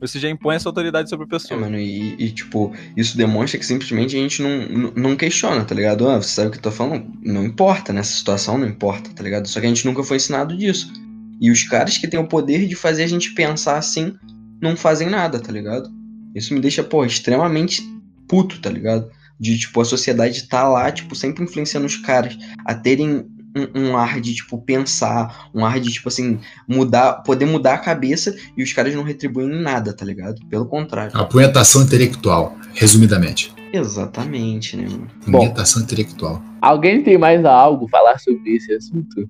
Você 0.00 0.18
já 0.18 0.30
impõe 0.30 0.54
essa 0.56 0.66
autoridade 0.66 1.10
sobre 1.10 1.24
a 1.24 1.28
É, 1.28 1.30
pessoa. 1.30 1.60
mano, 1.60 1.78
e, 1.78 2.14
e, 2.18 2.30
tipo, 2.32 2.72
isso 2.96 3.18
demonstra 3.18 3.58
que 3.60 3.66
simplesmente 3.66 4.16
a 4.16 4.18
gente 4.18 4.40
não, 4.42 4.66
não, 4.68 4.92
não 4.96 5.14
questiona, 5.16 5.62
tá 5.62 5.74
ligado? 5.74 6.08
Ah, 6.08 6.16
você 6.16 6.30
sabe 6.30 6.48
o 6.48 6.50
que 6.52 6.56
eu 6.56 6.62
tô 6.62 6.70
falando? 6.72 7.06
Não 7.22 7.44
importa, 7.44 7.92
nessa 7.92 8.10
situação 8.14 8.56
não 8.56 8.66
importa, 8.66 9.10
tá 9.10 9.22
ligado? 9.22 9.46
Só 9.46 9.60
que 9.60 9.66
a 9.66 9.68
gente 9.68 9.84
nunca 9.84 10.02
foi 10.02 10.16
ensinado 10.16 10.56
disso. 10.56 10.90
E 11.38 11.50
os 11.50 11.64
caras 11.64 11.98
que 11.98 12.08
têm 12.08 12.18
o 12.18 12.26
poder 12.26 12.66
de 12.66 12.74
fazer 12.74 13.02
a 13.02 13.06
gente 13.06 13.34
pensar 13.34 13.76
assim, 13.76 14.14
não 14.58 14.74
fazem 14.74 15.10
nada, 15.10 15.38
tá 15.38 15.52
ligado? 15.52 15.90
Isso 16.34 16.54
me 16.54 16.60
deixa, 16.60 16.82
pô, 16.82 17.04
extremamente 17.04 17.82
puto, 18.26 18.58
tá 18.58 18.70
ligado? 18.70 19.10
De, 19.38 19.58
tipo, 19.58 19.80
a 19.82 19.84
sociedade 19.84 20.48
tá 20.48 20.66
lá, 20.66 20.90
tipo, 20.90 21.14
sempre 21.14 21.44
influenciando 21.44 21.86
os 21.86 21.96
caras 21.96 22.38
a 22.64 22.74
terem 22.74 23.26
um, 23.56 23.88
um 23.88 23.96
ar 23.96 24.20
de, 24.20 24.34
tipo, 24.34 24.58
pensar, 24.58 25.48
um 25.54 25.64
ar 25.64 25.80
de, 25.80 25.90
tipo, 25.90 26.08
assim, 26.08 26.38
mudar, 26.68 27.14
poder 27.22 27.46
mudar 27.46 27.74
a 27.74 27.78
cabeça 27.78 28.34
e 28.56 28.62
os 28.62 28.72
caras 28.72 28.94
não 28.94 29.02
retribuem 29.02 29.48
em 29.48 29.62
nada, 29.62 29.92
tá 29.92 30.04
ligado? 30.04 30.40
Pelo 30.48 30.66
contrário. 30.66 31.16
Apunhetação 31.16 31.82
intelectual, 31.82 32.56
resumidamente. 32.74 33.52
Exatamente, 33.72 34.76
né, 34.76 34.84
mano? 34.84 35.06
Bom. 35.26 35.38
Apunhetação 35.38 35.82
intelectual. 35.82 36.42
Alguém 36.60 37.02
tem 37.02 37.16
mais 37.16 37.44
algo 37.44 37.86
a 37.86 37.88
falar 37.88 38.18
sobre 38.18 38.56
esse 38.56 38.72
assunto? 38.72 39.28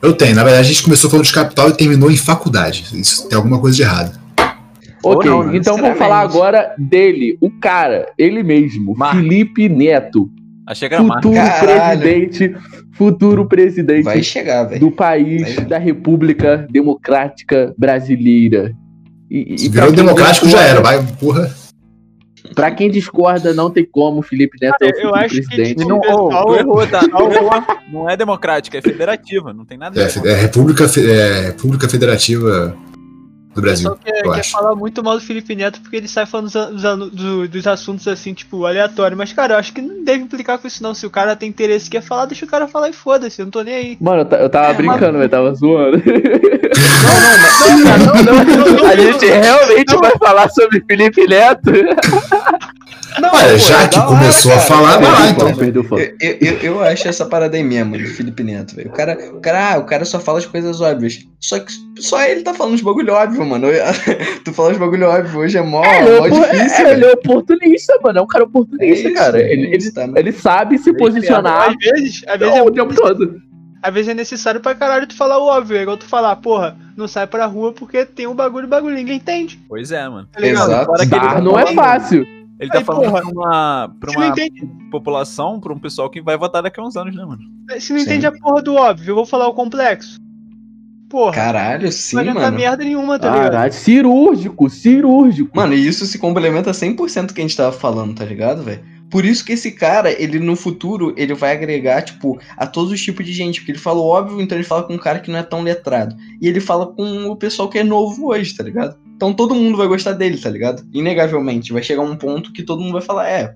Eu 0.00 0.12
tenho, 0.14 0.34
na 0.34 0.44
verdade 0.44 0.66
a 0.66 0.68
gente 0.68 0.82
começou 0.82 1.08
falando 1.08 1.24
de 1.24 1.32
capital 1.32 1.68
e 1.68 1.76
terminou 1.76 2.10
em 2.10 2.16
faculdade. 2.16 2.84
Isso 2.92 3.28
tem 3.28 3.36
alguma 3.36 3.58
coisa 3.58 3.76
de 3.76 3.82
errado. 3.82 4.20
Ok, 5.04 5.28
não, 5.28 5.54
então 5.54 5.76
vamos 5.76 5.98
falar 5.98 6.20
agora 6.20 6.74
dele, 6.78 7.36
o 7.40 7.50
cara, 7.50 8.06
ele 8.16 8.42
mesmo, 8.42 8.94
Marco. 8.96 9.16
Felipe 9.16 9.68
Neto, 9.68 10.30
Achei 10.66 10.88
que 10.88 10.94
era 10.94 11.04
futuro 11.04 11.34
presidente, 11.60 12.54
futuro 13.06 13.46
presidente 13.46 14.04
Vai 14.04 14.22
chegar, 14.22 14.64
do 14.78 14.90
país 14.90 15.54
Vai. 15.56 15.64
da 15.64 15.78
República 15.78 16.66
Democrática 16.70 17.74
Brasileira. 17.76 18.72
E, 19.30 19.58
Se 19.58 19.66
e 19.66 19.68
virou 19.68 19.90
democrático 19.92 20.46
já 20.48 20.58
discorda- 20.58 20.68
era, 20.70 20.80
vai, 20.80 21.14
porra. 21.18 21.54
Pra 22.54 22.70
quem 22.70 22.90
discorda, 22.90 23.54
não 23.54 23.70
tem 23.70 23.84
como, 23.90 24.20
Felipe 24.20 24.58
Neto 24.60 24.76
é 24.82 24.86
o 24.88 25.08
Eu 25.08 25.14
acho 25.14 25.34
que, 25.36 25.46
presidente. 25.46 25.76
tipo, 25.78 25.88
Não, 25.88 26.00
pessoal- 26.00 26.44
oh, 26.48 26.54
errou, 26.56 26.86
tá? 26.86 27.00
Errou. 27.08 27.50
Não 27.90 28.10
é 28.10 28.16
democrática, 28.16 28.76
é 28.78 28.82
federativa. 28.82 29.52
Não 29.54 29.64
tem 29.64 29.78
nada 29.78 29.98
a 29.98 30.04
É, 30.04 30.32
é 30.32 30.34
República, 30.36 30.84
é, 30.84 31.40
República 31.46 31.88
Federativa 31.88 32.76
do 33.54 33.58
O 33.58 33.62
Brasil, 33.62 33.90
pessoal 33.90 33.98
quer, 34.04 34.26
eu 34.26 34.32
quer 34.32 34.40
acho. 34.40 34.50
falar 34.52 34.74
muito 34.74 35.02
mal 35.04 35.14
do 35.14 35.20
Felipe 35.24 35.54
Neto 35.54 35.80
porque 35.80 35.96
ele 35.96 36.08
sai 36.08 36.26
falando 36.26 36.50
dos, 36.50 37.10
dos 37.12 37.48
dos 37.50 37.66
assuntos 37.66 38.08
assim, 38.08 38.32
tipo, 38.34 38.64
aleatório. 38.66 39.16
Mas, 39.16 39.32
cara, 39.32 39.54
eu 39.54 39.58
acho 39.58 39.72
que 39.72 39.80
não 39.82 40.02
deve 40.04 40.22
implicar 40.24 40.58
com 40.58 40.66
isso, 40.66 40.82
não. 40.82 40.94
Se 40.94 41.04
o 41.06 41.10
cara 41.10 41.36
tem 41.36 41.48
interesse 41.48 41.88
e 41.88 41.90
quer 41.90 42.02
falar, 42.02 42.26
deixa 42.26 42.44
o 42.44 42.48
cara 42.48 42.66
falar 42.66 42.88
e 42.88 42.92
foda-se, 42.92 43.40
eu 43.40 43.46
não 43.46 43.50
tô 43.50 43.62
nem 43.62 43.74
aí. 43.74 43.98
Mano, 44.00 44.26
eu, 44.30 44.38
eu 44.38 44.48
tava 44.50 44.70
É, 44.70 44.74
brincando, 44.74 45.18
eu 45.22 45.28
tava 45.28 45.54
zoando. 45.54 46.02
Não, 47.62 47.98
não, 47.98 48.44
não, 48.44 48.72
não, 48.74 48.86
A 48.86 48.96
gente 48.96 49.26
realmente 49.26 49.94
vai 49.96 50.12
falar 50.18 50.48
sobre 50.50 50.82
Felipe 50.88 51.26
Neto. 51.26 51.70
Não, 53.20 53.28
Olha, 53.30 53.52
pô, 53.52 53.58
já 53.58 53.82
é 53.82 53.88
que 53.88 54.00
começou 54.02 54.52
a 54.52 54.58
falar, 54.58 54.98
vai 54.98 55.10
lá 55.10 55.28
então. 55.30 55.46
foco, 55.48 55.58
perdeu 55.58 55.82
o 55.82 55.84
foco. 55.84 56.00
Eu, 56.00 56.16
eu, 56.20 56.36
eu, 56.40 56.58
eu 56.62 56.82
acho 56.82 57.06
essa 57.08 57.26
parada 57.26 57.56
aí 57.56 57.62
mesmo, 57.62 57.96
do 57.98 58.06
Felipe 58.06 58.42
Neto, 58.42 58.74
velho. 58.74 58.88
O 58.88 58.92
cara, 58.92 59.18
o 59.34 59.40
cara, 59.40 59.74
ah, 59.74 59.78
o 59.78 59.84
cara 59.84 60.04
só 60.04 60.18
fala 60.18 60.38
as 60.38 60.46
coisas 60.46 60.80
óbvias. 60.80 61.20
Só 61.38 61.58
que 61.58 61.72
só 61.98 62.22
ele 62.24 62.42
tá 62.42 62.52
falando 62.54 62.74
os 62.74 62.80
bagulho 62.82 63.12
óbvio, 63.12 63.44
mano. 63.46 63.68
tu 64.44 64.52
fala 64.52 64.72
os 64.72 64.78
bagulho 64.78 65.08
óbvio 65.08 65.40
hoje 65.40 65.58
é 65.58 65.62
mó, 65.62 65.84
é 65.84 66.02
mó 66.20 66.26
opor- 66.26 66.50
difícil, 66.50 66.86
é, 66.86 66.90
ele 66.92 67.00
velho. 67.00 67.06
é 67.06 67.12
oportunista, 67.12 67.98
mano. 68.02 68.18
É 68.18 68.22
um 68.22 68.26
cara 68.26 68.44
oportunista, 68.44 68.84
É 68.84 68.88
isso, 69.10 69.14
cara. 69.14 69.40
é 69.40 69.52
Ele, 69.52 69.66
ele, 69.66 69.76
isso, 69.76 69.94
tá, 69.94 70.08
ele 70.16 70.32
sabe 70.32 70.78
se 70.78 70.92
posicionar 70.96 71.70
Às 71.70 71.76
vezes, 71.76 72.22
às 72.26 72.38
vezes, 72.38 72.54
o 72.60 72.68
é, 72.68 72.72
tempo 72.72 72.94
todo. 72.94 73.40
às 73.82 73.92
vezes 73.94 74.08
é 74.08 74.14
necessário 74.14 74.60
pra 74.60 74.74
caralho 74.74 75.06
tu 75.06 75.16
falar 75.16 75.38
o 75.38 75.46
óbvio. 75.46 75.76
É 75.76 75.82
igual 75.82 75.96
tu 75.96 76.06
falar, 76.06 76.34
porra, 76.36 76.76
não 76.96 77.06
sai 77.08 77.26
pra 77.26 77.46
rua 77.46 77.72
porque 77.72 78.04
tem 78.06 78.26
um 78.26 78.34
bagulho, 78.34 78.66
bagulho, 78.68 78.94
ninguém 78.94 79.16
entende. 79.16 79.60
Pois 79.68 79.92
é, 79.92 80.08
mano. 80.08 80.28
Tá? 80.32 80.46
Exato. 80.46 81.08
Tá 81.10 81.40
não 81.40 81.58
é 81.58 81.62
falando- 81.66 81.74
fácil. 81.74 82.26
Ele 82.60 82.70
tá 82.70 82.78
Aí, 82.78 82.84
falando 82.84 83.04
porra, 83.10 83.20
pra 83.22 83.30
uma, 83.32 83.96
pra 83.98 84.10
uma 84.12 84.34
população, 84.90 85.58
pra 85.58 85.72
um 85.72 85.78
pessoal 85.80 86.08
que 86.08 86.20
vai 86.22 86.36
votar 86.36 86.62
daqui 86.62 86.78
a 86.78 86.84
uns 86.84 86.96
anos, 86.96 87.14
né, 87.16 87.24
mano? 87.24 87.40
se 87.80 87.92
não 87.92 87.98
Sim. 88.00 88.04
entende 88.06 88.26
a 88.26 88.30
porra 88.32 88.62
do 88.62 88.74
óbvio, 88.76 89.10
eu 89.10 89.14
vou 89.16 89.26
falar 89.26 89.48
o 89.48 89.54
complexo. 89.54 90.20
Porra, 91.12 91.34
Caralho, 91.34 91.92
sim, 91.92 92.16
não 92.16 92.22
adianta 92.22 92.40
mano. 92.40 92.56
merda 92.56 92.82
nenhuma, 92.82 93.18
tá 93.18 93.28
ligado? 93.28 93.50
Caralho, 93.50 93.72
cirúrgico, 93.74 94.70
cirúrgico. 94.70 95.50
Mano, 95.54 95.74
e 95.74 95.86
isso 95.86 96.06
se 96.06 96.18
complementa 96.18 96.70
100% 96.70 97.26
do 97.26 97.34
que 97.34 97.42
a 97.42 97.44
gente 97.44 97.54
tava 97.54 97.70
falando, 97.70 98.14
tá 98.14 98.24
ligado, 98.24 98.62
velho? 98.62 98.80
Por 99.10 99.22
isso 99.22 99.44
que 99.44 99.52
esse 99.52 99.72
cara, 99.72 100.10
ele 100.10 100.38
no 100.38 100.56
futuro, 100.56 101.12
ele 101.18 101.34
vai 101.34 101.52
agregar, 101.52 102.00
tipo, 102.00 102.40
a 102.56 102.66
todos 102.66 102.90
os 102.90 103.02
tipos 103.02 103.26
de 103.26 103.32
gente. 103.34 103.60
Porque 103.60 103.72
ele 103.72 103.78
fala 103.78 104.00
o 104.00 104.06
óbvio, 104.06 104.40
então 104.40 104.56
ele 104.56 104.64
fala 104.64 104.84
com 104.84 104.94
um 104.94 104.98
cara 104.98 105.18
que 105.18 105.30
não 105.30 105.38
é 105.38 105.42
tão 105.42 105.60
letrado. 105.60 106.16
E 106.40 106.48
ele 106.48 106.60
fala 106.60 106.86
com 106.86 107.26
o 107.26 107.36
pessoal 107.36 107.68
que 107.68 107.78
é 107.78 107.84
novo 107.84 108.28
hoje, 108.28 108.56
tá 108.56 108.64
ligado? 108.64 108.96
Então 109.14 109.34
todo 109.34 109.54
mundo 109.54 109.76
vai 109.76 109.86
gostar 109.86 110.12
dele, 110.12 110.38
tá 110.38 110.48
ligado? 110.48 110.82
Inegavelmente. 110.94 111.74
Vai 111.74 111.82
chegar 111.82 112.00
um 112.00 112.16
ponto 112.16 112.54
que 112.54 112.62
todo 112.62 112.80
mundo 112.80 112.94
vai 112.94 113.02
falar, 113.02 113.28
é. 113.28 113.54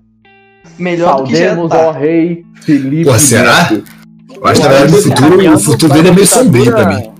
Melhor 0.77 1.23
do 1.23 1.23
que 1.23 1.35
já 1.35 1.55
tá. 1.67 1.85
ao 1.85 1.91
rei 1.91 2.45
Felipe 2.61 3.05
Pô, 3.05 3.17
será? 3.17 3.71
Eu 3.71 4.45
acho 4.45 4.61
que 4.61 4.67
na 4.67 4.73
verdade 4.73 4.91
no 4.91 5.01
futuro, 5.01 5.55
o 5.55 5.59
futuro 5.59 5.93
dele 5.93 6.09
é 6.09 6.11
meio 6.11 6.27
sombrio 6.27 6.71
pra 6.71 6.85
mim. 6.85 7.16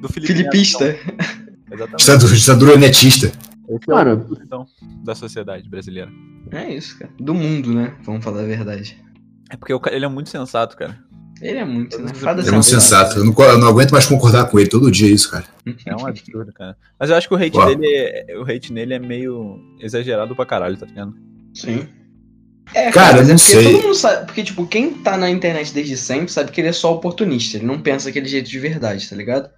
Do 0.00 0.08
Felipe 0.08 0.32
Filipista. 0.32 0.86
Neto, 0.86 1.00
então. 1.06 1.50
Exatamente. 1.72 1.98
Ditadura, 1.98 2.36
ditadura 2.36 2.76
netista. 2.76 3.26
Esse 3.26 3.90
é 3.90 4.14
o 4.14 4.42
então, 4.42 4.66
da 5.04 5.14
sociedade 5.14 5.68
brasileira. 5.68 6.10
É 6.50 6.74
isso, 6.74 6.98
cara. 6.98 7.12
Do 7.20 7.34
mundo, 7.34 7.72
né? 7.72 7.94
Vamos 8.02 8.24
falar 8.24 8.40
a 8.40 8.46
verdade. 8.46 8.98
É 9.48 9.56
porque 9.56 9.72
ele 9.94 10.04
é 10.04 10.08
muito 10.08 10.30
sensato, 10.30 10.76
cara. 10.76 10.98
Ele 11.40 11.58
é 11.58 11.64
muito, 11.64 11.98
né? 11.98 12.12
Ele 12.14 12.48
é 12.48 12.50
muito 12.50 12.66
sensato. 12.66 13.18
Eu 13.18 13.24
não, 13.24 13.32
eu 13.32 13.58
não 13.58 13.68
aguento 13.68 13.92
mais 13.92 14.06
concordar 14.06 14.44
com 14.46 14.58
ele 14.58 14.68
todo 14.68 14.90
dia 14.90 15.08
isso, 15.08 15.30
cara. 15.30 15.44
É 15.86 15.94
um 15.94 16.06
absurdo, 16.06 16.52
cara. 16.52 16.76
Mas 16.98 17.08
eu 17.08 17.16
acho 17.16 17.28
que 17.28 17.34
o 17.34 17.36
hate 17.36 17.56
Uau. 17.56 17.66
dele 17.66 17.86
é, 17.86 18.36
o 18.38 18.42
hate 18.42 18.72
nele 18.72 18.94
é 18.94 18.98
meio 18.98 19.58
exagerado 19.80 20.36
pra 20.36 20.44
caralho, 20.44 20.76
tá 20.76 20.86
ligado? 20.86 21.14
Sim. 21.54 21.88
É, 22.74 22.90
Cara, 22.92 23.18
mas 23.18 23.28
eu 23.28 23.34
é 23.34 23.36
não 23.36 23.36
porque 23.36 23.52
sei. 23.52 23.72
todo 23.72 23.82
mundo 23.82 23.94
sabe. 23.94 24.26
Porque, 24.26 24.44
tipo, 24.44 24.66
quem 24.66 24.92
tá 24.94 25.16
na 25.16 25.30
internet 25.30 25.72
desde 25.72 25.96
sempre 25.96 26.30
sabe 26.30 26.52
que 26.52 26.60
ele 26.60 26.68
é 26.68 26.72
só 26.72 26.92
oportunista. 26.94 27.56
Ele 27.56 27.66
não 27.66 27.80
pensa 27.80 28.06
daquele 28.06 28.28
jeito 28.28 28.48
de 28.48 28.58
verdade, 28.58 29.08
tá 29.08 29.16
ligado? 29.16 29.50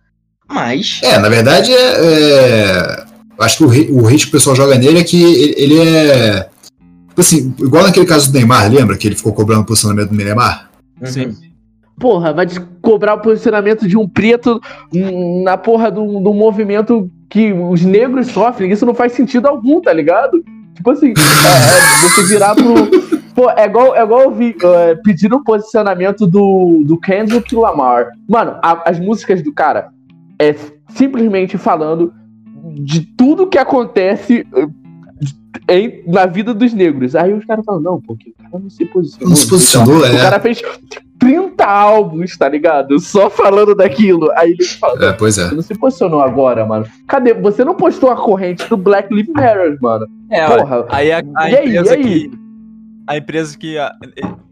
Mas. 0.52 1.00
É, 1.02 1.18
na 1.18 1.28
verdade 1.28 1.72
é. 1.72 1.76
é- 1.76 3.12
Acho 3.40 3.58
que 3.58 3.64
o, 3.90 4.02
o 4.02 4.06
hate 4.06 4.24
que 4.24 4.28
o 4.28 4.32
pessoal 4.32 4.54
joga 4.54 4.76
nele 4.78 5.00
é 5.00 5.04
que 5.04 5.20
ele, 5.20 5.54
ele 5.56 5.80
é. 5.80 6.48
Tipo 7.08 7.20
assim, 7.20 7.54
igual 7.58 7.82
naquele 7.84 8.06
caso 8.06 8.30
do 8.30 8.34
Neymar, 8.38 8.70
lembra? 8.72 8.96
Que 8.96 9.08
ele 9.08 9.16
ficou 9.16 9.32
cobrando 9.32 9.62
o 9.62 9.66
posicionamento 9.66 10.10
do 10.10 10.14
Neymar? 10.16 10.70
Uhum. 11.00 11.34
porra, 11.98 12.32
vai 12.32 12.46
cobrar 12.80 13.14
o 13.14 13.20
posicionamento 13.20 13.88
de 13.88 13.96
um 13.96 14.06
preto 14.08 14.60
na 15.42 15.56
porra 15.56 15.90
do, 15.90 16.20
do 16.20 16.32
movimento 16.32 17.10
que 17.28 17.52
os 17.52 17.82
negros 17.82 18.28
sofrem. 18.28 18.70
Isso 18.70 18.86
não 18.86 18.94
faz 18.94 19.12
sentido 19.12 19.46
algum, 19.48 19.80
tá 19.80 19.92
ligado? 19.92 20.42
Tipo 20.76 20.90
assim, 20.90 21.08
é, 21.16 22.06
é 22.06 22.08
você 22.08 22.22
virar 22.24 22.54
pro. 22.54 22.74
Pô, 23.34 23.50
é 23.50 23.64
igual, 23.64 23.96
é 23.96 24.02
igual 24.02 24.20
eu 24.22 24.30
vi 24.34 24.54
é, 24.62 24.94
pedindo 25.02 25.36
o 25.36 25.42
posicionamento 25.44 26.26
do, 26.26 26.82
do 26.84 26.98
Kendrick 27.00 27.55
Lamar. 27.57 28.09
Mano, 28.28 28.57
a- 28.62 28.82
as 28.88 29.00
músicas 29.00 29.42
do 29.42 29.53
cara 29.53 29.88
é 30.43 30.57
simplesmente 30.90 31.57
falando 31.59 32.12
de 32.74 33.01
tudo 33.03 33.47
que 33.47 33.59
acontece 33.59 34.47
eh, 34.55 34.66
em- 35.68 36.03
na 36.11 36.26
vida 36.26 36.53
dos 36.55 36.72
negros. 36.72 37.14
Aí 37.14 37.32
os 37.32 37.45
caras 37.45 37.64
falam, 37.64 37.80
não, 37.80 38.01
porque 38.01 38.30
o 38.30 38.34
cara 38.43 38.59
não 38.62 38.70
se 38.70 38.84
posicionou. 38.86 39.28
Não 39.30 39.36
se 39.36 39.49
posicionou, 39.49 40.01
O 40.01 40.05
é. 40.07 40.16
cara 40.16 40.40
fez 40.40 40.61
30 41.18 41.64
álbuns, 41.64 42.36
tá 42.36 42.49
ligado? 42.49 42.99
Só 42.99 43.28
falando 43.30 43.74
daquilo. 43.74 44.30
Aí 44.36 44.53
ele 44.53 44.64
fala, 44.64 45.05
É, 45.07 45.12
pois 45.12 45.38
é. 45.38 45.49
você 45.49 45.55
não 45.55 45.62
se 45.62 45.74
posicionou 45.74 46.20
agora, 46.20 46.64
mano. 46.66 46.86
Cadê? 47.07 47.34
Você 47.34 47.64
não 47.64 47.74
postou 47.74 48.11
a 48.11 48.16
corrente 48.16 48.68
do 48.68 48.76
Black 48.76 49.12
Lives 49.14 49.32
Matter, 49.32 49.78
mano. 49.80 50.07
É, 50.30 50.47
Porra. 50.47 50.86
Aí 50.90 51.12
a, 51.12 51.22
a 51.36 51.51
E 51.51 51.57
aí, 51.57 51.68
empresa 51.76 51.95
e 51.95 51.99
aí? 51.99 52.03
que. 52.28 52.43
A 53.07 53.16
empresa 53.16 53.59
que 53.59 53.76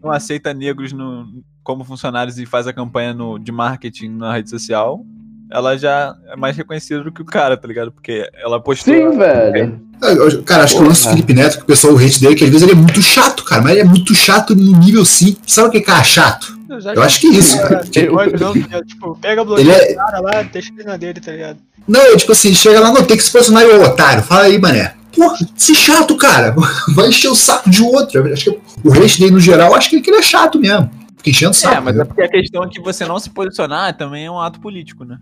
não 0.03 0.11
aceita 0.11 0.53
negros 0.53 0.91
no, 0.91 1.25
como 1.63 1.83
funcionários 1.85 2.37
e 2.37 2.45
faz 2.45 2.67
a 2.67 2.73
campanha 2.73 3.13
no, 3.13 3.39
de 3.39 3.51
marketing 3.51 4.09
na 4.09 4.33
rede 4.33 4.49
social, 4.49 5.05
ela 5.51 5.77
já 5.77 6.15
é 6.31 6.35
mais 6.35 6.55
reconhecida 6.55 7.03
do 7.03 7.11
que 7.11 7.21
o 7.21 7.25
cara, 7.25 7.57
tá 7.57 7.67
ligado? 7.67 7.91
Porque 7.91 8.29
ela 8.41 8.59
postou. 8.59 8.93
Sim, 8.93 9.17
velho. 9.17 9.81
Eu- 10.01 10.43
Cara, 10.43 10.63
acho 10.63 10.77
que 10.77 10.81
o 10.81 10.87
lance 10.87 11.01
do 11.01 11.03
Porra. 11.03 11.15
Felipe 11.15 11.33
Neto, 11.33 11.57
que 11.57 11.63
o 11.63 11.67
pessoal 11.67 11.93
o 11.93 11.97
hate 11.97 12.19
dele, 12.19 12.35
que 12.35 12.43
às 12.43 12.49
vezes 12.49 12.63
ele 12.67 12.71
é 12.71 12.81
muito 12.81 13.01
chato, 13.01 13.43
cara, 13.43 13.61
mas 13.61 13.73
ele 13.73 13.81
é 13.81 13.83
muito 13.83 14.15
chato 14.15 14.55
no 14.55 14.79
nível 14.79 15.05
sim. 15.05 15.37
Sabe 15.45 15.67
o 15.67 15.71
que 15.71 15.77
é 15.77 15.81
cara 15.81 16.03
chato? 16.03 16.57
Eu 16.95 17.03
acho 17.03 17.19
que 17.19 17.27
é 17.27 17.29
isso, 17.31 17.61
cara. 17.61 17.83
Tipo, 17.83 18.15
não, 18.15 18.83
tipo, 18.83 19.15
pega 19.21 19.41
a 19.41 19.43
Ele 19.43 19.45
bloqueia 19.45 19.73
é- 19.73 19.93
cara 19.93 20.19
lá, 20.21 20.41
deixa 20.43 20.71
ele 20.73 20.83
na 20.85 20.97
dele, 20.97 21.19
tá 21.19 21.31
ligado? 21.31 21.59
Não, 21.87 21.99
é 22.01 22.15
tipo 22.15 22.31
assim, 22.31 22.53
chega 22.53 22.79
lá, 22.79 22.91
não, 22.91 23.03
tem 23.03 23.17
que 23.17 23.23
se 23.23 23.31
posicionar 23.31 23.63
e 23.63 23.67
o 23.67 23.83
otário. 23.83 24.23
Fala 24.23 24.43
aí, 24.45 24.57
mané. 24.59 24.95
Porra, 25.15 25.37
se 25.57 25.75
chato, 25.75 26.15
cara. 26.15 26.55
Vai 26.95 27.09
encher 27.09 27.27
o 27.29 27.35
saco 27.35 27.69
de 27.69 27.83
outro. 27.83 28.25
Eu 28.25 28.33
Acho 28.33 28.45
que 28.51 28.59
o 28.87 28.93
hate 28.93 29.19
dele, 29.19 29.31
no 29.31 29.39
geral, 29.39 29.75
acho 29.75 29.89
que 29.89 29.97
ele 29.97 30.17
é 30.17 30.21
chato 30.21 30.57
mesmo. 30.59 30.89
Fica 31.17 31.29
enchendo 31.29 31.51
o 31.51 31.53
saco. 31.53 31.75
É, 31.75 31.79
mas 31.79 31.87
é 31.87 31.89
entendeu? 31.89 32.05
porque 32.07 32.21
a 32.21 32.29
questão 32.29 32.63
é 32.63 32.69
que 32.69 32.79
você 32.81 33.05
não 33.05 33.19
se 33.19 33.29
posicionar 33.29 33.95
também 33.97 34.25
é 34.25 34.31
um 34.31 34.39
ato 34.39 34.59
político, 34.61 35.03
né? 35.03 35.17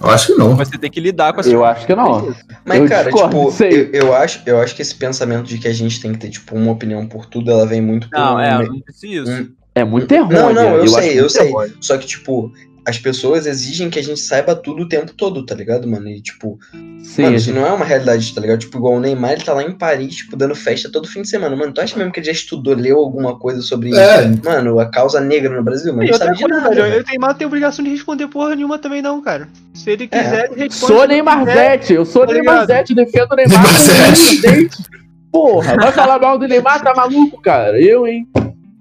Eu 0.00 0.08
acho 0.10 0.26
que 0.28 0.34
não. 0.38 0.54
Você 0.56 0.78
tem 0.78 0.90
que 0.90 1.00
lidar 1.00 1.32
com 1.32 1.40
essa 1.40 1.48
Eu 1.50 1.64
acho 1.64 1.86
que 1.86 1.94
não. 1.94 2.34
Mas, 2.64 2.80
Eu 2.80 2.88
cara, 2.88 3.10
discordo 3.10 3.50
tipo, 3.50 3.64
eu, 3.64 3.90
eu 3.92 4.14
acho, 4.14 4.40
eu 4.46 4.60
acho 4.60 4.74
que 4.76 4.82
esse 4.82 4.94
pensamento 4.94 5.44
de 5.44 5.58
que 5.58 5.66
a 5.68 5.72
gente 5.72 6.00
tem 6.00 6.12
que 6.12 6.18
ter, 6.18 6.30
tipo, 6.30 6.54
uma 6.56 6.72
opinião 6.72 7.06
por 7.06 7.26
tudo, 7.26 7.50
ela 7.50 7.66
vem 7.66 7.80
muito 7.80 8.08
por 8.08 8.18
Não, 8.18 8.36
um- 8.36 8.40
é, 8.40 8.54
eu 8.54 8.66
não 8.68 8.82
disse 8.86 9.14
isso. 9.14 9.30
um- 9.30 9.50
É 9.74 9.84
muito 9.84 10.10
errôneo. 10.10 10.36
Não, 10.38 10.52
não, 10.54 10.62
eu, 10.76 10.82
acho 10.84 10.94
sei, 10.94 11.20
eu 11.20 11.28
sei. 11.30 11.48
errôneo. 11.48 11.74
Só 11.80 11.96
que, 11.98 12.06
tipo, 12.06 12.52
as 12.88 12.96
pessoas 12.98 13.46
exigem 13.46 13.90
que 13.90 13.98
a 13.98 14.02
gente 14.02 14.18
saiba 14.20 14.54
tudo 14.56 14.82
o 14.84 14.88
tempo 14.88 15.12
todo, 15.14 15.44
tá 15.44 15.54
ligado, 15.54 15.86
mano? 15.86 16.08
E, 16.08 16.22
tipo, 16.22 16.58
Sim, 17.02 17.22
mano, 17.24 17.36
isso 17.36 17.52
não 17.52 17.66
é 17.66 17.70
uma 17.70 17.84
realidade, 17.84 18.34
tá 18.34 18.40
ligado? 18.40 18.60
Tipo, 18.60 18.78
igual 18.78 18.94
o 18.94 19.00
Neymar, 19.00 19.32
ele 19.32 19.44
tá 19.44 19.52
lá 19.52 19.62
em 19.62 19.72
Paris, 19.76 20.16
tipo, 20.16 20.36
dando 20.36 20.54
festa 20.54 20.90
todo 20.90 21.06
fim 21.06 21.22
de 21.22 21.28
semana. 21.28 21.54
Mano, 21.54 21.72
tu 21.72 21.80
acha 21.80 21.96
mesmo 21.98 22.10
que 22.12 22.20
ele 22.20 22.26
já 22.26 22.32
estudou, 22.32 22.74
leu 22.74 22.98
alguma 22.98 23.38
coisa 23.38 23.60
sobre, 23.60 23.94
É, 23.94 24.26
mano, 24.42 24.80
a 24.80 24.86
causa 24.90 25.20
negra 25.20 25.54
no 25.54 25.62
Brasil? 25.62 25.92
Mano, 25.92 26.04
E 26.08 26.10
não 26.10 26.18
sabe 26.18 26.36
de 26.36 26.42
coisa, 26.44 26.60
nada. 26.62 26.74
velho, 26.74 26.94
eu 26.94 27.04
tenho, 27.04 27.34
tem 27.34 27.46
obrigação 27.46 27.84
de 27.84 27.90
responder 27.90 28.26
porra 28.28 28.56
nenhuma 28.56 28.78
também 28.78 29.02
não, 29.02 29.20
cara. 29.20 29.48
Se 29.74 29.90
ele 29.90 30.04
É. 30.04 30.06
quiser, 30.22 30.50
ele 30.52 30.60
responde. 30.64 30.92
Sou 30.94 31.06
Neymar 31.06 31.44
Zete, 31.44 31.92
eu 31.92 32.04
sou 32.06 32.26
Tá 32.26 32.32
Neymar? 32.32 32.66
Zete, 32.66 32.94
defendo 32.94 33.32
o 33.32 33.36
Neymar 33.36 33.62
Neymar 33.62 34.70
com. 34.72 34.98
Porra, 35.30 35.76
vai 35.76 35.92
falar 35.92 36.18
mal 36.18 36.38
do 36.38 36.48
Neymar, 36.48 36.82
tá 36.82 36.94
maluco, 36.94 37.40
cara? 37.42 37.78
Eu, 37.80 38.06
hein? 38.06 38.26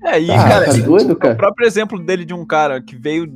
É, 0.05 0.21
e, 0.21 0.31
Ah, 0.31 0.47
cara, 0.47 0.65
tá 0.65 0.73
doido, 0.73 1.11
o 1.11 1.15
cara? 1.15 1.35
próprio 1.35 1.67
exemplo 1.67 1.99
dele 1.99 2.23
de 2.23 2.33
um 2.33 2.45
cara 2.45 2.81
que 2.81 2.95
veio, 2.95 3.27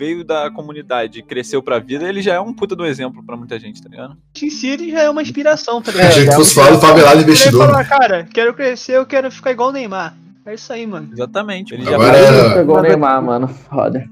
veio 0.00 0.24
da 0.24 0.50
comunidade 0.50 1.18
e 1.18 1.22
cresceu 1.22 1.62
pra 1.62 1.78
vida, 1.78 2.08
ele 2.08 2.22
já 2.22 2.32
é 2.32 2.40
um 2.40 2.54
puta 2.54 2.74
do 2.74 2.86
exemplo 2.86 3.22
pra 3.22 3.36
muita 3.36 3.58
gente, 3.60 3.82
tá 3.82 3.88
ligado? 3.90 4.16
em 4.42 4.48
si 4.48 4.68
ele 4.68 4.90
já 4.90 5.02
é 5.02 5.10
uma 5.10 5.20
inspiração, 5.20 5.82
tá 5.82 5.90
é, 5.90 5.94
ligado? 5.94 6.08
achei 6.08 6.24
que 6.24 6.30
é 6.30 6.34
fosse 6.36 6.54
falar 6.54 6.70
do 6.70 6.80
favelado 6.80 7.16
Ele 7.16 7.24
investidor. 7.24 7.66
falar, 7.66 7.84
cara, 7.84 8.24
quero 8.32 8.54
crescer, 8.54 8.96
eu 8.96 9.04
quero 9.04 9.30
ficar 9.30 9.50
igual 9.52 9.68
o 9.68 9.72
Neymar. 9.72 10.16
É 10.46 10.54
isso 10.54 10.72
aí, 10.72 10.86
mano. 10.86 11.10
Exatamente. 11.12 11.74
Ele 11.74 11.86
Agora 11.86 12.14
já 12.18 12.46
é- 12.46 12.54
Pegou 12.54 12.78
o 12.78 12.80
Neymar, 12.80 13.22
mano. 13.22 13.46
Foda. 13.48 14.02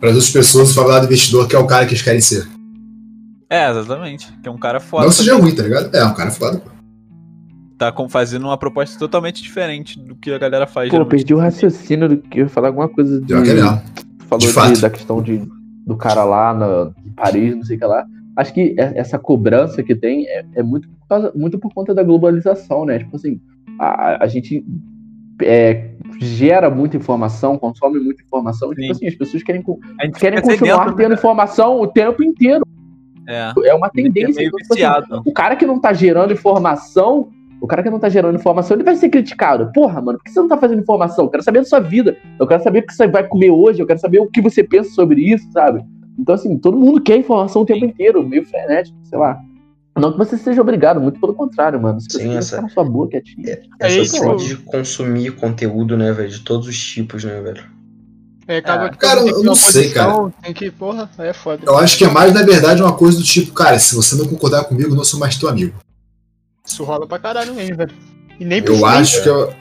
Para 0.00 0.08
as 0.08 0.14
outras 0.14 0.30
pessoas, 0.32 0.70
o 0.70 0.74
favelado 0.74 1.04
investidor 1.04 1.46
que 1.46 1.54
é 1.54 1.58
o 1.58 1.66
cara 1.66 1.84
que 1.84 1.92
eles 1.92 2.02
querem 2.02 2.22
ser. 2.22 2.48
É, 3.50 3.68
exatamente. 3.70 4.32
Que 4.42 4.48
é 4.48 4.50
um 4.50 4.56
cara 4.58 4.80
foda. 4.80 5.04
não 5.04 5.12
seja 5.12 5.36
ruim, 5.36 5.54
tá 5.54 5.62
ligado? 5.62 5.94
É, 5.94 6.02
um 6.02 6.14
cara 6.14 6.30
foda. 6.30 6.58
pô. 6.60 6.70
Tá 7.76 7.92
com- 7.92 8.08
fazendo 8.08 8.44
uma 8.46 8.56
proposta 8.56 8.98
totalmente 8.98 9.42
diferente 9.42 9.98
do 9.98 10.14
que 10.16 10.30
a 10.32 10.38
galera 10.38 10.66
faz. 10.66 10.88
Pô, 10.88 10.92
geralmente. 10.96 11.10
perdi 11.18 11.34
o 11.34 11.38
raciocínio 11.38 12.08
do 12.08 12.16
que 12.16 12.38
eu 12.40 12.44
ia 12.44 12.48
falar 12.48 12.68
alguma 12.68 12.88
coisa 12.88 13.20
de. 13.20 13.26
Pior 13.26 13.42
que 13.42 13.50
é 13.50 13.54
mesmo. 13.54 13.82
Falou 14.38 14.72
De 14.72 14.80
da 14.80 14.90
questão 14.90 15.22
de, 15.22 15.42
do 15.86 15.96
cara 15.96 16.24
lá 16.24 16.54
na, 16.54 16.92
em 17.04 17.10
Paris, 17.10 17.56
não 17.56 17.64
sei 17.64 17.76
o 17.76 17.78
que 17.78 17.84
lá. 17.84 18.06
Acho 18.36 18.54
que 18.54 18.74
é- 18.78 18.92
essa 18.98 19.18
cobrança 19.18 19.82
que 19.82 19.94
tem 19.94 20.26
é, 20.28 20.44
é 20.54 20.62
muito, 20.62 20.88
por 20.88 21.08
causa- 21.08 21.32
muito 21.34 21.58
por 21.58 21.72
conta 21.74 21.92
da 21.94 22.02
globalização, 22.02 22.86
né? 22.86 22.98
Tipo 23.00 23.16
assim, 23.16 23.40
a, 23.78 24.24
a 24.24 24.26
gente 24.26 24.64
é, 25.42 25.90
gera 26.20 26.70
muita 26.70 26.96
informação, 26.96 27.58
consome 27.58 27.98
muita 27.98 28.22
informação, 28.22 28.72
e, 28.72 28.76
tipo 28.76 28.86
Sim. 28.86 28.90
assim, 28.92 29.06
as 29.08 29.14
pessoas 29.14 29.42
querem, 29.42 29.64
querem 30.18 30.40
continuar 30.42 30.94
tendo 30.94 31.10
né? 31.10 31.14
informação 31.14 31.80
o 31.80 31.86
tempo 31.86 32.22
inteiro. 32.22 32.64
É. 33.26 33.52
É 33.66 33.74
uma 33.74 33.86
é 33.86 33.90
tendência. 33.90 34.34
meio 34.36 34.48
então, 34.48 34.58
tipo 34.58 34.74
assim, 34.74 35.22
o 35.24 35.32
cara 35.32 35.56
que 35.56 35.66
não 35.66 35.80
tá 35.80 35.92
gerando 35.92 36.32
informação, 36.32 37.30
o 37.60 37.66
cara 37.66 37.82
que 37.82 37.90
não 37.90 37.98
tá 37.98 38.08
gerando 38.08 38.36
informação, 38.38 38.76
ele 38.76 38.84
vai 38.84 38.96
ser 38.96 39.08
criticado. 39.08 39.70
Porra, 39.72 40.00
mano, 40.00 40.18
por 40.18 40.24
que 40.24 40.30
você 40.30 40.40
não 40.40 40.48
tá 40.48 40.56
fazendo 40.56 40.80
informação? 40.80 41.24
Eu 41.26 41.30
quero 41.30 41.42
saber 41.42 41.58
da 41.60 41.64
sua 41.66 41.80
vida. 41.80 42.16
Eu 42.38 42.46
quero 42.46 42.62
saber 42.62 42.78
o 42.80 42.86
que 42.86 42.94
você 42.94 43.06
vai 43.06 43.26
comer 43.26 43.50
hoje. 43.50 43.80
Eu 43.80 43.86
quero 43.86 44.00
saber 44.00 44.18
o 44.20 44.26
que 44.26 44.40
você 44.40 44.64
pensa 44.64 44.90
sobre 44.90 45.20
isso, 45.20 45.50
sabe? 45.52 45.84
Então, 46.18 46.34
assim, 46.34 46.56
todo 46.58 46.76
mundo 46.78 47.00
quer 47.00 47.16
informação 47.16 47.62
o 47.62 47.66
tempo 47.66 47.84
inteiro, 47.84 48.26
meio 48.26 48.44
frenético, 48.44 48.96
sei 49.04 49.18
lá. 49.18 49.38
Não 49.98 50.12
que 50.12 50.18
você 50.18 50.38
seja 50.38 50.60
obrigado, 50.62 51.00
muito 51.00 51.20
pelo 51.20 51.34
contrário, 51.34 51.80
mano. 51.80 52.00
Se 52.00 52.06
você 52.10 52.18
Sim, 52.18 52.24
quiser 52.28 52.38
essa- 52.38 52.62
na 52.62 52.68
sua 52.70 52.84
boa 52.84 53.08
quietinho. 53.08 53.46
Essa 53.48 53.60
Aí, 53.82 54.00
opção 54.00 54.36
tipo- 54.36 54.48
de 54.48 54.56
consumir 54.56 55.32
conteúdo, 55.32 55.96
né, 55.96 56.12
velho? 56.12 56.28
De 56.30 56.40
todos 56.40 56.66
os 56.68 56.78
tipos, 56.78 57.24
né, 57.24 57.40
velho? 57.40 57.62
É, 58.48 58.56
acaba 58.58 58.86
Ah, 58.86 58.90
que 58.90 58.98
cara, 58.98 59.22
tem 59.22 59.32
eu 59.32 59.42
não 59.42 59.54
sei, 59.54 59.84
posição, 59.90 60.32
Tem 60.42 60.52
que, 60.54 60.70
porra, 60.70 61.08
aí 61.18 61.28
é 61.28 61.32
foda. 61.32 61.62
Eu 61.66 61.76
acho 61.76 61.98
que 61.98 62.04
é 62.04 62.08
mais, 62.10 62.32
na 62.32 62.42
verdade, 62.42 62.82
uma 62.82 62.92
coisa 62.92 63.18
do 63.18 63.24
tipo, 63.24 63.52
cara, 63.52 63.78
se 63.78 63.94
você 63.94 64.16
não 64.16 64.26
concordar 64.26 64.64
comigo, 64.64 64.90
eu 64.90 64.96
não 64.96 65.04
sou 65.04 65.20
mais 65.20 65.36
teu 65.36 65.48
amigo. 65.48 65.74
Isso 66.66 66.84
rola 66.84 67.06
pra 67.06 67.18
caralho 67.18 67.54
mesmo, 67.54 67.76
velho. 67.76 67.92
E 68.38 68.44
nem 68.44 68.58
Eu 68.58 68.64
precisa- 68.64 68.86
acho 68.88 69.22
que 69.22 69.28
eu, 69.28 69.54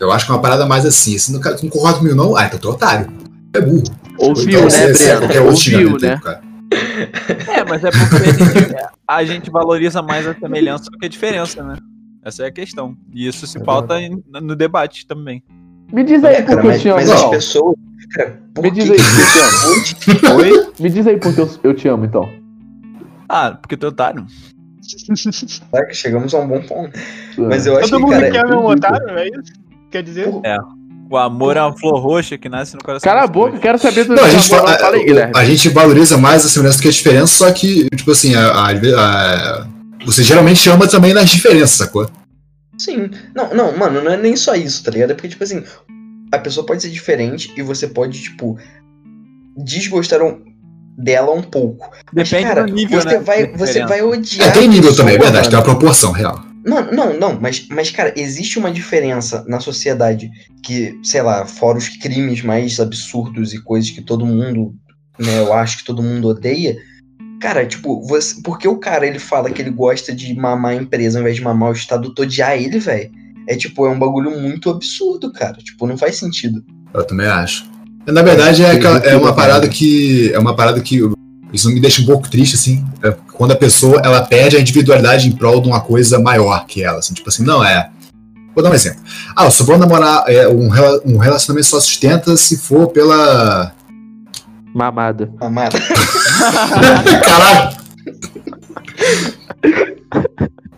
eu 0.00 0.12
acho 0.12 0.26
que 0.26 0.32
é 0.32 0.34
uma 0.34 0.40
parada 0.42 0.66
mais 0.66 0.84
assim. 0.86 1.16
Se 1.18 1.32
não, 1.32 1.40
não 1.40 1.56
concorda 1.70 1.98
comigo, 1.98 2.14
não, 2.16 2.36
ah, 2.36 2.44
então 2.46 2.58
tu 2.58 2.68
é 2.68 2.70
otário. 2.72 3.12
É 3.54 3.60
burro. 3.60 3.82
Ouviu, 4.18 4.48
Então, 4.48 4.62
né, 4.64 4.70
você- 4.70 4.94
você 4.94 5.10
é 5.10 5.16
Breno? 5.20 5.46
outro 5.46 5.72
Ouviu, 5.72 5.98
né? 5.98 6.16
pro 6.16 6.24
cara. 6.24 6.42
É, 7.48 7.64
mas 7.68 7.84
é 7.84 7.90
porque 7.90 8.76
a 9.06 9.24
gente, 9.24 9.50
valoriza 9.50 10.02
mais 10.02 10.26
a 10.26 10.34
semelhança 10.34 10.84
do 10.90 10.98
que 10.98 11.06
a 11.06 11.08
diferença, 11.08 11.62
né? 11.62 11.76
Essa 12.24 12.44
é 12.44 12.46
a 12.46 12.50
questão. 12.52 12.96
E 13.12 13.28
isso 13.28 13.46
se 13.46 13.60
pauta 13.60 14.00
em- 14.00 14.22
no 14.42 14.56
debate 14.56 15.06
também. 15.06 15.42
Me 15.92 16.02
diz 16.02 16.24
aí 16.24 16.36
É, 16.36 16.42
por 16.42 16.48
cara, 16.56 16.60
que 16.62 16.66
eu 16.66 16.70
mas, 16.70 16.82
te 16.82 16.88
amo, 16.88 16.96
mas 16.96 17.10
as 17.10 17.18
então. 17.18 17.30
pessoas. 17.30 17.76
Cara, 18.14 18.40
Me 18.60 18.70
diz 18.70 18.90
aí 18.90 18.96
que 18.96 19.02
por 19.04 19.14
que 19.14 20.08
eu 20.08 20.22
te 20.24 20.26
amo. 20.26 20.36
Oi? 20.40 20.72
Me 20.80 20.90
diz 20.90 21.06
aí 21.06 21.16
por 21.18 21.34
que 21.34 21.40
eu, 21.40 21.50
eu 21.62 21.74
te 21.74 21.88
amo, 21.88 22.04
então. 22.06 22.28
Ah, 23.28 23.52
porque 23.60 23.76
tu 23.76 23.86
é 23.86 23.88
otário. 23.90 24.26
Caraca, 25.70 25.92
chegamos 25.94 26.34
a 26.34 26.38
um 26.40 26.48
bom 26.48 26.60
ponto. 26.62 26.98
Mas 27.38 27.66
eu 27.66 27.76
acho 27.78 27.90
Todo 27.90 27.98
que, 28.00 28.02
mundo 28.06 28.12
cara, 28.20 28.30
quer 28.30 28.46
meu 28.46 28.64
otário, 28.64 29.08
é 29.18 29.28
isso? 29.28 29.52
Quer 29.90 30.02
dizer? 30.02 30.28
por- 30.30 30.42
O 31.10 31.16
amor 31.16 31.56
é 31.56 31.62
uma 31.62 31.76
flor 31.76 32.00
roxa 32.00 32.36
que 32.38 32.48
nasce 32.48 32.74
no 32.76 32.82
coração. 32.82 33.08
Cala 33.10 33.24
a 33.24 33.26
boca, 33.26 33.58
quero 33.58 33.78
saber 33.78 34.04
do 34.04 34.14
Não, 34.14 34.24
a 34.24 34.28
gente, 34.30 34.52
amor, 34.52 34.64
fala, 34.66 34.78
fala 34.78 34.96
aí, 34.96 35.04
Guilherme. 35.04 35.32
a, 35.36 35.44
gente 35.44 35.68
valoriza 35.68 36.16
mais 36.18 36.44
a 36.44 36.48
semelhança 36.48 36.78
do 36.78 36.82
que 36.82 36.88
a 36.88 36.92
diferença, 36.92 37.26
só 37.26 37.52
que, 37.52 37.88
tipo 37.90 38.10
assim, 38.10 38.34
a, 38.34 38.48
a- 38.52 38.70
a- 38.70 39.66
você 40.04 40.22
geralmente 40.22 40.68
ama 40.68 40.86
também 40.88 41.12
nas 41.14 41.28
diferenças, 41.30 41.70
sacou? 41.70 42.10
Sim. 42.78 43.10
Não, 43.34 43.54
não, 43.54 43.76
mano, 43.76 44.02
não 44.02 44.12
é 44.12 44.16
nem 44.16 44.34
só 44.36 44.54
isso, 44.54 44.82
tá 44.82 44.90
ligado? 44.90 45.10
É 45.12 45.14
porque, 45.14 45.28
tipo 45.28 45.44
assim, 45.44 45.62
a 46.32 46.38
pessoa 46.38 46.66
pode 46.66 46.82
ser 46.82 46.90
diferente 46.90 47.52
e 47.56 47.62
você 47.62 47.86
pode, 47.86 48.20
tipo, 48.20 48.58
desgostar 49.56 50.22
um- 50.22 50.42
dela 50.96 51.32
um 51.32 51.42
pouco. 51.42 51.90
Mas, 52.12 52.30
Depende 52.30 52.48
cara, 52.48 52.66
do 52.66 52.72
nível, 52.72 53.00
você 53.00 53.08
né? 53.08 53.18
vai, 53.18 53.46
você 53.52 53.86
vai 53.86 54.02
odiar. 54.02 54.48
É, 54.48 54.50
tem 54.52 54.68
nível 54.68 54.90
pessoa, 54.90 54.96
também, 54.96 55.14
é 55.16 55.18
verdade, 55.18 55.48
tem 55.48 55.58
uma 55.58 55.64
proporção 55.64 56.12
real. 56.12 56.40
Não, 56.64 56.90
não, 56.90 57.18
não, 57.18 57.38
mas, 57.38 57.66
mas, 57.68 57.90
cara, 57.90 58.14
existe 58.16 58.58
uma 58.58 58.70
diferença 58.70 59.44
na 59.46 59.60
sociedade 59.60 60.30
que, 60.62 60.98
sei 61.02 61.20
lá, 61.20 61.44
fora 61.44 61.76
os 61.76 61.88
crimes 61.88 62.42
mais 62.42 62.80
absurdos 62.80 63.52
e 63.52 63.62
coisas 63.62 63.90
que 63.90 64.00
todo 64.00 64.24
mundo, 64.24 64.74
né, 65.18 65.40
eu 65.40 65.52
acho 65.52 65.78
que 65.78 65.84
todo 65.84 66.02
mundo 66.02 66.28
odeia. 66.28 66.76
Cara, 67.38 67.66
tipo, 67.66 68.00
você, 68.06 68.40
porque 68.42 68.66
o 68.66 68.78
cara 68.78 69.06
ele 69.06 69.18
fala 69.18 69.50
que 69.50 69.60
ele 69.60 69.70
gosta 69.70 70.14
de 70.14 70.34
mamar 70.34 70.72
a 70.72 70.76
empresa 70.76 71.18
ao 71.18 71.20
invés 71.20 71.36
de 71.36 71.42
mamar 71.42 71.70
o 71.70 71.74
Estado, 71.74 72.14
tu 72.14 72.22
odiar 72.22 72.56
ele, 72.56 72.78
velho. 72.78 73.10
É 73.46 73.54
tipo, 73.54 73.84
é 73.84 73.90
um 73.90 73.98
bagulho 73.98 74.30
muito 74.30 74.70
absurdo, 74.70 75.30
cara. 75.30 75.58
Tipo, 75.58 75.86
não 75.86 75.98
faz 75.98 76.16
sentido. 76.16 76.64
Eu 76.94 77.04
também 77.04 77.26
acho. 77.26 77.73
Na 78.06 78.22
verdade, 78.22 78.62
é, 78.62 78.70
aquela- 78.72 78.98
é 78.98 79.16
uma 79.16 79.32
parada 79.32 79.68
que. 79.68 80.30
É 80.32 80.38
uma 80.38 80.54
parada 80.54 80.80
que. 80.80 81.00
Isso 81.52 81.70
me 81.70 81.78
deixa 81.80 82.02
um 82.02 82.06
pouco 82.06 82.28
triste, 82.28 82.56
assim. 82.56 82.84
é 83.02 83.14
quando 83.32 83.52
a 83.52 83.56
pessoa 83.56 84.00
ela 84.04 84.22
perde 84.22 84.56
a 84.56 84.60
individualidade 84.60 85.28
em 85.28 85.32
prol 85.32 85.60
de 85.60 85.68
uma 85.68 85.80
coisa 85.80 86.18
maior 86.18 86.66
que 86.66 86.82
ela. 86.82 86.98
Assim, 86.98 87.14
tipo 87.14 87.28
assim, 87.28 87.44
não 87.44 87.64
é. 87.64 87.90
Vou 88.54 88.62
dar 88.62 88.70
um 88.70 88.74
exemplo. 88.74 89.00
Ah, 89.36 89.44
eu 89.46 89.50
só 89.50 89.64
vou 89.64 89.78
namorar. 89.78 90.24
é, 90.28 90.46
um, 90.48 90.68
um 91.04 91.16
relacionamento 91.18 91.66
só 91.66 91.80
sustenta 91.80 92.36
se 92.36 92.56
for 92.58 92.88
pela. 92.88 93.72
Mamada. 94.74 95.30
Amada. 95.40 95.78
Caralho! 97.24 97.76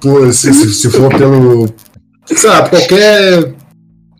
Pô, 0.00 0.32
se, 0.32 0.52
se, 0.52 0.74
se 0.74 0.90
for 0.90 1.08
pelo. 1.16 1.68
Sei 2.26 2.48
lá, 2.50 2.68
qualquer 2.68 3.54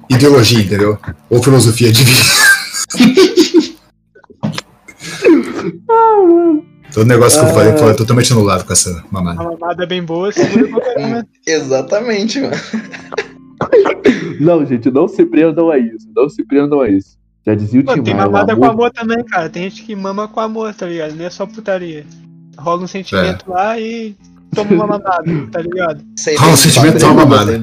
ideologia, 0.08 0.60
entendeu? 0.60 0.98
Ou 1.28 1.42
filosofia 1.42 1.92
de 1.92 2.04
vida. 2.04 2.45
Todo 6.92 7.06
negócio 7.06 7.40
que 7.40 7.46
eu 7.46 7.54
falei 7.54 7.76
foi 7.76 7.94
totalmente 7.94 8.32
anulado 8.32 8.64
com 8.64 8.72
essa 8.72 9.04
mamada. 9.10 9.40
Uma 9.42 9.50
mamada 9.52 9.86
bem 9.86 10.02
boa, 10.02 10.32
segura 10.32 10.94
um, 10.98 11.08
né? 11.08 11.24
Exatamente, 11.46 12.40
mano. 12.40 12.54
Não, 14.40 14.64
gente, 14.64 14.90
não 14.90 15.06
se 15.08 15.24
prendam 15.26 15.70
a 15.70 15.78
isso. 15.78 16.06
Não 16.14 16.28
se 16.28 16.44
prendam 16.44 16.80
a 16.80 16.88
isso. 16.88 17.16
Já 17.44 17.54
dizia 17.54 17.80
o 17.80 17.84
Mano, 17.84 18.02
tem 18.02 18.14
mamada 18.14 18.56
com 18.56 18.64
amor- 18.64 18.74
amor 18.74 18.90
também, 18.90 19.22
cara. 19.24 19.48
Tem 19.48 19.64
gente 19.64 19.82
que 19.84 19.94
mama 19.94 20.26
com 20.26 20.40
amor, 20.40 20.74
tá 20.74 20.86
ligado? 20.86 21.14
Não 21.14 21.24
é 21.24 21.30
só 21.30 21.46
putaria. 21.46 22.04
Rola 22.58 22.82
um 22.84 22.86
sentimento 22.88 23.48
lá 23.50 23.78
e 23.78 24.16
toma 24.54 24.72
uma 24.72 24.86
mamada, 24.86 25.22
tá 25.52 25.60
ligado? 25.60 26.02
Ah, 26.02 26.44
bem, 26.44 26.52
o 26.52 26.56
sentimento 26.56 26.98
sei 26.98 27.08
é 27.08 27.12
uma 27.12 27.24
mamada. 27.26 27.60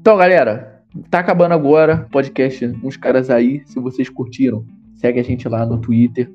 Então, 0.00 0.16
galera, 0.16 0.75
tá 1.10 1.20
acabando 1.20 1.52
agora 1.52 2.06
o 2.06 2.10
podcast 2.10 2.64
Uns 2.82 2.96
Caras 2.96 3.30
Aí. 3.30 3.62
Se 3.66 3.78
vocês 3.80 4.08
curtiram, 4.08 4.64
segue 4.94 5.20
a 5.20 5.22
gente 5.22 5.48
lá 5.48 5.64
no 5.64 5.78
Twitter, 5.78 6.30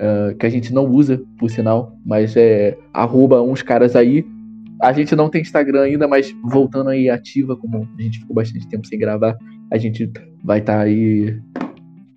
eh, 0.00 0.36
que 0.38 0.46
a 0.46 0.50
gente 0.50 0.72
não 0.72 0.86
usa, 0.86 1.22
por 1.38 1.50
sinal, 1.50 1.96
mas 2.04 2.36
é 2.36 2.76
arroba 2.92 3.42
Uns 3.42 3.62
Caras 3.62 3.94
Aí. 3.96 4.26
A 4.80 4.92
gente 4.92 5.14
não 5.14 5.28
tem 5.28 5.40
Instagram 5.40 5.82
ainda, 5.82 6.08
mas 6.08 6.34
voltando 6.44 6.90
aí 6.90 7.08
ativa, 7.08 7.56
como 7.56 7.88
a 7.98 8.02
gente 8.02 8.18
ficou 8.18 8.34
bastante 8.34 8.66
tempo 8.68 8.86
sem 8.86 8.98
gravar, 8.98 9.36
a 9.72 9.78
gente 9.78 10.10
vai 10.42 10.58
estar 10.58 10.80
aí, 10.80 11.40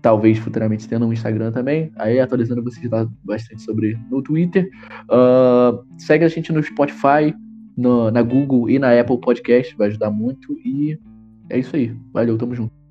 talvez 0.01 0.38
futuramente 0.38 0.88
tendo 0.88 1.05
um 1.05 1.13
Instagram 1.13 1.51
também. 1.51 1.91
Aí 1.97 2.19
atualizando 2.19 2.63
vocês 2.63 2.89
lá 2.89 3.07
bastante 3.23 3.61
sobre 3.61 3.97
no 4.09 4.21
Twitter. 4.21 4.69
Uh, 5.03 5.85
segue 5.97 6.25
a 6.25 6.27
gente 6.27 6.51
no 6.51 6.61
Spotify, 6.61 7.33
no, 7.77 8.09
na 8.09 8.23
Google 8.23 8.69
e 8.69 8.79
na 8.79 8.99
Apple 8.99 9.19
Podcast, 9.19 9.75
vai 9.77 9.88
ajudar 9.88 10.09
muito. 10.09 10.53
E 10.65 10.99
é 11.49 11.59
isso 11.59 11.75
aí. 11.75 11.95
Valeu, 12.13 12.37
tamo 12.37 12.55
junto. 12.55 12.86